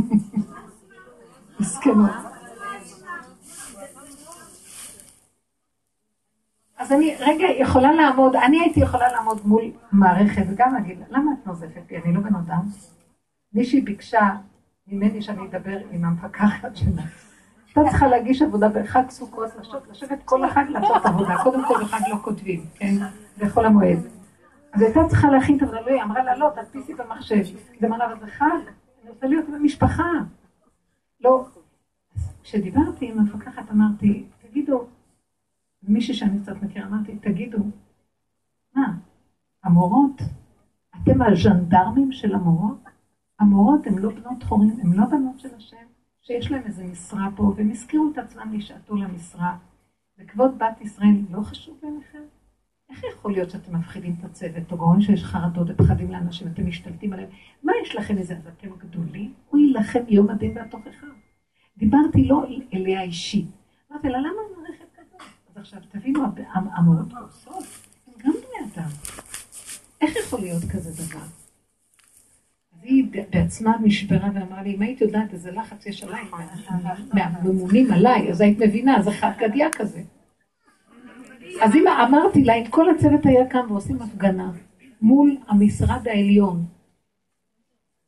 אז 6.77 6.91
אני 6.91 7.15
רגע 7.19 7.47
יכולה 7.59 7.93
לעמוד, 7.93 8.35
אני 8.35 8.59
הייתי 8.59 8.79
יכולה 8.79 9.11
לעמוד 9.11 9.41
מול 9.45 9.63
מערכת 9.91 10.43
וגם 10.49 10.73
להגיד, 10.73 10.99
למה 11.09 11.31
את 11.33 11.47
נוזפת 11.47 11.81
בי? 11.87 11.97
אני 11.97 12.13
לא 12.13 12.21
בן 12.21 12.35
אדם. 12.35 12.61
מישהי 13.57 13.81
ביקשה 13.81 14.29
ממני 14.87 15.21
שאני 15.21 15.47
אדבר 15.47 15.77
עם 15.91 16.05
המפקחת 16.05 16.75
שלה. 16.75 17.01
הייתה 17.65 17.81
צריכה 17.89 18.07
להגיש 18.07 18.41
עבודה 18.41 18.69
בחג 18.69 19.09
סוכות, 19.09 19.49
לשבת 19.91 20.19
כל 20.25 20.43
החג 20.43 20.65
לעשות 20.69 21.05
עבודה. 21.05 21.35
קודם 21.43 21.67
כל 21.67 21.83
בחג 21.83 21.99
לא 22.09 22.15
כותבים, 22.21 22.65
כן? 22.75 22.95
בחול 23.37 23.65
המועד. 23.65 23.99
אז 24.73 24.81
הייתה 24.81 24.99
צריכה 25.09 25.31
להכין 25.31 25.57
את 25.57 25.61
עבודה, 25.61 25.81
לא, 25.81 25.87
היא 25.87 26.03
אמרה 26.03 26.23
לה, 26.23 26.37
לא, 26.37 26.49
תדפיסי 26.55 26.93
במחשב. 26.93 27.43
זה 27.79 27.87
אמרה 27.87 27.97
לה, 27.97 28.05
אבל 28.05 28.19
זה 28.19 28.27
חג, 28.27 28.45
אני 29.01 29.09
רוצה 29.09 29.27
להיות 29.27 29.45
במשפחה. 29.49 30.11
לא. 31.21 31.45
כשדיברתי 32.43 33.11
עם 33.11 33.19
המפקחת 33.19 33.71
אמרתי, 33.71 34.25
תגידו, 34.41 34.87
מישהי 35.83 36.13
שאני 36.13 36.39
קצת 36.39 36.61
מכירה, 36.61 36.87
אמרתי, 36.87 37.15
תגידו, 37.15 37.57
מה, 38.75 38.93
המורות, 39.63 40.21
אתם 41.03 41.21
הז'נדרמים 41.21 42.11
של 42.11 42.35
המורות? 42.35 42.86
המורות 43.39 43.87
הן 43.87 43.97
לא 43.97 44.09
בנות 44.09 44.43
חורים, 44.43 44.79
הן 44.81 44.93
לא 44.93 45.05
בנות 45.05 45.39
של 45.39 45.55
השם, 45.55 45.85
שיש 46.21 46.51
להן 46.51 46.63
איזה 46.65 46.83
משרה 46.83 47.29
פה, 47.35 47.43
והם 47.55 47.71
הזכירו 47.71 48.09
את 48.13 48.17
עצמם 48.17 48.53
לשעתו 48.53 48.95
למשרה. 48.95 49.57
וכבוד 50.19 50.57
בת 50.57 50.81
ישראל 50.81 51.15
לא 51.31 51.41
חשוב 51.41 51.77
בעיניכם? 51.81 52.21
איך 52.89 53.03
יכול 53.03 53.31
להיות 53.31 53.49
שאתם 53.49 53.75
מפחידים 53.75 54.15
את 54.19 54.23
הצוות, 54.23 54.71
או 54.71 54.77
גורם 54.77 55.01
שיש 55.01 55.23
חרדות 55.23 55.67
ופחדים 55.69 56.11
לאנשים, 56.11 56.47
אתם 56.47 56.67
משתלטים 56.67 57.13
עליהם? 57.13 57.29
מה 57.63 57.71
יש 57.83 57.95
לכם 57.95 58.17
איזה, 58.17 58.37
אז 58.37 58.47
אתם 58.47 58.69
גדולים? 58.77 59.33
הוא 59.49 59.59
יילחם 59.59 59.99
יום 60.07 60.29
הדין 60.29 60.57
והתוכחה. 60.57 61.07
דיברתי 61.77 62.23
לא 62.23 62.45
אליה 62.73 63.01
אישי. 63.01 63.45
אמרתי 63.91 64.09
לה, 64.09 64.19
למה 64.19 64.29
המערכת 64.29 64.85
כזאת? 64.95 65.21
אז 65.49 65.57
עכשיו, 65.57 65.79
תבינו, 65.91 66.23
המורות 66.53 67.13
עושות, 67.13 67.63
הם 68.07 68.13
גם 68.17 68.31
בני 68.31 68.71
אדם. 68.73 68.89
איך 70.01 70.15
יכול 70.15 70.39
להיות 70.39 70.63
כזה 70.71 71.03
דבר? 71.05 71.36
היא 72.87 73.05
בעצמה 73.31 73.75
נשברה 73.83 74.29
ואמרה 74.33 74.63
לי, 74.63 74.75
אם 74.75 74.81
היית 74.81 75.01
יודעת 75.01 75.33
איזה 75.33 75.51
לחץ 75.51 75.85
יש 75.85 76.03
עליי, 76.03 76.21
מהממונים 77.13 77.91
עליי, 77.91 78.29
אז 78.29 78.41
היית 78.41 78.59
מבינה, 78.59 79.01
זה 79.01 79.11
חד 79.11 79.31
גדיה 79.39 79.67
כזה. 79.71 80.01
אז 81.61 81.75
אם 81.75 81.87
אמרתי 81.87 82.43
לה, 82.43 82.53
אם 82.53 82.67
כל 82.69 82.89
הצוות 82.89 83.25
היה 83.25 83.45
קם 83.45 83.65
ועושים 83.69 84.01
הפגנה 84.01 84.51
מול 85.01 85.37
המשרד 85.47 86.07
העליון, 86.07 86.63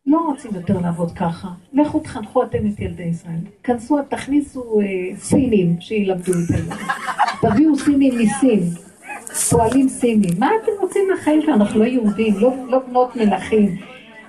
לא 0.06 0.18
רוצים 0.20 0.52
יותר 0.56 0.80
לעבוד 0.80 1.12
ככה. 1.12 1.48
לכו 1.74 2.00
תחנכו 2.00 2.44
אתם 2.44 2.68
את 2.68 2.80
ילדי 2.80 3.04
ישראל. 3.04 3.40
כנסו, 3.64 3.98
תכניסו 4.10 4.80
אה, 4.82 5.16
סינים 5.16 5.76
שילמדו 5.80 6.32
את 6.32 6.48
זה. 6.48 6.76
תביאו 7.42 7.76
סינים 7.76 8.14
מסין. 8.20 8.60
פועלים 9.50 9.90
סינים. 9.90 10.34
מה 10.40 10.50
אתם 10.64 10.72
רוצים 10.80 11.02
מהחיים 11.12 11.42
שלנו? 11.42 11.56
אנחנו 11.64 11.80
לא 11.80 11.86
יהודים, 11.86 12.40
לא, 12.40 12.54
לא 12.68 12.80
בנות 12.88 13.16
מלכים. 13.16 13.78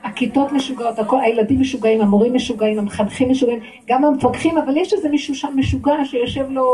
הכיתות 0.03 0.53
משוגעות, 0.53 0.99
הכל, 0.99 1.21
הילדים 1.21 1.61
משוגעים, 1.61 2.01
המורים 2.01 2.35
משוגעים, 2.35 2.79
המחנכים 2.79 3.31
משוגעים, 3.31 3.61
גם 3.89 4.05
המפקחים, 4.05 4.59
אבל 4.59 4.77
יש 4.77 4.93
איזה 4.93 5.09
מישהו 5.09 5.35
שם 5.35 5.49
משוגע 5.57 6.05
שיושב 6.05 6.47
לו 6.51 6.73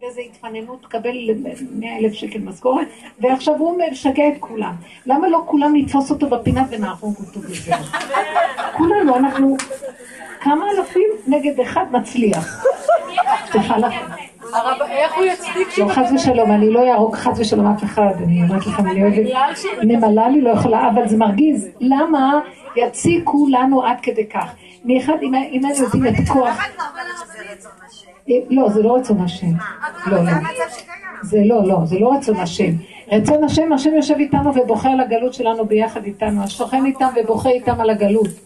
באיזה 0.00 0.20
התפננות, 0.20 0.82
תקבל 0.82 1.16
100 1.70 1.98
אלף 1.98 2.12
שקל 2.12 2.38
משכורת, 2.38 2.86
ועכשיו 3.20 3.54
הוא 3.58 3.78
משגע 3.92 4.28
את 4.28 4.34
כולם. 4.40 4.74
למה 5.06 5.28
לא 5.28 5.42
כולם 5.46 5.72
נתפוס 5.74 6.10
אותו 6.10 6.28
בפינה 6.28 6.64
ונהרוג 6.70 7.14
אותו 7.18 7.40
בזה? 7.40 7.72
כולנו, 8.76 9.16
אנחנו 9.16 9.56
כמה 10.46 10.66
אלפים 10.70 11.08
נגד 11.26 11.60
אחד 11.60 11.84
מצליח. 11.90 12.66
סליחה 13.50 13.78
לכם. 13.78 14.04
איך 14.88 15.16
הוא 15.16 15.24
יצדיק 15.24 15.78
לא, 15.78 15.88
חס 15.88 16.12
ושלום, 16.14 16.52
אני 16.52 16.70
לא 16.70 16.90
אהרוג 16.90 17.16
חס 17.16 17.38
ושלום 17.38 17.66
אף 17.66 17.84
אחד, 17.84 18.12
אני 18.24 18.42
אומרת 18.42 18.66
לכם, 18.66 18.86
אני 18.86 19.02
אוהבת, 19.02 19.26
נמלה 19.82 20.28
לי 20.28 20.40
לא 20.40 20.50
יכולה, 20.50 20.88
אבל 20.88 21.08
זה 21.08 21.16
מרגיז. 21.16 21.68
למה 21.80 22.40
יציקו 22.76 23.46
לנו 23.50 23.82
עד 23.82 23.96
כדי 24.02 24.26
כך? 24.26 24.54
מאחד, 24.84 25.12
אם 25.22 25.34
היינו 25.34 25.68
יודעים 25.68 26.06
את 26.06 26.28
כוח... 26.28 26.66
לא, 28.50 28.68
זה 28.68 28.82
לא 28.82 28.96
רצון 28.96 29.20
השם. 29.20 29.52
לא, 30.06 30.24
לא. 30.24 30.30
זה 31.22 31.38
לא, 31.44 31.68
לא, 31.68 31.76
זה 31.84 31.98
לא 31.98 32.12
רצון 32.12 32.36
השם. 32.36 32.72
רצון 33.12 33.44
השם, 33.44 33.72
השם 33.72 33.94
יושב 33.94 34.14
איתנו 34.18 34.54
ובוכה 34.54 34.90
על 34.90 35.00
הגלות 35.00 35.34
שלנו 35.34 35.64
ביחד 35.64 36.04
איתנו, 36.04 36.42
השוכן 36.42 36.86
איתם 36.86 37.08
ובוכה 37.16 37.48
איתם 37.48 37.80
על 37.80 37.90
הגלות. 37.90 38.45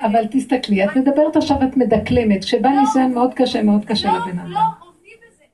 אבל 0.00 0.24
תסתכלי, 0.30 0.84
את 0.84 0.96
מדברת 0.96 1.36
עכשיו, 1.36 1.56
את 1.62 1.76
מדקלמת, 1.76 2.44
כשבא 2.44 2.68
לא. 2.68 2.80
ניסיון 2.80 3.14
מאוד 3.14 3.34
קשה, 3.34 3.62
מאוד 3.62 3.84
קשה 3.84 4.12
לא, 4.12 4.18
לבן 4.18 4.38
אדם. 4.38 4.50
לא, 4.50 4.60
עובדים 4.80 5.12
בזה. 5.28 5.44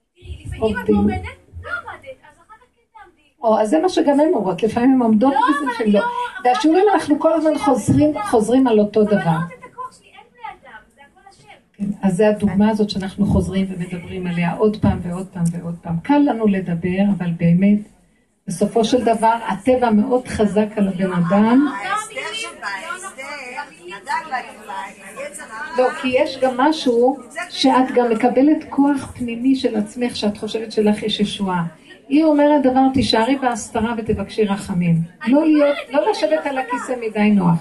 לפעמים 0.57 0.77
את 0.85 0.89
עומדת, 0.89 1.23
לא 1.65 1.71
עמדת, 1.71 2.19
אז 2.31 2.39
אחר 2.39 2.55
כך 2.55 2.67
כן 2.77 2.83
תעמדי. 2.95 3.29
או, 3.43 3.61
אז 3.61 3.71
זה 3.71 3.79
מה 3.79 3.89
שגם 3.89 4.21
הן 4.21 4.29
אומרות, 4.35 4.63
לפעמים 4.63 4.93
הן 4.93 5.03
עומדות 5.03 5.35
בזה 5.35 5.73
שלא. 5.79 6.01
והשיעורים 6.45 6.85
אנחנו 6.95 7.21
כל 7.21 7.33
הזמן 7.33 7.53
חוזרים 8.31 8.67
על 8.67 8.81
אותו 8.81 9.05
דבר. 9.05 9.39
כן, 11.79 11.85
אז 12.03 12.17
זה 12.17 12.29
הדוגמה 12.29 12.71
הזאת 12.71 12.91
שאנחנו 12.91 13.27
חוזרים 13.27 13.67
ומדברים 13.69 14.27
עליה 14.27 14.55
עוד 14.55 14.77
פעם 14.77 14.99
ועוד 15.03 15.27
פעם 15.27 15.45
ועוד 15.53 15.75
פעם. 15.83 15.97
קל 16.03 16.19
לנו 16.19 16.47
לדבר, 16.47 17.03
אבל 17.19 17.31
באמת, 17.37 17.79
בסופו 18.47 18.85
של 18.85 19.05
דבר, 19.05 19.35
הטבע 19.49 19.91
מאוד 19.91 20.29
חזק 20.29 20.67
על 20.77 20.89
הבן 20.89 21.13
אדם. 21.13 21.67
לא, 25.79 25.91
כי 26.03 26.09
יש 26.09 26.39
גם 26.41 26.57
משהו 26.57 27.17
שאת 27.51 27.91
גם 27.95 28.11
מקבלת 28.11 28.65
כוח 28.71 29.13
פנימי 29.19 29.57
של 29.57 29.77
עצמך, 29.77 30.17
שאת 30.17 30.37
חושבת 30.37 30.73
שלך 30.73 31.03
יש 31.03 31.21
ישועה. 31.21 31.65
היא 32.09 32.25
אומרת 32.25 32.63
דבר, 32.63 32.81
תישארי 32.95 33.37
בהסתרה 33.37 33.95
ותבקשי 33.99 34.45
רחמים. 34.45 34.95
לא 35.27 35.47
להיות, 35.47 35.77
לא 35.91 36.11
לשבת 36.11 36.47
על 36.47 36.59
הכיסא 36.59 36.95
מדי 37.01 37.31
נוח. 37.31 37.59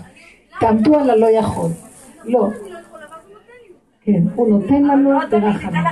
תעמדו 0.59 0.99
על 0.99 1.09
הלא 1.09 1.28
יכול. 1.28 1.70
לא. 2.24 2.47
כן, 4.01 4.22
הוא 4.36 4.49
נותן 4.49 4.84
לנו 4.84 5.11
לא 5.11 5.26
ברחמים. 5.26 5.84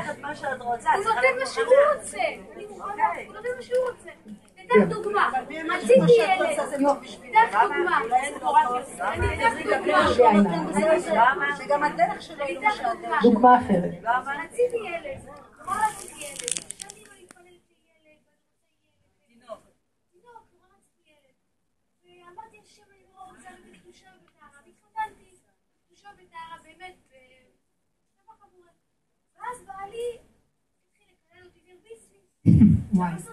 רוצה. 0.61 0.89
הוא 0.95 1.03
נותן 1.03 1.39
מה 1.39 1.45
שהוא. 1.45 1.65
רוצה. 1.95 2.17
הוא 3.27 3.35
נותן 3.35 3.49
מה 3.57 3.61
שהוא 3.61 3.77
רוצה. 3.91 4.09
ניתן 4.79 4.89
דוגמה. 4.89 5.29
רציתי 5.77 6.11
ילד. 6.19 6.49
ניתן 6.49 6.77
דוגמה. 7.51 7.99
אני 9.01 9.35
אתן 9.35 9.63
דוגמה. 9.73 10.13
שגם 11.57 11.83
הדרך 11.83 12.21
שלו 12.21 12.45
היא 12.45 12.55
לא 12.55 12.61
ניתן 12.61 12.67
משעתק. 12.67 13.21
דוגמה. 13.21 13.59
אחרת. 13.59 13.91
רציתי 14.43 14.77
ילד. 14.77 15.19
אמר 15.65 15.75
רציתי 15.89 16.19
ילד. 16.19 16.63
ישבתי 25.91 26.25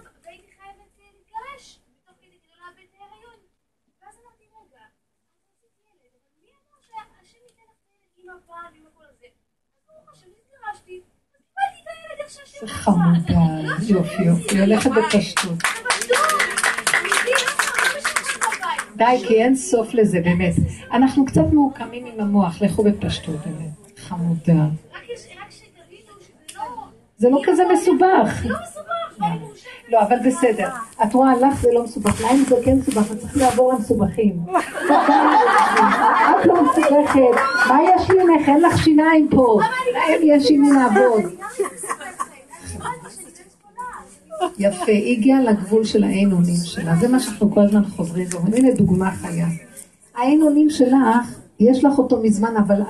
חמודה, 12.65 13.33
יופי 13.87 14.23
יופי, 14.23 14.59
הולכת 14.59 14.89
בפשטות. 14.91 15.57
די, 18.95 19.23
כי 19.27 19.43
אין 19.43 19.55
סוף 19.55 19.93
לזה, 19.93 20.21
באמת. 20.23 20.53
אנחנו 20.91 21.25
קצת 21.25 21.45
מעוקמים 21.53 22.05
עם 22.05 22.19
המוח, 22.19 22.61
לכו 22.61 22.83
בפשטות, 22.83 23.35
באמת. 23.45 23.97
חמודה. 23.97 24.53
לא... 26.55 26.63
זה 27.17 27.29
לא 27.29 27.41
כזה 27.45 27.63
מסובך. 27.73 28.45
לא 28.45 28.57
מסובך. 28.63 29.50
לא, 29.91 30.01
אבל 30.01 30.15
בסדר. 30.25 30.69
את 31.03 31.13
רואה, 31.13 31.37
לך 31.37 31.61
זה 31.61 31.69
לא 31.73 31.83
מסובך, 31.83 32.21
להם 32.21 32.43
זה 32.49 32.55
כן 32.65 32.77
מסובך, 32.77 33.13
צריכה 33.19 33.39
לעבור 33.39 33.73
למסובכים. 33.73 34.43
את 36.41 36.45
לא 36.45 36.63
מסובכת, 36.63 37.41
מה 37.67 37.79
יש 37.95 38.09
לי 38.09 38.15
ממך? 38.23 38.49
אין 38.49 38.61
לך 38.61 38.83
שיניים 38.83 39.27
פה. 39.31 39.59
להם 39.93 40.21
יש 40.23 40.51
עם 40.51 40.61
מי 40.61 40.71
לעבוד. 40.71 41.21
יפה, 44.57 44.91
היא 44.91 45.17
הגיעה 45.17 45.41
לגבול 45.41 45.83
של 45.83 46.03
האין 46.03 46.31
אונים 46.31 46.55
שלה, 46.63 46.95
זה 46.95 47.07
מה 47.07 47.19
שאנחנו 47.19 47.53
כל 47.53 47.61
הזמן 47.61 47.85
חוזרים 47.85 48.27
ואומרים, 48.31 48.65
הנה 48.65 48.75
דוגמה 48.75 49.11
חיה. 49.11 49.47
האין 50.15 50.41
אונים 50.41 50.69
שלך, 50.69 50.95
יש 51.59 51.83
לך 51.85 51.97
אותו 51.97 52.21
מזמן, 52.23 52.57
אבל 52.57 52.81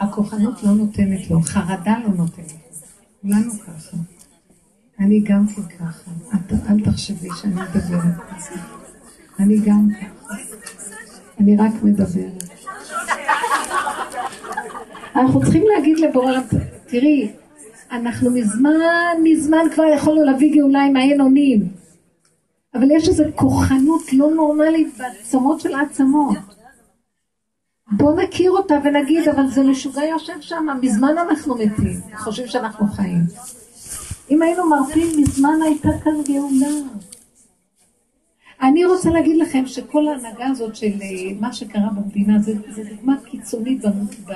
הכוחנות 0.00 0.62
לא 0.62 0.70
נותנת 0.70 1.30
לו, 1.30 1.40
חרדה 1.40 1.94
לא 2.04 2.08
נותנת. 2.16 2.52
כולנו 3.22 3.52
ככה. 3.52 3.96
אני 5.00 5.20
גם 5.20 5.46
כן 5.46 5.62
ככה. 5.62 6.10
אל 6.70 6.84
תחשבי 6.84 7.28
שאני 7.40 7.54
מדברת. 7.54 8.02
אני 9.38 9.56
גם 9.66 9.88
ככה. 10.00 10.34
אני 11.40 11.56
רק 11.56 11.82
מדברת. 11.82 12.44
אנחנו 15.16 15.40
צריכים 15.42 15.64
להגיד 15.74 15.98
לבורא 15.98 16.32
תראי, 16.86 17.32
אנחנו 17.90 18.30
מזמן, 18.30 19.16
מזמן 19.22 19.66
כבר 19.74 19.84
יכולנו 19.84 20.24
להביא 20.24 20.54
גאולה 20.54 20.82
עם 20.82 20.96
האין 20.96 21.20
אונים. 21.20 21.68
אבל 22.74 22.90
יש 22.90 23.08
איזו 23.08 23.24
כוחנות 23.34 24.12
לא 24.12 24.30
נורמלית 24.34 24.98
בעצמות 24.98 25.60
של 25.60 25.74
העצמות. 25.74 26.36
בוא 27.92 28.22
נכיר 28.22 28.50
אותה 28.50 28.74
ונגיד, 28.84 29.28
אבל 29.28 29.46
זה 29.46 29.62
משוגע 29.62 30.04
יושב 30.04 30.40
שם, 30.40 30.66
מזמן 30.82 31.18
אנחנו 31.18 31.54
מתים, 31.54 32.00
חושבים 32.16 32.48
שאנחנו 32.48 32.86
חיים. 32.86 33.20
אם 34.32 34.42
היינו 34.42 34.62
מרפים, 34.70 35.06
מזמן 35.22 35.58
הייתה 35.64 35.88
כאן 36.04 36.12
גאולה. 36.28 36.76
אני 38.62 38.84
רוצה 38.84 39.10
להגיד 39.10 39.36
לכם 39.36 39.66
שכל 39.66 40.08
ההנהגה 40.08 40.46
הזאת 40.46 40.76
של 40.76 40.92
אה, 41.02 41.08
מה 41.40 41.52
שקרה 41.52 41.88
במדינה, 41.96 42.38
זה, 42.38 42.52
זה 42.70 42.82
דוגמה 42.84 43.16
קיצונית 43.30 43.80
במ- 43.84 44.34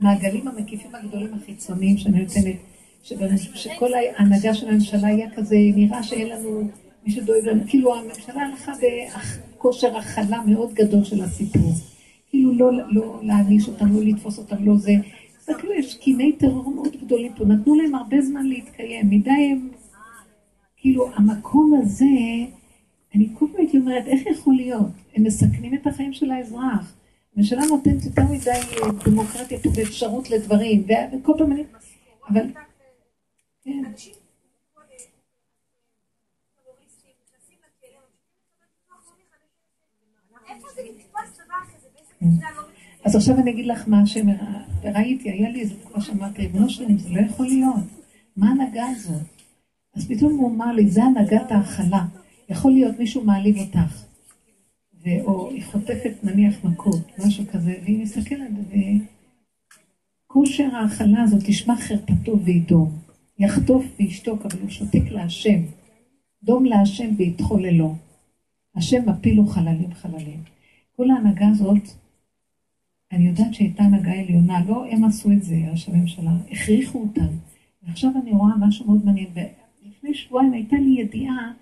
במעגלים 0.00 0.48
המקיפים 0.48 0.94
הגדולים 0.94 1.34
החיצוניים 1.34 1.98
שאני 1.98 2.20
נותנת, 2.22 2.56
שכל 3.54 3.90
ההנהגה 3.94 4.54
של 4.54 4.68
הממשלה 4.68 5.08
היה 5.08 5.30
כזה, 5.36 5.56
נראה 5.76 6.02
שאין 6.02 6.28
לנו 6.28 6.68
מי 7.06 7.12
שדואג 7.12 7.48
לנו, 7.48 7.62
כאילו 7.68 7.94
הממשלה 7.94 8.42
הלכה 8.42 8.72
בכושר 9.56 9.96
הכלה 9.96 10.40
מאוד 10.46 10.74
גדול 10.74 11.04
של 11.04 11.22
הסיפור. 11.22 11.72
כאילו 12.30 12.52
לא, 12.58 12.70
לא 12.90 13.20
להעניש 13.22 13.68
אותם, 13.68 13.96
לא 13.96 14.02
לתפוס 14.04 14.38
אותם, 14.38 14.64
לא 14.64 14.76
זה. 14.76 14.92
תסתכלו, 15.46 15.72
יש 15.72 15.96
קיני 15.96 16.32
טרור 16.32 16.74
מאוד 16.74 16.96
גדולים 17.04 17.34
פה, 17.34 17.44
נתנו 17.44 17.74
להם 17.74 17.94
הרבה 17.94 18.22
זמן 18.22 18.46
להתקיים, 18.46 19.10
מדי 19.10 19.30
הם... 19.30 19.70
כאילו, 20.76 21.10
המקום 21.14 21.80
הזה, 21.82 22.04
אני 23.14 23.28
כל 23.38 23.46
פעם 23.52 23.56
הייתי 23.60 23.78
אומרת, 23.78 24.06
איך 24.06 24.26
יכול 24.26 24.54
להיות? 24.54 24.90
הם 25.14 25.24
מסכנים 25.24 25.74
את 25.74 25.86
החיים 25.86 26.12
של 26.12 26.30
האזרח. 26.30 26.96
הממשלה 27.36 27.62
נותנת 27.70 28.04
יותר 28.04 28.22
מדי 28.22 28.50
אה, 28.50 28.88
דמוקרטיה 29.04 29.58
ואפשרות 29.74 30.30
לדברים, 30.30 30.86
וכל 31.12 31.32
פעם 31.38 31.52
אני... 31.52 31.64
אבל... 32.28 32.46
כן. 33.64 33.82
איפה 40.48 40.68
זה 40.74 40.82
נתפס 40.82 41.36
דבר 41.36 41.54
כזה? 41.76 41.88
באיזה 41.94 42.14
מדינה 42.20 42.50
לא 42.56 42.62
אז 43.04 43.16
עכשיו 43.16 43.38
אני 43.38 43.50
אגיד 43.50 43.66
לך 43.66 43.88
מה. 43.88 44.02
וראיתי, 44.82 45.30
היה 45.30 45.50
לי 45.50 45.60
איזה 45.60 45.74
תקופה 45.80 46.00
שאמרתי, 46.00 46.42
ריבונו 46.42 46.70
שלנו, 46.70 46.98
זה 46.98 47.08
לא 47.08 47.20
יכול 47.20 47.46
להיות. 47.46 47.84
מה 48.36 48.48
ההנהגה 48.48 48.86
הזאת? 48.86 49.22
אז 49.96 50.08
פתאום 50.08 50.32
הוא 50.32 50.50
אמר 50.50 50.72
לי, 50.72 50.88
זה 50.88 51.04
הנהגת 51.04 51.52
ההכלה. 51.52 52.04
יכול 52.48 52.72
להיות 52.72 52.98
מישהו 52.98 53.24
מעליב 53.24 53.56
אותך, 53.58 54.04
או 55.24 55.50
היא 55.50 55.64
חוטפת 55.64 56.12
נניח 56.22 56.64
מכות, 56.64 57.18
משהו 57.26 57.44
כזה, 57.52 57.74
והיא 57.84 58.02
מסתכלת, 58.02 58.50
וכושר 60.30 60.76
ההכלה 60.76 61.22
הזאת, 61.22 61.40
תשמע 61.44 61.76
חרפתו 61.76 62.40
וידום. 62.40 62.98
יחטוף 63.38 63.84
וישתוק, 63.98 64.46
אבל 64.46 64.60
הוא 64.60 64.70
שותק 64.70 65.02
להשם. 65.10 65.62
דום 66.42 66.64
להשם 66.64 67.10
ויתחוללו. 67.16 67.94
השם 68.76 69.08
מפיל 69.08 69.36
לו 69.36 69.46
חללים 69.46 69.94
חללים. 69.94 70.40
כל 70.96 71.10
ההנהגה 71.10 71.48
הזאת, 71.48 71.94
אני 73.14 73.26
יודעת 73.26 73.54
שהייתה 73.54 73.82
הנהגה 73.82 74.12
עליונה, 74.12 74.64
לא 74.68 74.86
הם 74.90 75.04
עשו 75.04 75.32
את 75.32 75.42
זה, 75.42 75.56
ראש 75.70 75.88
הממשלה, 75.88 76.30
הכריחו 76.50 76.98
אותם. 77.00 77.26
ועכשיו 77.82 78.10
אני 78.22 78.30
רואה 78.30 78.52
משהו 78.60 78.86
מאוד 78.86 79.04
מעניין. 79.04 79.28
לפני 79.82 80.14
שבועיים 80.14 80.52
הייתה 80.52 80.76
לי 80.76 81.00
ידיעה 81.00 81.52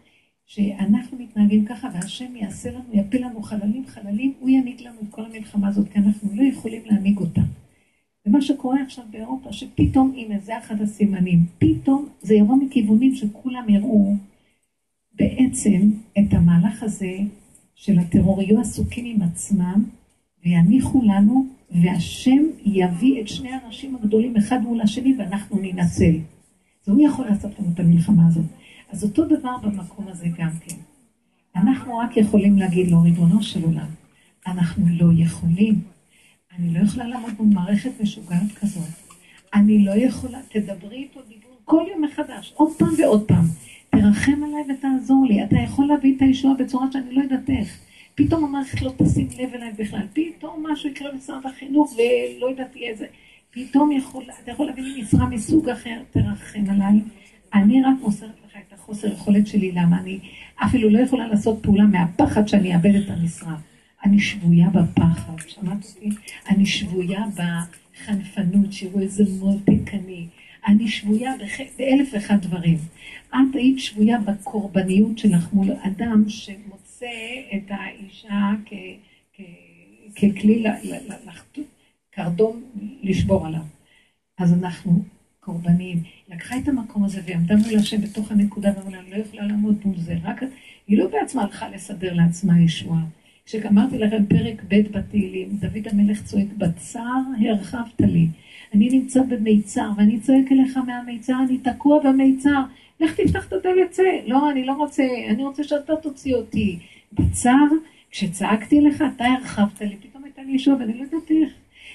שאנחנו 0.46 1.18
מתנהגים 1.18 1.64
ככה, 1.64 1.88
והשם 1.94 2.36
יעשה 2.36 2.70
לנו, 2.70 2.84
יפיל 2.92 3.24
לנו 3.24 3.42
חללים 3.42 3.84
חללים, 3.86 4.32
הוא 4.40 4.50
ינהיג 4.50 4.80
לנו 4.80 4.96
את 5.02 5.10
כל 5.10 5.24
המלחמה 5.24 5.68
הזאת, 5.68 5.88
כי 5.88 5.98
אנחנו 5.98 6.28
לא 6.34 6.42
יכולים 6.42 6.82
להנהיג 6.86 7.18
אותה. 7.18 7.40
ומה 8.26 8.42
שקורה 8.42 8.82
עכשיו 8.82 9.04
באירופה, 9.10 9.52
שפתאום, 9.52 10.12
הנה, 10.16 10.38
זה 10.38 10.58
אחד 10.58 10.80
הסימנים, 10.80 11.46
פתאום 11.58 12.08
זה 12.20 12.34
יבוא 12.34 12.56
מכיוונים 12.56 13.14
שכולם 13.14 13.68
יראו 13.68 14.14
בעצם 15.14 15.90
את 16.18 16.32
המהלך 16.32 16.82
הזה 16.82 17.18
של 17.74 17.98
הטרור, 17.98 18.42
יהיו 18.42 18.60
עסוקים 18.60 19.04
עם 19.04 19.22
עצמם, 19.22 19.84
ויניחו 20.44 21.02
לנו, 21.04 21.46
והשם 21.70 22.42
יביא 22.64 23.22
את 23.22 23.28
שני 23.28 23.50
האנשים 23.50 23.96
הגדולים 23.96 24.36
אחד 24.36 24.62
מול 24.62 24.80
השני, 24.80 25.14
ואנחנו 25.18 25.58
ננצל. 25.62 26.14
והוא 26.86 27.02
יכול 27.06 27.26
לעשות 27.26 27.58
לנו 27.58 27.68
את 27.74 27.80
המלחמה 27.80 28.26
הזאת. 28.26 28.44
אז 28.90 29.04
אותו 29.04 29.24
דבר 29.24 29.56
במקום 29.62 30.08
הזה 30.08 30.26
גם 30.38 30.50
כן. 30.60 30.76
אנחנו 31.56 31.98
רק 31.98 32.16
יכולים 32.16 32.58
להגיד 32.58 32.90
לו, 32.90 33.02
ריבונו 33.02 33.42
של 33.42 33.64
עולם, 33.64 33.88
אנחנו 34.46 34.84
לא 34.88 35.06
יכולים. 35.16 35.80
אני 36.58 36.74
לא 36.74 36.78
יכולה 36.78 37.06
לעמוד 37.06 37.30
במערכת 37.38 37.90
משוגעת 38.00 38.52
כזאת. 38.60 38.88
אני 39.54 39.84
לא 39.84 39.92
יכולה, 39.92 40.38
תדברי 40.48 40.96
איתו 40.96 41.20
דיבור 41.28 41.52
כל 41.64 41.84
יום 41.90 42.04
מחדש, 42.04 42.52
עוד 42.56 42.72
פעם 42.78 42.88
ועוד 42.98 43.24
פעם. 43.28 43.44
תרחם 43.90 44.42
עליי 44.44 44.76
ותעזור 44.76 45.26
לי. 45.28 45.44
אתה 45.44 45.56
יכול 45.56 45.86
להביא 45.86 46.16
את 46.16 46.22
הישועה 46.22 46.54
בצורה 46.54 46.86
שאני 46.92 47.14
לא 47.14 47.22
יודעת 47.22 47.50
איך. 47.50 47.78
פתאום 48.14 48.44
המערכת 48.44 48.82
לא 48.82 48.92
תשים 48.98 49.28
לב 49.38 49.54
אליי 49.54 49.72
בכלל. 49.78 50.06
פתאום 50.12 50.66
משהו 50.72 50.90
יקרה 50.90 51.12
במשרד 51.12 51.46
החינוך 51.46 51.94
ולא 51.96 52.46
יודעת 52.50 52.76
יהיה 52.76 52.96
זה. 52.96 53.06
פתאום 53.50 53.92
יכול, 53.92 54.24
אתה 54.42 54.50
יכול 54.50 54.66
להביא 54.66 54.82
לי 54.82 55.02
משרה 55.02 55.26
מסוג 55.26 55.68
אחר, 55.68 56.02
תרחם 56.10 56.70
עליי. 56.70 57.00
אני 57.54 57.82
רק 57.82 57.94
מוסרת 58.00 58.30
לך 58.46 58.56
את 58.68 58.72
החוסר 58.72 59.12
יכולת 59.12 59.46
שלי, 59.46 59.72
למה 59.72 60.00
אני 60.00 60.18
אפילו 60.56 60.90
לא 60.90 60.98
יכולה 60.98 61.26
לעשות 61.26 61.58
פעולה 61.62 61.84
מהפחד 61.84 62.48
שאני 62.48 62.74
אאבד 62.74 62.94
את 62.94 63.10
המשרה. 63.10 63.56
אני 64.04 64.20
שבויה 64.20 64.68
בפחד, 64.68 65.32
שמעת 65.48 65.84
אותי? 65.84 66.08
אני 66.48 66.66
שבויה 66.66 67.20
בחנפנות, 67.34 68.72
שיראו 68.72 69.00
איזה 69.00 69.24
מותק 69.40 69.94
אני. 69.94 70.26
אני 70.66 70.88
שבויה 70.88 71.32
בח... 71.40 71.60
באלף 71.78 72.08
ואחד 72.12 72.36
דברים. 72.42 72.78
את 73.30 73.54
היית 73.54 73.78
שבויה 73.78 74.18
בקורבניות 74.18 75.18
שלך 75.18 75.52
מול 75.52 75.70
אדם 75.82 76.24
שמוצא 76.28 76.81
את 77.56 77.70
האישה. 77.70 78.50
ככלי 80.16 80.62
ל... 80.62 80.66
ל... 80.68 80.94
ל... 80.94 81.30
קרדום 82.10 82.62
לשבור 83.02 83.46
עליו. 83.46 83.60
אז 84.38 84.52
אנחנו 84.52 85.02
קורבניים. 85.40 86.02
לקחה 86.28 86.58
את 86.58 86.68
המקום 86.68 87.04
הזה 87.04 87.20
ועמדה 87.26 87.56
מול 87.56 87.78
השם 87.78 88.00
בתוך 88.00 88.32
הנקודה 88.32 88.70
ואמרה, 88.76 89.00
אני 89.00 89.10
לא 89.10 89.16
יכולה 89.16 89.46
לעמוד 89.46 89.76
מול 89.84 89.96
זה. 89.96 90.16
רק 90.22 90.42
היא 90.86 90.98
לא 90.98 91.08
בעצמה 91.08 91.42
הלכה 91.42 91.68
לסדר 91.68 92.14
לעצמה 92.14 92.60
ישועה. 92.60 93.02
כשגמרתי 93.44 93.98
לכם 93.98 94.26
פרק 94.26 94.62
ב' 94.68 94.98
בתהילים, 94.98 95.48
דוד 95.48 95.88
המלך 95.90 96.22
צועק, 96.24 96.46
בצר 96.58 97.20
הרחבת 97.48 98.00
לי. 98.00 98.26
אני 98.74 98.88
נמצא 98.88 99.22
במיצר, 99.22 99.90
ואני 99.96 100.20
צועק 100.20 100.52
אליך 100.52 100.76
מהמיצר, 100.76 101.36
אני 101.48 101.58
תקוע 101.58 102.02
במיצר. 102.04 102.62
לך 103.00 103.20
תפתח 103.20 103.46
את 103.46 103.52
הדלת, 103.52 103.90
צא. 103.90 104.02
לא, 104.26 104.50
אני 104.50 104.64
לא 104.64 104.72
רוצה, 104.72 105.04
אני 105.30 105.44
רוצה 105.44 105.64
שאתה 105.64 105.96
תוציא 105.96 106.34
אותי. 106.34 106.78
בצר, 107.14 107.66
כשצעקתי 108.10 108.80
לך, 108.80 109.04
אתה 109.16 109.24
הרחבת 109.24 109.80
לי, 109.80 109.96
פתאום 109.96 110.24
הייתה 110.24 110.42
לי 110.42 110.52
ישועה, 110.52 110.76
ואני 110.76 110.98
לא 110.98 111.02
יודעת 111.02 111.30
איך. 111.30 111.52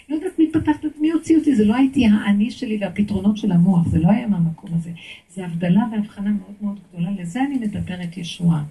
לא 0.09 0.15
יודעת 0.15 0.39
מי 0.39 0.51
פתח, 0.51 0.77
מי 0.99 1.11
הוציא 1.11 1.37
אותי, 1.37 1.55
זה 1.55 1.65
לא 1.65 1.75
הייתי 1.75 2.05
האני 2.05 2.51
שלי 2.51 2.77
והפתרונות 2.81 3.37
של 3.37 3.51
המוח, 3.51 3.87
זה 3.87 3.99
לא 3.99 4.07
היה 4.07 4.27
מהמקום 4.27 4.69
הזה. 4.73 4.91
זה 5.29 5.45
הבדלה 5.45 5.83
והבחנה 5.91 6.29
מאוד 6.29 6.55
מאוד 6.61 6.79
גדולה, 6.89 7.11
לזה 7.19 7.41
אני 7.41 7.55
מדברת 7.55 8.17
ישועה. 8.17 8.63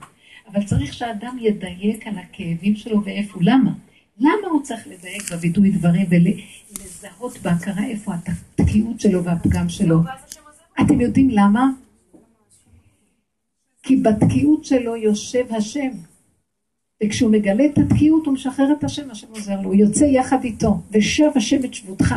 אבל 0.52 0.64
צריך 0.64 0.94
שהאדם 0.94 1.36
ידייק 1.40 2.06
על 2.06 2.18
הכאבים 2.18 2.76
שלו 2.76 3.04
ואיפה, 3.04 3.38
למה? 3.42 3.72
למה 4.18 4.48
הוא 4.50 4.62
צריך 4.62 4.86
לדייק 4.86 5.32
בווידוי 5.32 5.70
דברים 5.70 6.06
ולזהות 6.10 7.38
בהכרה 7.42 7.84
איפה 7.86 8.12
התקיעות 8.14 9.00
שלו 9.00 9.24
והפגם 9.24 9.68
שלו? 9.68 10.00
אתם 10.80 11.00
יודעים 11.00 11.30
למה? 11.30 11.70
כי 13.82 13.96
בתקיעות 13.96 14.64
שלו 14.64 14.96
יושב 14.96 15.44
השם. 15.50 15.90
וכשהוא 17.04 17.30
מגלה 17.30 17.66
את 17.66 17.78
התקיעות 17.78 18.26
הוא 18.26 18.34
משחרר 18.34 18.72
את 18.78 18.84
השם, 18.84 19.10
השם 19.10 19.26
עוזר 19.30 19.60
לו, 19.60 19.64
הוא 19.64 19.74
יוצא 19.74 20.04
יחד 20.04 20.44
איתו, 20.44 20.80
ושב 20.90 21.30
השם 21.34 21.64
את 21.64 21.74
שבותך. 21.74 22.14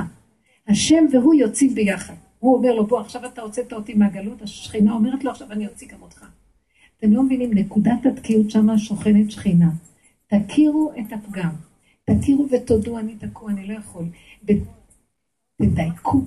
השם 0.67 1.05
והוא 1.11 1.33
יוצאים 1.33 1.75
ביחד. 1.75 2.13
הוא 2.39 2.57
אומר 2.57 2.75
לו, 2.75 2.87
בוא, 2.87 2.99
עכשיו 2.99 3.25
אתה 3.25 3.41
הוצאת 3.41 3.73
אותי 3.73 3.93
מהגלות, 3.93 4.41
השכינה 4.41 4.93
אומרת 4.93 5.23
לו, 5.23 5.31
עכשיו 5.31 5.51
אני 5.51 5.67
אוציא 5.67 5.87
גם 5.87 6.01
אותך. 6.01 6.25
אתם 6.97 7.13
לא 7.13 7.23
מבינים, 7.23 7.53
נקודת 7.53 8.05
התקיעות 8.05 8.51
שמה 8.51 8.77
שוכנת 8.77 9.31
שכינה. 9.31 9.69
תכירו 10.27 10.91
את 10.99 11.13
הפגם, 11.13 11.51
תכירו 12.05 12.47
ותודו, 12.51 12.99
אני 12.99 13.15
תקוע, 13.15 13.51
אני 13.51 13.67
לא 13.67 13.73
יכול. 13.73 14.05
תדייקו. 15.61 16.21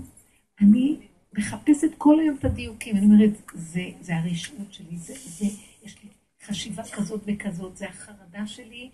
אני 0.61 0.97
מחפשת 1.39 1.91
כל 1.99 2.21
היום 2.21 2.37
את 2.39 2.45
הדיוקים, 2.45 2.97
אני 2.97 3.05
אומרת, 3.07 3.31
זה, 3.55 3.85
זה 4.01 4.17
הרשעות 4.17 4.73
שלי, 4.73 4.97
זה, 4.97 5.15
זה, 5.15 5.45
יש 5.85 5.97
לי 6.05 6.11
חשיבה 6.43 6.83
כזאת 6.83 7.21
וכזאת, 7.27 7.77
זה 7.77 7.89
החרדה 7.89 8.47
שלי, 8.47 8.91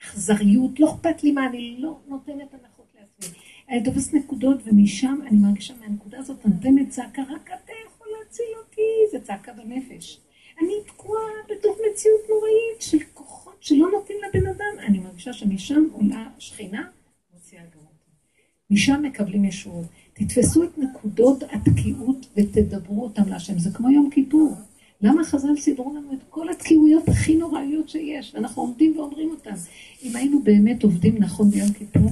והאכזריות, 0.00 0.80
לא 0.80 0.94
אכפת 0.94 1.22
לי 1.22 1.32
מה, 1.32 1.46
אני 1.46 1.76
לא 1.78 1.98
נותנת 2.06 2.54
הנחות 2.54 2.86
לעצמי. 3.00 3.38
אני 3.68 3.82
תופסת 3.82 4.14
נקודות, 4.14 4.58
ומשם 4.64 5.18
אני 5.26 5.38
מרגישה 5.38 5.74
מהנקודה 5.80 6.18
הזאת, 6.18 6.46
נותנת 6.46 6.88
צעקה, 6.88 7.22
רק 7.22 7.46
אתה 7.46 7.72
יכול 7.86 8.06
להציל 8.18 8.54
אותי, 8.58 8.80
זה 9.12 9.20
צעקה 9.20 9.52
בנפש. 9.52 10.20
אני 10.60 10.72
תקועה 10.86 11.30
בתוך 11.44 11.76
מציאות 11.76 12.20
נוראית 12.28 12.80
של 12.80 12.98
כוחות 13.14 13.56
שלא 13.60 13.90
נותנים 13.92 14.18
לבן 14.28 14.46
אדם. 14.46 14.86
אני 14.86 14.98
מרגישה 14.98 15.32
שמשם 15.32 15.84
עולה 15.92 16.28
שכינה, 16.38 16.88
מוציאה 17.34 17.62
גם 17.62 17.80
אותי. 17.80 18.10
משם 18.70 19.02
מקבלים 19.02 19.44
ישועות. 19.44 19.86
תתפסו 20.12 20.64
את 20.64 20.78
נקודות 20.78 21.42
התקיעות 21.42 22.26
ותדברו 22.36 23.04
אותם 23.04 23.28
להשם. 23.28 23.58
זה 23.58 23.70
כמו 23.74 23.90
יום 23.90 24.10
כיפור. 24.10 24.54
למה 25.02 25.24
חז"ל 25.24 25.56
סידרו 25.56 25.94
לנו 25.96 26.12
את 26.12 26.18
כל 26.30 26.48
התקיעויות 26.48 27.08
הכי 27.08 27.36
נוראיות 27.36 27.88
שיש, 27.88 28.34
ואנחנו 28.34 28.62
עומדים 28.62 28.98
ואומרים 28.98 29.30
אותן. 29.30 29.54
אם 30.02 30.16
היינו 30.16 30.42
באמת 30.42 30.82
עובדים 30.82 31.14
נכון 31.18 31.50
ביום 31.50 31.72
כיפור, 31.72 32.10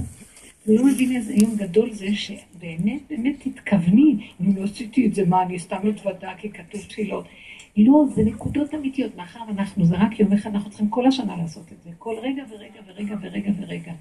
ולא 0.67 0.85
מבין 0.85 1.15
איזה 1.15 1.33
יום 1.33 1.55
גדול 1.55 1.93
זה 1.93 2.07
שבאמת, 2.13 3.01
באמת 3.09 3.35
תתכווני, 3.39 4.15
אם 4.41 4.55
לא 4.55 4.63
עשיתי 4.63 5.07
את 5.07 5.15
זה, 5.15 5.25
מה, 5.25 5.43
אני 5.43 5.59
סתם 5.59 5.77
מתוודה 5.83 6.31
כי 6.37 6.49
כתוב 6.49 6.81
תפילות. 6.81 7.25
לא, 7.77 8.05
זה 8.15 8.23
נקודות 8.23 8.73
אמיתיות, 8.73 9.15
מאחר 9.15 9.39
ואנחנו, 9.47 9.85
זה 9.85 9.95
רק 9.95 10.19
יום 10.19 10.33
אחד, 10.33 10.49
אנחנו 10.49 10.69
צריכים 10.69 10.89
כל 10.89 11.07
השנה 11.07 11.37
לעשות 11.37 11.71
את 11.71 11.83
זה, 11.83 11.89
כל 11.97 12.15
רגע 12.21 12.43
ורגע 12.49 12.79
ורגע 12.87 13.15
ורגע 13.21 13.51
ורגע. 13.59 13.93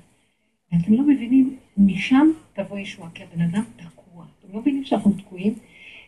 ואתם 0.72 0.92
לא 0.92 1.02
מבינים, 1.02 1.56
משם 1.78 2.30
תבוא 2.52 2.78
ישועה, 2.78 3.10
כי 3.14 3.22
הבן 3.22 3.42
אדם 3.42 3.62
תקוע. 3.76 4.24
אתם 4.38 4.54
לא 4.54 4.60
מבינים 4.60 4.84
שאנחנו 4.84 5.12
תקועים? 5.12 5.54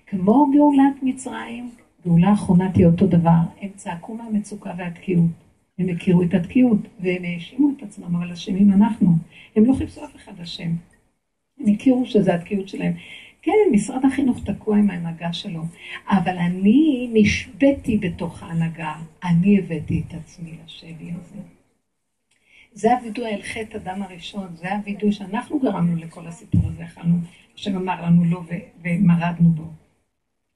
כמו 0.07 0.47
גאולת 0.55 1.03
מצרים, 1.03 1.71
גאולה 2.07 2.29
האחרונה 2.29 2.73
תהיה 2.73 2.87
אותו 2.87 3.07
דבר. 3.07 3.39
הם 3.61 3.69
צעקו 3.77 4.15
מהמצוקה 4.15 4.73
והתקיעות. 4.79 5.31
הם 5.79 5.89
הכירו 5.89 6.23
את 6.23 6.35
התקיעות, 6.35 6.79
והם 7.01 7.25
האשימו 7.25 7.71
את 7.77 7.83
עצמם, 7.83 8.17
אבל 8.17 8.33
אשמים 8.33 8.73
אנחנו. 8.73 9.17
הם 9.57 9.65
לא 9.65 9.75
חיפשו 9.75 10.05
אף 10.05 10.17
אחד 10.17 10.41
אשם. 10.41 10.71
הם 11.61 11.75
הכירו 11.75 12.07
שזה 12.07 12.35
התקיעות 12.35 12.69
שלהם. 12.69 12.93
כן, 13.43 13.53
משרד 13.73 14.05
החינוך 14.05 14.45
תקוע 14.45 14.77
עם 14.77 14.91
ההנהגה 14.91 15.33
שלו, 15.33 15.63
אבל 16.09 16.39
אני 16.39 17.11
נשבתי 17.13 17.99
בתוך 17.99 18.43
ההנהגה, 18.43 18.95
אני 19.25 19.59
הבאתי 19.59 20.03
את 20.09 20.15
עצמי 20.15 20.51
לשבי 20.65 21.11
הזה. 21.11 21.43
זה 22.73 22.97
הווידוי 22.97 23.35
על 23.35 23.43
חטא 23.43 23.77
אדם 23.77 24.03
הראשון, 24.03 24.47
זה 24.55 24.75
הווידוי 24.75 25.13
שאנחנו 25.13 25.59
גרמנו 25.59 25.97
לכל 25.97 26.27
הסיפור 26.27 26.61
הזה, 26.65 26.83
יכלנו, 26.83 27.17
השם 27.55 27.89
לנו 27.89 28.25
לא 28.25 28.43
ומרדנו 28.85 29.51
בו. 29.51 29.82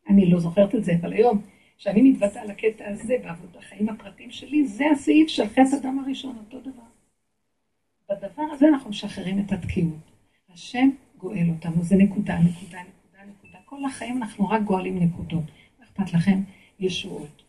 אני 0.09 0.31
לא 0.31 0.41
זוכרת 0.41 0.75
את 0.75 0.85
זה, 0.85 0.93
אבל 1.01 1.13
היום, 1.13 1.41
כשאני 1.79 2.11
מתבטא 2.11 2.39
על 2.39 2.51
הקטע 2.51 2.89
הזה 2.89 3.17
בעבוד 3.25 3.57
החיים 3.59 3.89
הפרטיים 3.89 4.31
שלי, 4.31 4.67
זה 4.67 4.85
הסעיף 4.93 5.29
של 5.29 5.49
חטא 5.49 5.77
אדם 5.83 5.99
הראשון, 5.99 6.37
אותו 6.37 6.61
דבר. 6.61 6.87
בדבר 8.11 8.43
הזה 8.53 8.69
אנחנו 8.69 8.91
משחררים 8.91 9.41
את 9.41 9.53
התקיעות. 9.53 10.13
השם 10.55 10.89
גואל 11.19 11.49
אותנו, 11.49 11.83
זה 11.83 11.97
נקודה, 11.97 12.39
נקודה, 12.39 12.79
נקודה, 12.79 13.25
נקודה. 13.29 13.59
כל 13.65 13.85
החיים 13.85 14.17
אנחנו 14.17 14.49
רק 14.49 14.63
גואלים 14.63 14.99
נקודות. 14.99 15.45
מה 15.79 15.85
אכפת 15.85 16.13
לכם? 16.15 16.41
ישועות. 16.81 17.43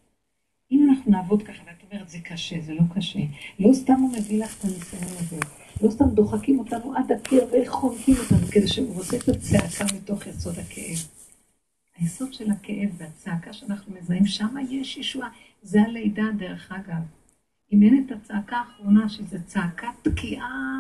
אם 0.72 0.88
אנחנו 0.90 1.12
נעבוד 1.12 1.44
ככה, 1.44 1.64
ואת 1.68 1.92
אומרת, 1.92 2.10
זה 2.10 2.20
קשה, 2.20 2.62
זה 2.62 2.74
לא 2.74 2.82
קשה, 2.96 3.20
לא 3.60 3.74
סתם 3.74 3.94
הוא 3.94 4.12
מביא 4.18 4.44
לך 4.44 4.60
את 4.60 4.66
הניסיון 4.66 5.18
הזה, 5.20 5.38
לא 5.82 5.90
סתם 5.90 6.10
דוחקים 6.10 6.60
אותנו 6.60 6.94
עד 6.96 7.12
הקיר 7.12 7.48
וחונקים 7.52 8.16
אותנו, 8.24 8.48
כדי 8.52 8.68
שהוא 8.68 8.96
רוצה 8.96 9.18
את 9.18 9.30
הצעקה 9.30 9.86
מתוך 9.96 10.28
יסוד 10.28 10.60
הכאב. 10.60 11.17
היסוד 12.00 12.34
של 12.34 12.52
הכאב 12.52 12.90
והצעקה 12.98 13.54
שאנחנו 13.54 13.96
מזהים, 13.96 14.26
שם 14.26 14.56
יש 14.70 14.98
ישועה. 14.98 15.30
זה 15.62 15.82
הלידה, 15.82 16.24
דרך 16.38 16.72
אגב. 16.72 17.02
אם 17.72 17.84
אין 17.84 18.06
את 18.06 18.12
הצעקה 18.12 18.58
האחרונה, 18.58 19.10
שזה 19.10 19.40
צעקת 19.46 19.88
תקיעה, 20.02 20.78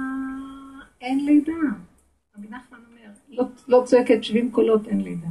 אין 1.01 1.25
לידה. 1.25 1.53
רבי 2.37 2.47
נחמן 2.47 2.77
אומר, 2.91 3.11
לא, 3.29 3.43
לא 3.67 3.83
צועקת 3.85 4.23
70 4.23 4.51
קולות, 4.51 4.87
אין 4.87 5.01
לידה. 5.01 5.27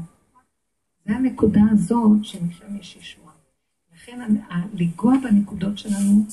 זה 1.07 1.16
הנקודה 1.16 1.61
הזאת 1.72 2.24
שמשם 2.24 2.76
יש 2.80 2.97
ישועה. 2.97 3.32
לכן 3.95 4.18
לנגוע 4.74 5.14
בנקודות 5.22 5.78
שלנו, 5.78 6.26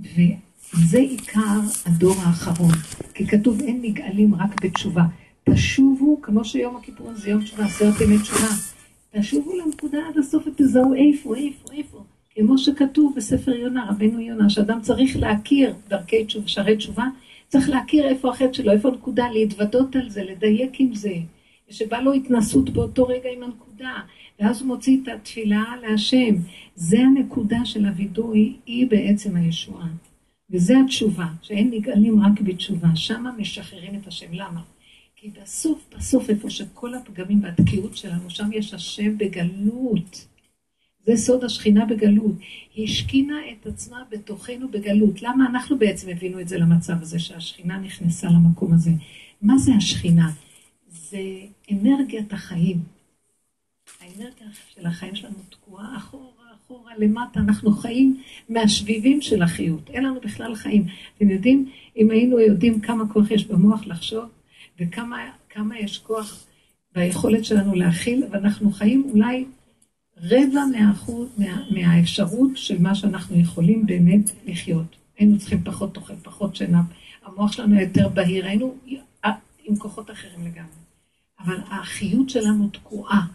וזה 0.00 0.98
עיקר 0.98 1.60
הדור 1.86 2.14
האחרון. 2.18 2.74
כי 3.14 3.26
כתוב 3.26 3.60
אין 3.60 3.82
נגאלים 3.82 4.34
רק 4.34 4.64
בתשובה. 4.64 5.04
תשובו, 5.50 6.22
כמו 6.22 6.44
שיום 6.44 6.76
הכיפורים 6.76 7.16
זה 7.16 7.30
יום 7.30 7.42
תשובה, 7.42 7.64
עשרת 7.64 8.00
ימי 8.00 8.18
תשובה. 8.18 8.75
תשובו 9.20 9.56
לנקודה 9.56 9.98
עד 10.08 10.18
הסוף 10.18 10.46
ותזהו 10.46 10.94
איפה, 10.94 11.36
איפה, 11.36 11.68
איפה. 11.72 12.04
כמו 12.34 12.58
שכתוב 12.58 13.12
בספר 13.16 13.54
יונה, 13.54 13.86
רבנו 13.90 14.20
יונה, 14.20 14.50
שאדם 14.50 14.80
צריך 14.80 15.16
להכיר 15.16 15.74
דרכי 15.88 16.24
תשובה, 16.24 16.48
שערי 16.48 16.76
תשובה, 16.76 17.04
צריך 17.48 17.68
להכיר 17.68 18.08
איפה 18.08 18.30
החטא 18.30 18.52
שלו, 18.52 18.72
איפה 18.72 18.88
הנקודה, 18.88 19.28
להתוודות 19.32 19.96
על 19.96 20.08
זה, 20.08 20.24
לדייק 20.24 20.80
עם 20.80 20.94
זה. 20.94 21.14
שבא 21.70 22.00
לו 22.00 22.12
התנסות 22.12 22.70
באותו 22.70 23.06
רגע 23.06 23.28
עם 23.36 23.42
הנקודה, 23.42 23.92
ואז 24.40 24.60
הוא 24.60 24.68
מוציא 24.68 24.98
את 25.02 25.08
התפילה 25.08 25.64
להשם. 25.82 26.34
זה 26.74 26.98
הנקודה 26.98 27.64
של 27.64 27.86
הווידוי, 27.86 28.56
היא 28.66 28.86
בעצם 28.86 29.36
הישועה. 29.36 29.88
וזה 30.50 30.74
התשובה, 30.84 31.26
שאין 31.42 31.70
נגאלים 31.70 32.20
רק 32.20 32.40
בתשובה, 32.40 32.88
שמה 32.94 33.32
משחררים 33.38 33.94
את 33.94 34.06
השם. 34.06 34.26
למה? 34.32 34.60
כי 35.16 35.30
בסוף, 35.42 35.86
בסוף, 35.96 36.30
איפה 36.30 36.50
שכל 36.50 36.94
הפגמים 36.94 37.42
והתקיעות 37.42 37.96
שלנו, 37.96 38.30
שם 38.30 38.52
יש 38.52 38.74
השם 38.74 39.18
בגלות. 39.18 40.26
זה 41.06 41.16
סוד 41.16 41.44
השכינה 41.44 41.84
בגלות. 41.84 42.34
היא 42.74 42.84
השכינה 42.84 43.36
את 43.52 43.66
עצמה 43.66 44.02
בתוכנו 44.10 44.68
בגלות. 44.68 45.22
למה 45.22 45.46
אנחנו 45.46 45.78
בעצם 45.78 46.08
הבינו 46.08 46.40
את 46.40 46.48
זה 46.48 46.58
למצב 46.58 47.02
הזה, 47.02 47.18
שהשכינה 47.18 47.78
נכנסה 47.78 48.26
למקום 48.26 48.72
הזה? 48.72 48.90
מה 49.42 49.58
זה 49.58 49.72
השכינה? 49.74 50.30
זה 50.88 51.20
אנרגיית 51.72 52.32
החיים. 52.32 52.80
האנרגיה 54.00 54.46
של 54.74 54.86
החיים 54.86 55.14
שלנו 55.14 55.38
תקועה 55.50 55.96
אחורה, 55.96 56.44
אחורה, 56.64 56.92
למטה. 56.98 57.40
אנחנו 57.40 57.70
חיים 57.70 58.20
מהשביבים 58.48 59.22
של 59.22 59.42
החיות. 59.42 59.90
אין 59.90 60.04
לנו 60.04 60.20
בכלל 60.20 60.54
חיים. 60.54 60.86
אתם 61.16 61.30
יודעים, 61.30 61.70
אם 61.96 62.10
היינו 62.10 62.40
יודעים 62.40 62.80
כמה 62.80 63.12
כוח 63.12 63.30
יש 63.30 63.46
במוח 63.46 63.86
לחשוב, 63.86 64.24
וכמה 64.78 65.78
יש 65.78 65.98
כוח 65.98 66.44
ביכולת 66.94 67.44
שלנו 67.44 67.74
להכיל, 67.74 68.24
ואנחנו 68.30 68.72
חיים 68.72 69.10
אולי 69.12 69.44
רבע 70.16 70.64
מהאחוז, 70.72 71.28
מה, 71.38 71.62
מהאפשרות 71.70 72.50
של 72.54 72.82
מה 72.82 72.94
שאנחנו 72.94 73.40
יכולים 73.40 73.86
באמת 73.86 74.30
לחיות. 74.46 74.96
היינו 75.18 75.38
צריכים 75.38 75.64
פחות 75.64 75.96
אוכל, 75.96 76.14
פחות 76.22 76.56
שינה, 76.56 76.82
המוח 77.24 77.52
שלנו 77.52 77.80
יותר 77.80 78.08
בהיר, 78.08 78.46
היינו 78.46 78.74
עם 79.64 79.76
כוחות 79.76 80.10
אחרים 80.10 80.46
לגמרי. 80.46 80.70
אבל 81.38 81.56
החיות 81.70 82.30
שלנו 82.30 82.68
תקועה. 82.68 83.26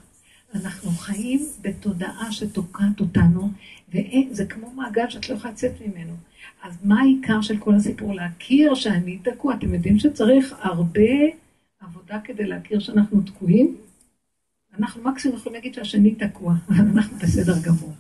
אנחנו 0.55 0.91
חיים 0.91 1.45
בתודעה 1.61 2.31
שתוקעת 2.31 2.99
אותנו, 2.99 3.51
וזה 3.89 4.45
כמו 4.45 4.71
מעגל 4.71 5.09
שאת 5.09 5.29
לא 5.29 5.35
יכולה 5.35 5.53
לצאת 5.53 5.81
ממנו. 5.81 6.13
אז 6.63 6.77
מה 6.83 6.99
העיקר 6.99 7.41
של 7.41 7.57
כל 7.57 7.75
הסיפור? 7.75 8.13
להכיר 8.13 8.75
שאני 8.75 9.17
תקוע. 9.17 9.55
אתם 9.55 9.73
יודעים 9.73 9.99
שצריך 9.99 10.55
הרבה 10.59 11.11
עבודה 11.79 12.19
כדי 12.23 12.45
להכיר 12.45 12.79
שאנחנו 12.79 13.21
תקועים? 13.21 13.77
אנחנו 14.77 15.03
מקסימום 15.03 15.37
יכולים 15.37 15.55
להגיד 15.55 15.73
שהשני 15.73 16.15
תקוע, 16.15 16.53
אבל 16.69 16.85
אנחנו 16.95 17.17
בסדר 17.17 17.53
גמור. 17.63 17.93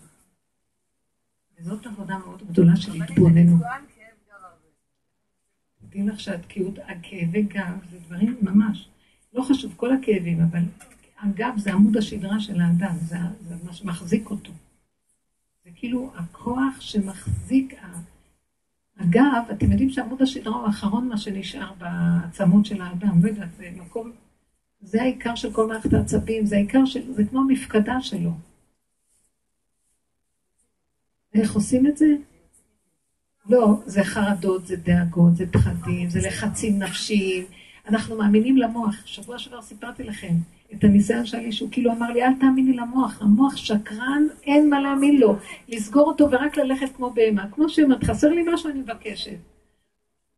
וזאת 1.59 1.85
עבודה 1.85 2.17
מאוד 2.17 2.43
גדולה 2.49 2.75
של 2.75 3.01
התבוננות. 3.03 3.61
תדעי 5.89 6.07
לך 6.07 6.19
שהתקיעות, 6.19 6.79
הכאבי 6.87 7.41
גב 7.41 7.77
זה 7.91 7.99
דברים 7.99 8.37
ממש, 8.41 8.89
לא 9.33 9.41
חשוב, 9.41 9.73
כל 9.77 9.93
הכאבים, 9.93 10.41
אבל 10.41 10.63
הגב 11.19 11.53
זה 11.57 11.73
עמוד 11.73 11.97
השדרה 11.97 12.39
של 12.39 12.61
האדם, 12.61 12.95
זה, 13.01 13.17
זה 13.47 13.55
מה 13.63 13.73
שמחזיק 13.73 14.29
אותו. 14.29 14.51
זה 15.63 15.69
כאילו 15.75 16.11
הכוח 16.15 16.81
שמחזיק, 16.81 17.73
הגב, 19.01 19.43
אתם 19.51 19.71
יודעים 19.71 19.89
שעמוד 19.89 20.21
השדרה 20.21 20.55
הוא 20.55 20.65
האחרון 20.65 21.07
מה 21.07 21.17
שנשאר 21.17 21.73
בעצמות 21.73 22.65
של 22.65 22.81
האדם, 22.81 23.23
לא 23.23 23.29
יודעת, 23.29 23.49
זה 23.57 23.69
מקום, 23.75 24.11
זה 24.81 25.01
העיקר 25.01 25.35
של 25.35 25.53
כל 25.53 25.67
מערכת 25.67 25.93
העצבים, 25.93 26.45
זה 26.45 26.55
העיקר 26.55 26.85
של, 26.85 27.13
זה 27.13 27.23
כמו 27.25 27.39
המפקדה 27.39 28.01
שלו. 28.01 28.31
איך 31.33 31.53
עושים 31.53 31.87
את 31.87 31.97
זה? 31.97 32.15
לא, 33.49 33.81
זה 33.85 34.03
חרדות, 34.03 34.67
זה 34.67 34.75
דאגות, 34.75 35.35
זה 35.35 35.45
פחדים, 35.51 36.09
זה 36.09 36.19
לחצים 36.27 36.79
נפשיים. 36.79 37.45
אנחנו 37.87 38.17
מאמינים 38.17 38.57
למוח. 38.57 39.05
שבוע 39.05 39.39
שעבר 39.39 39.61
סיפרתי 39.61 40.03
לכם 40.03 40.33
את 40.73 40.83
הניסיון 40.83 41.25
שלי, 41.25 41.51
שהוא 41.51 41.69
כאילו 41.71 41.91
אמר 41.91 42.07
לי, 42.07 42.23
אל 42.23 42.33
תאמיני 42.39 42.73
למוח, 42.73 43.21
המוח 43.21 43.55
שקרן, 43.55 44.27
אין 44.43 44.69
מה 44.69 44.79
להאמין 44.79 45.19
לו. 45.19 45.35
לסגור 45.67 46.07
אותו 46.07 46.31
ורק 46.31 46.57
ללכת 46.57 46.95
כמו 46.95 47.09
בהמה. 47.09 47.45
כמו 47.51 47.69
שאומרת, 47.69 48.03
חסר 48.03 48.29
לי 48.29 48.43
משהו, 48.53 48.69
אני 48.69 48.79
מבקשת. 48.79 49.37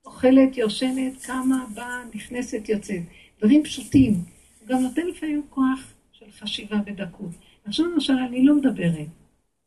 אוכלת, 0.06 0.58
יושנת, 0.58 1.22
קמה, 1.26 1.66
באה, 1.74 2.02
נכנסת, 2.16 2.70
יוצאת. 2.70 3.02
דברים 3.40 3.64
פשוטים. 3.64 4.14
הוא 4.60 4.68
גם 4.68 4.82
נותן 4.82 5.08
לפעמים 5.08 5.42
כוח 5.50 5.94
של 6.12 6.26
חשיבה 6.40 6.78
ודקות. 6.86 7.32
עכשיו 7.66 7.86
למשל, 7.86 8.14
אני 8.14 8.46
לא 8.46 8.56
מדברת. 8.56 9.08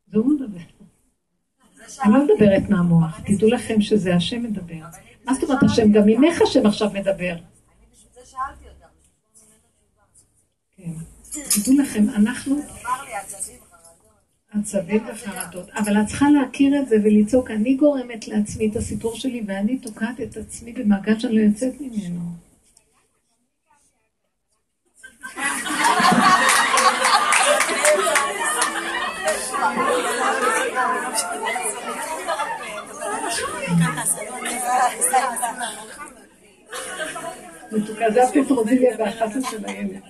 והוא 0.08 0.34
מדבר. 0.34 0.58
אני 2.04 2.12
לא 2.12 2.24
מדברת 2.24 2.70
מהמוח, 2.70 3.20
תדעו 3.20 3.50
לכם 3.50 3.80
שזה 3.80 4.14
השם 4.14 4.42
מדבר. 4.42 4.84
מה 5.24 5.34
זאת 5.34 5.42
אומרת 5.42 5.62
השם? 5.62 5.92
גם 5.92 6.02
ממך 6.06 6.42
השם 6.42 6.66
עכשיו 6.66 6.90
מדבר. 6.94 7.36
כן. 10.76 10.92
תדעו 11.44 11.78
לכם, 11.78 12.04
אנחנו... 12.16 12.62
עצבים 14.60 15.06
וחרדות. 15.08 15.70
אבל 15.70 16.00
את 16.00 16.06
צריכה 16.06 16.30
להכיר 16.30 16.80
את 16.80 16.88
זה 16.88 16.96
ולצעוק, 17.04 17.50
אני 17.50 17.74
גורמת 17.74 18.28
לעצמי 18.28 18.68
את 18.70 18.76
הסיפור 18.76 19.16
שלי 19.16 19.42
ואני 19.46 19.78
תוקעת 19.78 20.20
את 20.20 20.36
עצמי 20.36 20.72
במעגל 20.72 21.18
שאני 21.18 21.34
לא 21.36 21.40
יוצאת 21.40 21.80
ממנו. 21.80 22.20
מתוקה, 37.72 38.10
זה 38.10 38.24
הפטרוזיליה 38.24 38.96
והחסן 38.98 39.42
של 39.50 39.64
הילד. 39.64 40.00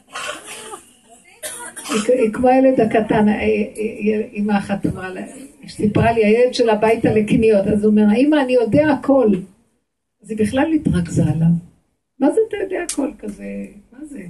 היא 1.92 2.32
כמו 2.32 2.48
הילד 2.48 2.80
הקטן, 2.80 3.26
אימא 4.32 4.58
אחת 4.58 4.86
אמרה 4.86 5.08
לה, 5.08 5.20
סיפרה 5.68 6.12
לי, 6.12 6.24
הילד 6.24 6.54
של 6.54 6.70
הביתה 6.70 7.12
לקניות, 7.12 7.66
אז 7.66 7.84
הוא 7.84 7.90
אומר, 7.90 8.02
אימא, 8.14 8.36
אני 8.44 8.52
יודע 8.52 8.86
הכל. 8.90 9.28
אז 10.22 10.30
היא 10.30 10.38
בכלל 10.38 10.72
התרכזה 10.72 11.22
עליו. 11.22 11.48
מה 12.20 12.30
זה 12.30 12.40
אתה 12.48 12.56
יודע 12.56 12.82
הכל 12.92 13.10
כזה? 13.18 13.44
מה 13.92 14.04
זה? 14.04 14.22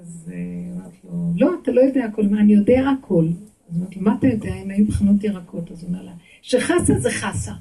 אז 0.00 0.32
אמרת 0.76 0.92
לו, 1.04 1.10
לא, 1.36 1.50
אתה 1.62 1.70
לא 1.70 1.80
יודע 1.80 2.04
הכל, 2.04 2.22
מה, 2.22 2.40
אני 2.40 2.54
יודע 2.54 2.80
הכל. 2.98 3.24
אז 3.70 3.76
אמרת 3.76 3.96
לו, 3.96 4.02
מה 4.02 4.14
אתה 4.18 4.26
יודע 4.26 4.54
אם 4.54 4.70
היו 4.70 4.86
בחנות 4.86 5.24
ירקות? 5.24 5.70
אז 5.70 5.82
הוא 5.82 5.90
אומר 5.90 6.02
לה, 6.02 6.12
שחסה 6.42 6.94
זה 6.98 7.10
חסה. 7.10 7.52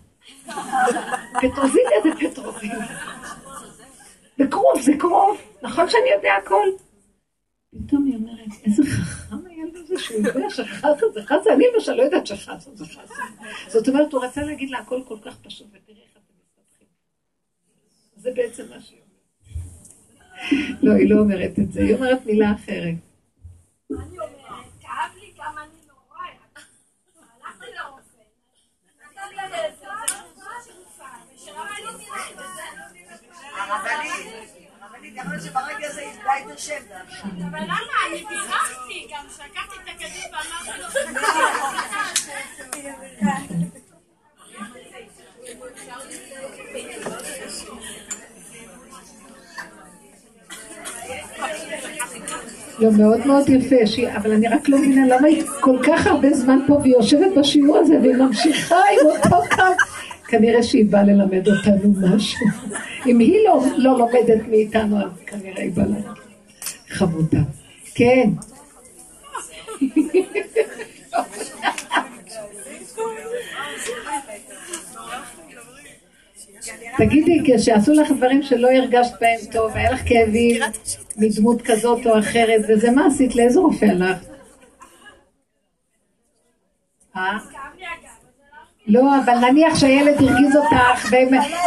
פטרוזיליה 1.41 1.97
זה 2.03 2.09
פטרוזיליה. 2.29 2.85
וקרוב 4.39 4.81
זה 4.81 4.91
קרוב, 4.99 5.37
נכון 5.63 5.89
שאני 5.89 6.09
יודע 6.15 6.31
הכל? 6.43 6.86
פתאום 7.85 8.05
היא 8.05 8.15
אומרת, 8.15 8.65
איזה 8.65 8.83
חכם 8.83 9.35
הילד 9.49 9.75
הזה 9.75 9.99
שהוא 9.99 10.27
יודע 10.27 10.49
שחסה 10.49 10.87
זה 11.13 11.23
חסה, 11.23 11.53
אני 11.53 11.63
למשל 11.75 11.93
לא 11.93 12.03
יודעת 12.03 12.27
שחסה 12.27 12.69
זה 12.73 12.85
חסה. 12.85 13.23
זאת 13.67 13.87
אומרת, 13.87 14.13
הוא 14.13 14.25
רצה 14.25 14.43
להגיד 14.43 14.69
לה 14.69 14.79
הכל 14.79 15.01
כל 15.07 15.17
כך 15.21 15.37
פשוט, 15.37 15.67
ותראי 15.67 16.01
איך 16.01 16.11
אתם 16.11 16.33
מסתבכים. 16.39 16.87
זה 18.15 18.31
בעצם 18.35 18.63
מה 18.69 18.79
שהיא 18.79 18.99
אומרת. 18.99 20.83
לא, 20.83 20.91
היא 20.91 21.09
לא 21.09 21.19
אומרת 21.19 21.59
את 21.59 21.71
זה, 21.71 21.81
היא 21.81 21.95
אומרת 21.95 22.25
מילה 22.25 22.51
אחרת. 22.51 22.95
שברגע 35.43 35.87
הזה 35.89 36.01
איבדה 36.01 36.31
את 36.45 36.51
השם 36.55 36.81
אבל 37.51 37.59
למה? 37.63 37.93
אני 38.09 38.23
בירכתי, 38.29 39.07
גם 39.13 39.25
שקעתי 39.29 39.75
את 39.83 39.89
הכדור 39.89 40.25
ואמרתי 40.31 40.81
לו... 40.81 40.87
לא, 52.79 52.91
מאוד 52.91 53.27
מאוד 53.27 53.49
יפה, 53.49 53.75
אבל 54.15 54.31
אני 54.31 54.47
רק 54.47 54.69
לא 54.69 54.77
מבינה 54.77 55.07
למה 55.07 55.27
היא 55.27 55.43
כל 55.59 55.77
כך 55.83 56.07
הרבה 56.07 56.33
זמן 56.33 56.59
פה 56.67 56.73
והיא 56.73 56.93
יושבת 56.93 57.37
בשיעור 57.37 57.77
הזה 57.77 57.99
והיא 58.01 58.15
ממשיכה 58.15 58.75
עם 58.75 59.07
אותו 59.07 59.49
קו. 59.55 59.63
כנראה 60.27 60.63
שהיא 60.63 60.85
באה 60.89 61.03
ללמד 61.03 61.47
אותנו 61.47 61.93
משהו. 62.01 62.47
אם 63.07 63.19
היא 63.19 63.39
לא, 63.45 63.63
לא 63.77 63.97
לומדת 63.97 64.47
מאיתנו, 64.49 65.01
אז 65.01 65.11
כנראה 65.25 65.61
היא 65.61 65.71
ללמד. 65.77 66.01
חמודה. 66.89 67.39
כן. 67.95 68.29
תגידי, 76.97 77.39
כשעשו 77.45 77.93
לך 77.93 78.11
דברים 78.11 78.43
שלא 78.43 78.69
הרגשת 78.71 79.13
בהם 79.21 79.39
טוב, 79.51 79.71
היה 79.75 79.91
לך 79.91 80.01
כאבים 80.09 80.61
מדמות 81.17 81.61
כזאת 81.61 82.05
או 82.05 82.19
אחרת, 82.19 82.61
וזה 82.69 82.91
מה 82.91 83.05
עשית? 83.05 83.35
לאיזה 83.35 83.59
רופא 83.59 83.85
הלכת? 83.85 84.27
אה? 87.15 87.37
לא, 88.87 89.01
אבל 89.25 89.33
נניח 89.33 89.75
שהילד 89.75 90.21
הרגיז 90.21 90.55
אותך, 90.55 91.11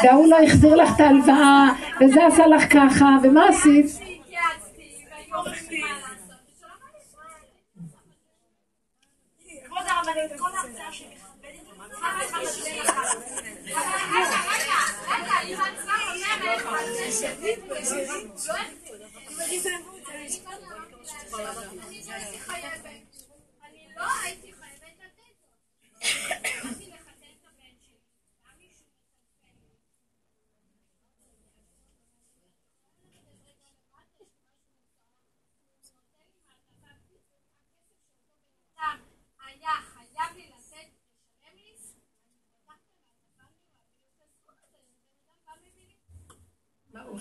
וההוא 0.03 0.31
לא 0.31 0.37
החזיר 0.43 0.75
לך 0.75 0.95
את 0.95 1.01
ההלוואה, 1.01 1.69
וזה 2.01 2.27
עשה 2.27 2.47
לך 2.47 2.73
ככה, 2.73 3.07
ומה 3.23 3.49
עשית? 3.49 3.87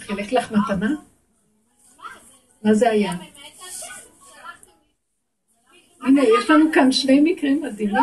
חילק 0.10 0.32
לך 0.32 0.52
מתנה? 0.52 0.90
מה 2.64 2.74
זה 2.74 2.90
היה? 2.90 3.14
הנה, 6.02 6.22
יש 6.22 6.50
לנו 6.50 6.66
כאן 6.74 6.92
שני 6.92 7.22
מקרים 7.24 7.62
מדהימים. 7.62 7.96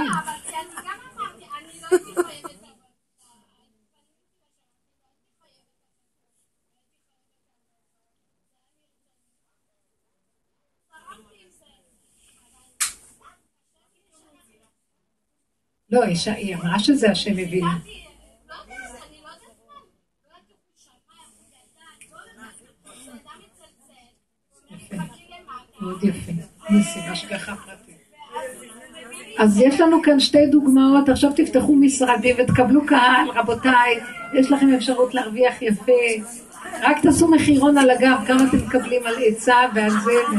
לא, 15.91 16.01
לא 16.01 16.05
היא 16.27 16.55
אמרה 16.57 16.79
שזה 16.79 17.11
השם 17.11 17.33
הביא 17.33 17.65
לה. 17.65 18.06
מאוד 25.87 26.05
יפה. 26.05 26.33
אז 29.39 29.61
יש 29.61 29.81
לנו 29.81 30.03
כאן 30.03 30.21
שתי 30.21 30.47
דוגמאות, 30.47 31.09
עכשיו 31.09 31.33
תפתחו 31.37 31.75
משרדים 31.77 32.37
ותקבלו 32.39 32.87
קהל, 32.87 33.31
רבותיי, 33.35 34.01
יש 34.35 34.51
לכם 34.51 34.75
אפשרות 34.75 35.15
להרוויח 35.15 35.63
יפה. 35.63 35.93
רק 36.83 36.97
תעשו 37.03 37.29
מחירון 37.31 37.79
על 37.79 37.91
הגב, 37.91 38.17
כמה 38.27 38.45
אתם 38.49 38.57
מקבלים 38.67 39.07
על 39.07 39.15
עצה 39.27 39.57
ועל 39.75 39.91
זה. 39.91 40.39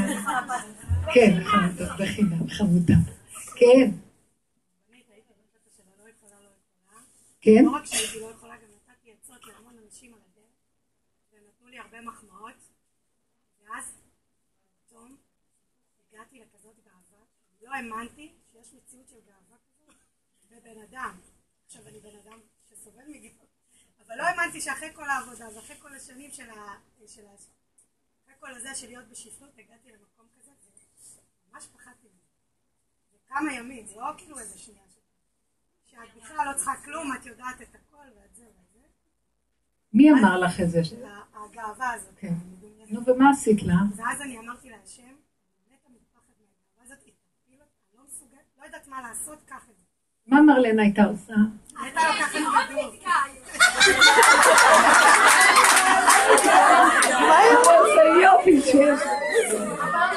כן, 1.14 1.44
חמודה, 1.44 1.94
בחינם, 2.00 2.50
חמודה. 2.50 2.94
כן. 3.56 3.92
כן? 7.42 7.66
לא 7.66 7.72
רק 7.72 7.86
שהייתי 7.86 8.20
לא 8.20 8.32
יכולה, 8.32 8.54
גם 8.54 8.70
נתתי 8.76 9.12
עצות 9.22 9.46
להמון 9.48 9.74
אנשים 9.86 10.14
על 10.14 10.20
הדרך, 10.32 10.52
והם 11.32 11.44
נתנו 11.48 11.68
לי 11.68 11.78
הרבה 11.80 12.02
מחמאות, 12.02 12.60
ואז 13.62 13.86
פתאום 14.86 15.16
הגעתי 16.14 16.40
לכזאת 16.40 16.76
גאווה, 16.86 17.24
לא 17.62 17.67
האמנתי 17.78 18.34
שיש 18.52 18.74
מציאות 18.74 19.08
של 19.10 19.20
גאווה 19.26 19.58
כזאת 19.68 19.96
בבן 20.52 20.82
אדם. 20.82 21.20
עכשיו 21.66 21.88
אני 21.88 22.00
בן 22.00 22.16
אדם 22.24 22.40
שסובל 22.70 23.04
מגאווה, 23.08 23.46
אבל 24.06 24.18
לא 24.18 24.24
האמנתי 24.24 24.62
שאחרי 24.62 24.94
כל 24.94 25.10
העבודה 25.10 25.48
ואחרי 25.56 25.76
כל 25.80 25.96
השנים 25.96 26.32
של 26.32 26.50
ה... 26.50 26.76
של 27.08 27.26
ה... 27.26 27.32
אחרי 28.24 28.36
כל 28.40 28.54
הזה 28.56 28.76
של 28.76 28.88
להיות 28.88 29.08
בשפלות, 29.08 29.52
הגעתי 29.58 29.92
למקום 29.92 30.26
כזה, 30.40 30.52
וממש 31.52 31.68
פחדתי 31.68 32.08
מזה. 32.08 32.28
וכמה 33.16 33.54
ימים, 33.54 33.88
זה 33.88 33.96
לא 33.96 34.08
כאילו 34.18 34.40
איזה 34.40 34.58
שנייה. 34.58 34.88
שאת 35.86 36.16
בכלל 36.16 36.52
לא 36.52 36.54
צריכה 36.58 36.76
כלום, 36.86 37.16
את 37.16 37.26
יודעת 37.26 37.62
את 37.62 37.76
הכל 37.76 38.06
ואת 38.16 38.36
זה 38.36 38.44
ואת 38.44 38.74
זה. 38.74 38.88
מי 39.94 40.12
אמר 40.12 40.40
לך 40.40 40.60
את 40.62 40.70
זה? 40.70 40.82
הגאווה 41.34 41.94
הזאת. 41.94 42.14
כן. 42.18 42.34
נו, 42.90 43.06
ומה 43.06 43.30
עשית 43.30 43.64
לה? 43.64 43.74
ואז 43.96 44.22
אני 44.22 44.40
אמרתי 44.40 44.70
להשם, 44.70 45.16
מתה 45.68 45.90
מפחד 45.90 46.22
מהגאווה 46.30 46.84
הזאת, 46.84 47.06
היא 47.06 47.14
תפיל 47.14 47.62
אותה, 47.62 47.72
אני 47.90 47.98
לא 47.98 48.04
מסוגלת, 48.08 48.58
לא 48.58 48.66
יודעת 48.66 48.87
מה 48.98 49.04
לעשות, 49.10 49.38
קח 49.46 49.56
את 49.56 49.76
זה. 49.78 49.84
מה 50.28 50.42
מרלנה 50.42 50.82
הייתה 50.82 51.04
עושה? 51.04 51.34
הייתה 51.82 52.02
לוקחת 52.08 52.32
כדור. 52.32 52.94
איזה 57.74 58.22
יופי 58.24 58.62
שיש. 58.62 59.00
אבל 59.82 60.08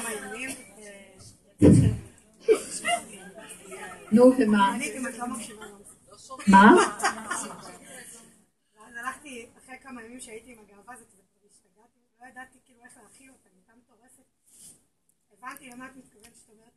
כמה 0.00 0.12
ימים, 0.12 0.50
אה, 0.78 1.12
נו, 4.12 4.22
ומה? 4.38 4.76
אם 4.96 5.06
את 5.08 5.14
לא 5.18 5.26
מקשיבה. 5.26 5.66
מה? 6.46 6.74
ואז 8.74 8.96
הלכתי, 8.96 9.46
אחרי 9.58 9.78
כמה 9.78 10.02
ימים 10.02 10.20
שהייתי 10.20 10.52
עם 10.52 10.58
הגאווה 10.58 10.94
הזאת, 10.94 11.08
וכבר 11.08 11.48
השתגעתי, 11.50 11.98
לא 12.20 12.26
ידעתי 12.26 12.58
כאילו 12.64 12.84
איך 12.84 12.96
להכיל 13.02 13.30
אותה, 13.30 13.48
היא 13.48 13.56
הייתה 13.56 13.72
מטורפת. 13.74 14.24
הבנתי 15.32 15.70
למה 15.70 15.86
את 15.86 15.96
מתכוונת 15.96 16.36
שאת 16.36 16.48
אומרת. 16.48 16.72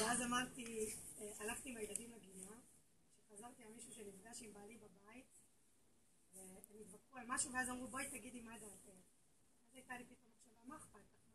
ואז 0.00 0.22
אמרתי, 0.22 0.90
אה, 1.20 1.30
הלכתי 1.40 1.70
עם 1.70 1.76
הילדים 1.76 2.10
לגינה, 2.12 2.56
שחזרתי 3.28 3.62
על 3.62 3.68
מישהו 3.72 3.92
שנפגש 3.92 4.42
עם 4.42 4.52
בעלי 4.52 4.76
בבית, 4.76 5.26
והם 6.34 6.56
התווכחו 6.80 7.18
על 7.18 7.24
משהו, 7.28 7.52
ואז 7.52 7.70
אמרו, 7.70 7.88
בואי 7.88 8.08
תגידי 8.10 8.40
מה 8.40 8.58
דעתך. 8.58 8.88
אז 9.68 9.74
הייתה 9.74 9.98
לי 9.98 10.04
פתאום 10.04 10.30
מחשבה, 10.30 10.60
מה 10.64 10.76
אכפת 10.76 10.98
לך? 10.98 11.28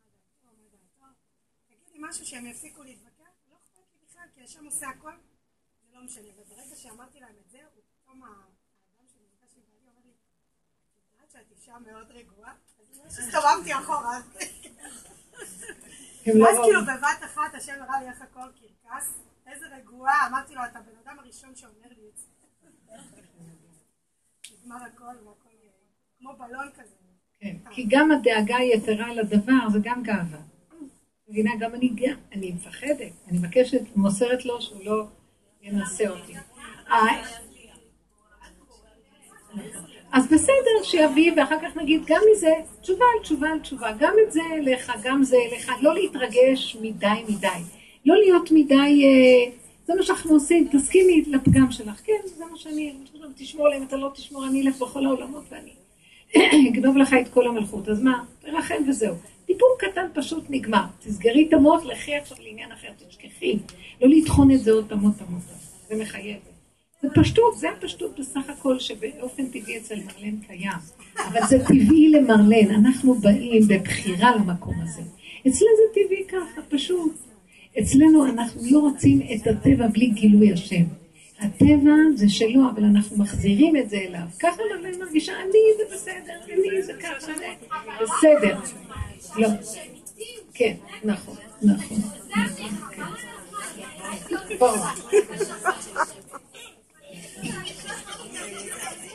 מה 0.44 0.52
דעתו? 0.52 1.00
מה 1.00 1.08
דעתו? 1.08 1.81
תגידי 1.92 2.06
משהו 2.08 2.26
שהם 2.26 2.46
יפסיקו 2.46 2.82
להתווכח, 2.82 3.32
לא 3.50 3.56
אכפת 3.56 3.82
לי 3.92 3.98
בכלל, 4.08 4.22
כי 4.34 4.42
השם 4.42 4.64
עושה 4.64 4.88
הכל, 4.88 5.12
זה 5.82 5.96
לא 5.96 6.04
משנה. 6.04 6.28
וברגע 6.36 6.76
שאמרתי 6.76 7.20
להם 7.20 7.34
את 7.44 7.50
זה, 7.50 7.58
הוא 7.74 7.82
פתאום 7.92 8.22
האדם 8.22 9.06
שנפגש 9.08 9.56
עם 9.56 9.62
בעלי 9.68 9.88
אומר 9.88 10.00
לי, 10.04 10.10
את 10.10 11.12
יודעת 11.12 11.30
שאת 11.30 11.58
אישה 11.58 11.78
מאוד 11.78 12.10
רגועה? 12.10 12.52
אז 12.52 12.98
ממש 12.98 13.18
הסתובבתי 13.18 13.74
אחורה. 13.74 14.18
לא 16.34 16.44
ואז. 16.44 16.56
כאילו 16.64 16.80
בבת 16.82 17.24
אחת 17.24 17.54
השם 17.54 17.82
הראה 17.82 18.00
לי 18.00 18.08
איך 18.08 18.22
הכל 18.22 18.48
קרקס, 18.60 19.20
איזה 19.46 19.66
רגועה, 19.66 20.26
אמרתי 20.26 20.54
לו, 20.54 20.60
אתה 20.64 20.78
הבן 20.78 20.98
אדם 21.04 21.18
הראשון 21.18 21.56
שאומר 21.56 21.88
לי 21.88 22.08
את 22.08 22.16
זה. 22.16 22.26
נגמר 24.52 24.84
הכל 24.84 25.26
והכל 25.26 25.48
כמו 26.18 26.36
בלון 26.38 26.70
כזה. 26.74 26.94
כן, 27.38 27.56
כי 27.70 27.86
גם 27.90 28.12
הדאגה 28.12 28.56
היתרה 28.56 29.14
לדבר 29.14 29.68
זה 29.72 29.78
גם 29.82 30.02
גאווה. 30.02 30.51
מבינה, 31.32 31.50
גם 31.58 31.74
אני 31.74 31.88
גם, 31.94 32.14
אני 32.32 32.52
מפחדת, 32.52 33.12
אני 33.28 33.38
מבקשת, 33.38 33.80
מוסרת 33.96 34.44
לו 34.44 34.62
שהוא 34.62 34.84
לא 34.84 35.04
ינסה 35.62 36.08
אותי. 36.08 36.32
אה, 36.90 37.22
אז 40.12 40.26
בסדר, 40.26 40.82
שיביא, 40.82 41.32
ואחר 41.36 41.56
כך 41.62 41.76
נגיד 41.76 42.02
גם 42.06 42.20
מזה, 42.32 42.50
תשובה 42.80 43.04
על 43.16 43.22
תשובה 43.22 43.48
על 43.48 43.60
תשובה, 43.60 43.92
גם 43.98 44.14
את 44.26 44.32
זה 44.32 44.40
אליך, 44.52 44.92
גם 45.02 45.22
זה 45.22 45.36
אליך, 45.36 45.72
לא 45.80 45.94
להתרגש 45.94 46.76
מדי 46.80 47.06
מדי, 47.28 47.48
לא 48.06 48.16
להיות 48.16 48.50
מדי, 48.50 49.04
אה, 49.04 49.52
זה 49.86 49.94
מה 49.94 50.02
שאנחנו 50.02 50.34
עושים, 50.34 50.68
תסכימי 50.72 51.22
לפגם 51.26 51.72
שלך, 51.72 52.00
כן, 52.04 52.20
זה 52.24 52.44
מה 52.50 52.56
שאני, 52.56 52.94
תשמור 53.36 53.66
עליהם, 53.66 53.82
אתה 53.82 53.96
לא 53.96 54.10
תשמור, 54.14 54.46
אני 54.46 54.62
אלך 54.62 54.82
בכל 54.82 55.06
העולמות 55.06 55.44
ואני 55.50 55.72
אגנוב 56.70 56.96
לך 56.96 57.14
את 57.20 57.28
כל 57.28 57.46
המלכות, 57.46 57.88
אז 57.88 58.02
מה, 58.02 58.24
תרחם 58.40 58.82
וזהו. 58.88 59.14
טיפול 59.52 59.68
קטן 59.78 60.06
פשוט 60.14 60.44
נגמר, 60.48 60.84
תסגרי 61.00 61.46
את 61.48 61.52
המוח, 61.52 61.84
לכי 61.84 62.14
עכשיו 62.14 62.36
לעניין 62.40 62.72
אחר, 62.72 62.88
תשכחי, 63.08 63.58
לא 64.02 64.08
לטחון 64.08 64.50
את 64.50 64.60
זה 64.60 64.72
עוד 64.72 64.92
עוד 64.92 65.12
פעם, 65.18 65.38
זה 65.88 65.96
מחייב. 65.96 66.36
זה 67.02 67.08
פשטות, 67.14 67.58
זה 67.58 67.70
הפשטות 67.70 68.20
בסך 68.20 68.48
הכל 68.48 68.78
שבאופן 68.78 69.46
טבעי 69.46 69.78
אצל 69.78 69.94
מרלן 69.94 70.36
קיים. 70.46 70.78
אבל 71.28 71.40
זה 71.48 71.58
טבעי 71.58 72.08
למרלן, 72.08 72.70
אנחנו 72.74 73.14
באים 73.14 73.62
בבחירה 73.68 74.36
למקום 74.36 74.74
הזה. 74.82 75.02
אצלנו 75.40 75.70
זה 75.76 75.94
טבעי 75.94 76.24
ככה, 76.28 76.62
פשוט. 76.68 77.12
אצלנו 77.78 78.26
אנחנו 78.26 78.60
לא 78.70 78.78
רוצים 78.78 79.20
את 79.34 79.46
הטבע 79.46 79.86
בלי 79.86 80.06
גילוי 80.06 80.52
השם. 80.52 80.84
הטבע 81.40 81.92
זה 82.14 82.28
שלו, 82.28 82.60
אבל 82.74 82.84
אנחנו 82.84 83.18
מחזירים 83.18 83.76
את 83.76 83.90
זה 83.90 83.96
אליו. 83.96 84.26
ככה 84.40 84.62
מרלן 84.70 84.98
מרגישה, 85.00 85.32
אני 85.32 85.58
זה 85.76 85.94
בסדר, 85.94 86.32
אני 86.44 86.82
זה 86.82 86.92
ככה, 86.92 87.32
בסדר. 88.00 88.58
לא. 89.36 89.48
כן, 90.54 90.76
נכון, 91.04 91.36
נכון. 91.62 91.98
נכון, 94.60 94.78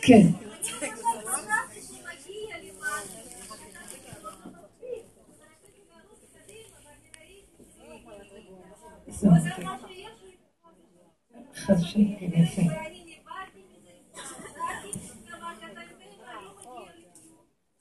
כן. 0.02 0.28
כן, 12.20 12.42
יפה. 12.42 12.62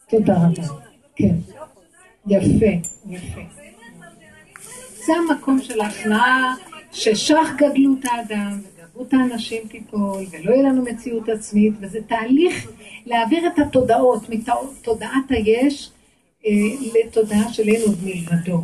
תודה 0.09 0.35
רבה. 0.35 0.63
כן. 1.17 1.66
יפה, 2.27 2.67
יפה. 3.09 3.41
זה 5.07 5.13
המקום 5.13 5.63
של 5.63 5.81
ההכנעה, 5.81 6.55
ששך 6.93 7.47
גדלות 7.57 7.99
האדם, 8.05 8.59
וגדלות 8.63 9.15
האנשים 9.15 9.69
תיפול, 9.69 10.25
ולא 10.31 10.51
יהיה 10.51 10.63
לנו 10.63 10.83
מציאות 10.83 11.29
עצמית, 11.29 11.75
וזה 11.81 11.99
תהליך 12.03 12.71
להעביר 13.07 13.47
את 13.47 13.59
התודעות 13.59 14.23
מתודעת 14.29 15.31
היש 15.31 15.91
אה, 16.47 16.51
לתודעה 16.95 17.53
של 17.53 17.69
אין 17.69 17.83
עוד 17.83 17.99
מלבדו. 18.05 18.63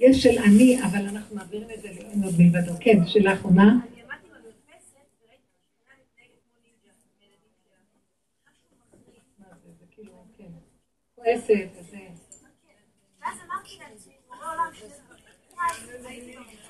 יש 0.00 0.22
של 0.22 0.38
אני, 0.38 0.82
אבל 0.82 1.06
אנחנו 1.08 1.36
מעבירים 1.36 1.68
את 1.74 1.82
זה 1.82 1.88
לאין 1.88 2.24
עוד 2.24 2.34
מלבדו. 2.38 2.72
כן, 2.80 3.06
שאלה 3.06 3.32
אחרונה. 3.32 3.62
אני 3.62 4.02
עמדתי 4.02 4.28
במרפסת 4.28 5.04
וראיתי 5.22 5.48
שכונה 5.54 5.94
מתנהגת 6.00 6.42
כמו 6.44 6.58
נינג'ה 6.62 6.90
עם 6.92 7.20
הילדים 7.20 7.54
שלה. 7.62 7.76
כועסת 11.14 11.68
וזה. 11.80 11.98
ואז 13.20 13.36
אמרתי 13.46 13.70
לעצמי, 13.78 14.14
בורא 14.28 14.52
עולם 14.52 14.70
שני 14.74 14.88
דברים. 14.88 15.24
אחד, 15.54 16.06
הייתי 16.06 16.36
במרפסת. 16.36 16.62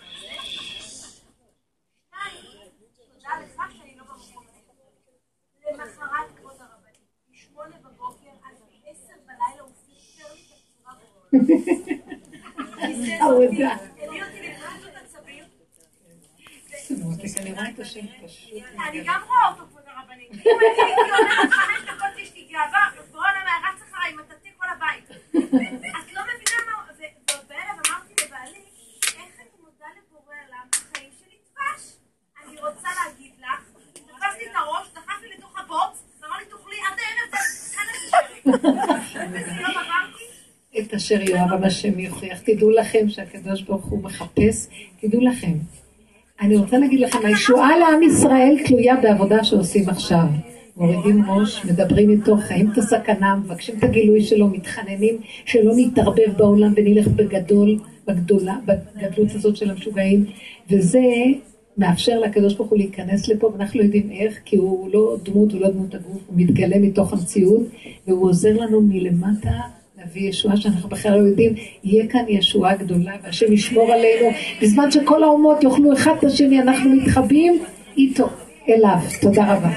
שתיים, 2.07 2.45
תודה 3.15 3.31
לך 3.45 3.73
שאני 3.77 3.97
לא 3.97 4.05
במקום 4.05 4.45
הזה. 4.49 4.61
למחרת 5.71 6.29
כבוד 6.37 6.57
הרבנית, 6.61 7.09
משמונה 7.31 7.77
בבוקר 7.85 8.31
עד 8.45 8.57
עשר 8.87 9.15
בלילה 9.27 9.63
הוא 9.63 9.71
פילטר 9.87 10.35
לי 10.35 10.41
את 10.41 10.53
הצורה. 10.53 10.93
עבודה. 10.93 11.03
הביא 11.03 11.03
אותי 11.03 11.03
להתחדשות 11.03 11.22
עצבים. 14.97 15.45
אני. 18.21 18.65
אני 18.89 19.05
גם 19.05 19.21
רואה 19.27 19.49
אותו, 19.49 19.63
כבוד 19.71 19.83
הרבנית. 19.87 20.33
אם 20.33 20.39
הייתי 20.61 20.81
אומרת 20.83 21.51
חמש 21.51 21.83
דקות 21.83 22.19
יש 22.19 22.35
לי 22.35 22.49
גאווה, 22.51 22.91
בואנה 23.13 23.39
מהרץ 23.45 23.83
אחריי 23.91 24.13
עם 24.13 24.19
כל 24.59 24.67
הבית. 24.77 25.11
את 25.11 26.13
לא 26.13 26.23
מבינה 26.23 26.59
מה... 26.67 26.73
ובערב 27.45 27.77
אמרתי 27.87 28.15
לבעלי, 28.25 28.65
איך 29.03 29.33
אני 29.41 29.51
מודה 29.61 29.87
לבורא 29.99 30.35
עולם, 30.47 30.67
החיים 30.75 31.11
שלי 31.21 31.37
דבש. 31.51 31.83
אני 32.45 32.61
רוצה 32.61 32.89
להגיד 32.99 33.33
לך, 33.41 33.61
תפס 33.93 34.35
לי 34.39 34.47
את 34.47 34.55
הראש, 34.55 34.87
דחף 34.95 35.23
לי 35.23 35.29
לתוך 35.39 35.59
הבוץ, 35.59 36.05
אמר 36.25 36.37
לי 36.39 36.45
תאכלי 36.45 36.77
עד 36.77 36.99
הערב, 36.99 37.31
עברתי. 38.13 39.92
את 40.79 40.95
אשר 40.95 41.21
יואב 41.31 41.65
השם 41.65 41.99
יוכיח. 41.99 42.41
תדעו 42.45 42.71
לכם 42.71 43.09
שהקדוש 43.09 43.63
ברוך 43.63 43.85
הוא 43.85 44.03
מחפש, 44.03 44.67
תדעו 45.01 45.21
לכם. 45.21 45.53
אני 46.41 46.57
רוצה 46.57 46.79
להגיד 46.79 47.01
לכם, 47.01 47.19
הישועה 47.25 47.79
לעם 47.79 48.03
ישראל 48.03 48.57
תלויה 48.67 48.97
בעבודה 48.97 49.45
שעושים 49.45 49.89
עכשיו. 49.89 50.25
מורידים 50.77 51.31
ראש, 51.31 51.65
מדברים 51.65 52.11
איתו, 52.11 52.37
חיים 52.37 52.71
את 52.73 52.79
הסכנה, 52.79 53.37
מבקשים 53.37 53.79
את 53.79 53.85
הגילוי 53.85 54.23
שלו, 54.23 54.49
מתחננים 54.49 55.17
שלא 55.45 55.73
נתערבב 55.77 56.37
בעולם 56.37 56.73
ונלך 56.77 57.09
בגדול, 57.09 57.79
בגדולה, 58.07 58.57
בגדלות 58.67 59.35
הזאת 59.35 59.57
של 59.57 59.71
המשוגעים, 59.71 60.25
וזה 60.71 61.01
מאפשר 61.79 62.21
לקדוש 62.21 62.55
ברוך 62.55 62.71
הוא 62.71 62.79
להיכנס 62.79 63.29
לפה, 63.29 63.47
ואנחנו 63.47 63.81
לא 63.81 63.85
יודעים 63.85 64.11
איך, 64.11 64.39
כי 64.45 64.57
הוא 64.57 64.91
לא 64.93 65.17
דמות, 65.23 65.53
הוא 65.53 65.61
לא 65.61 65.71
דמות 65.71 65.95
הגוף, 65.95 66.23
הוא 66.27 66.37
מתגלה 66.37 66.79
מתוך 66.79 67.13
המציאות, 67.13 67.63
והוא 68.07 68.29
עוזר 68.29 68.57
לנו 68.57 68.81
מלמטה 68.81 69.61
להביא 70.03 70.29
ישועה 70.29 70.57
שאנחנו 70.57 70.89
בכלל 70.89 71.13
לא 71.13 71.27
יודעים, 71.29 71.55
יהיה 71.85 72.07
כאן 72.07 72.25
ישועה 72.29 72.77
גדולה, 72.77 73.13
והשם 73.23 73.53
ישמור 73.53 73.93
עלינו, 73.93 74.29
בזמן 74.63 74.91
שכל 74.91 75.25
האומות 75.25 75.65
יאכלו 75.65 75.93
אחד 75.93 76.13
את 76.19 76.25
השני, 76.25 76.61
אנחנו 76.61 76.91
מתחבאים 76.91 77.63
איתו, 77.97 78.29
אליו. 78.69 78.99
תודה 79.21 79.55
רבה. 79.55 79.71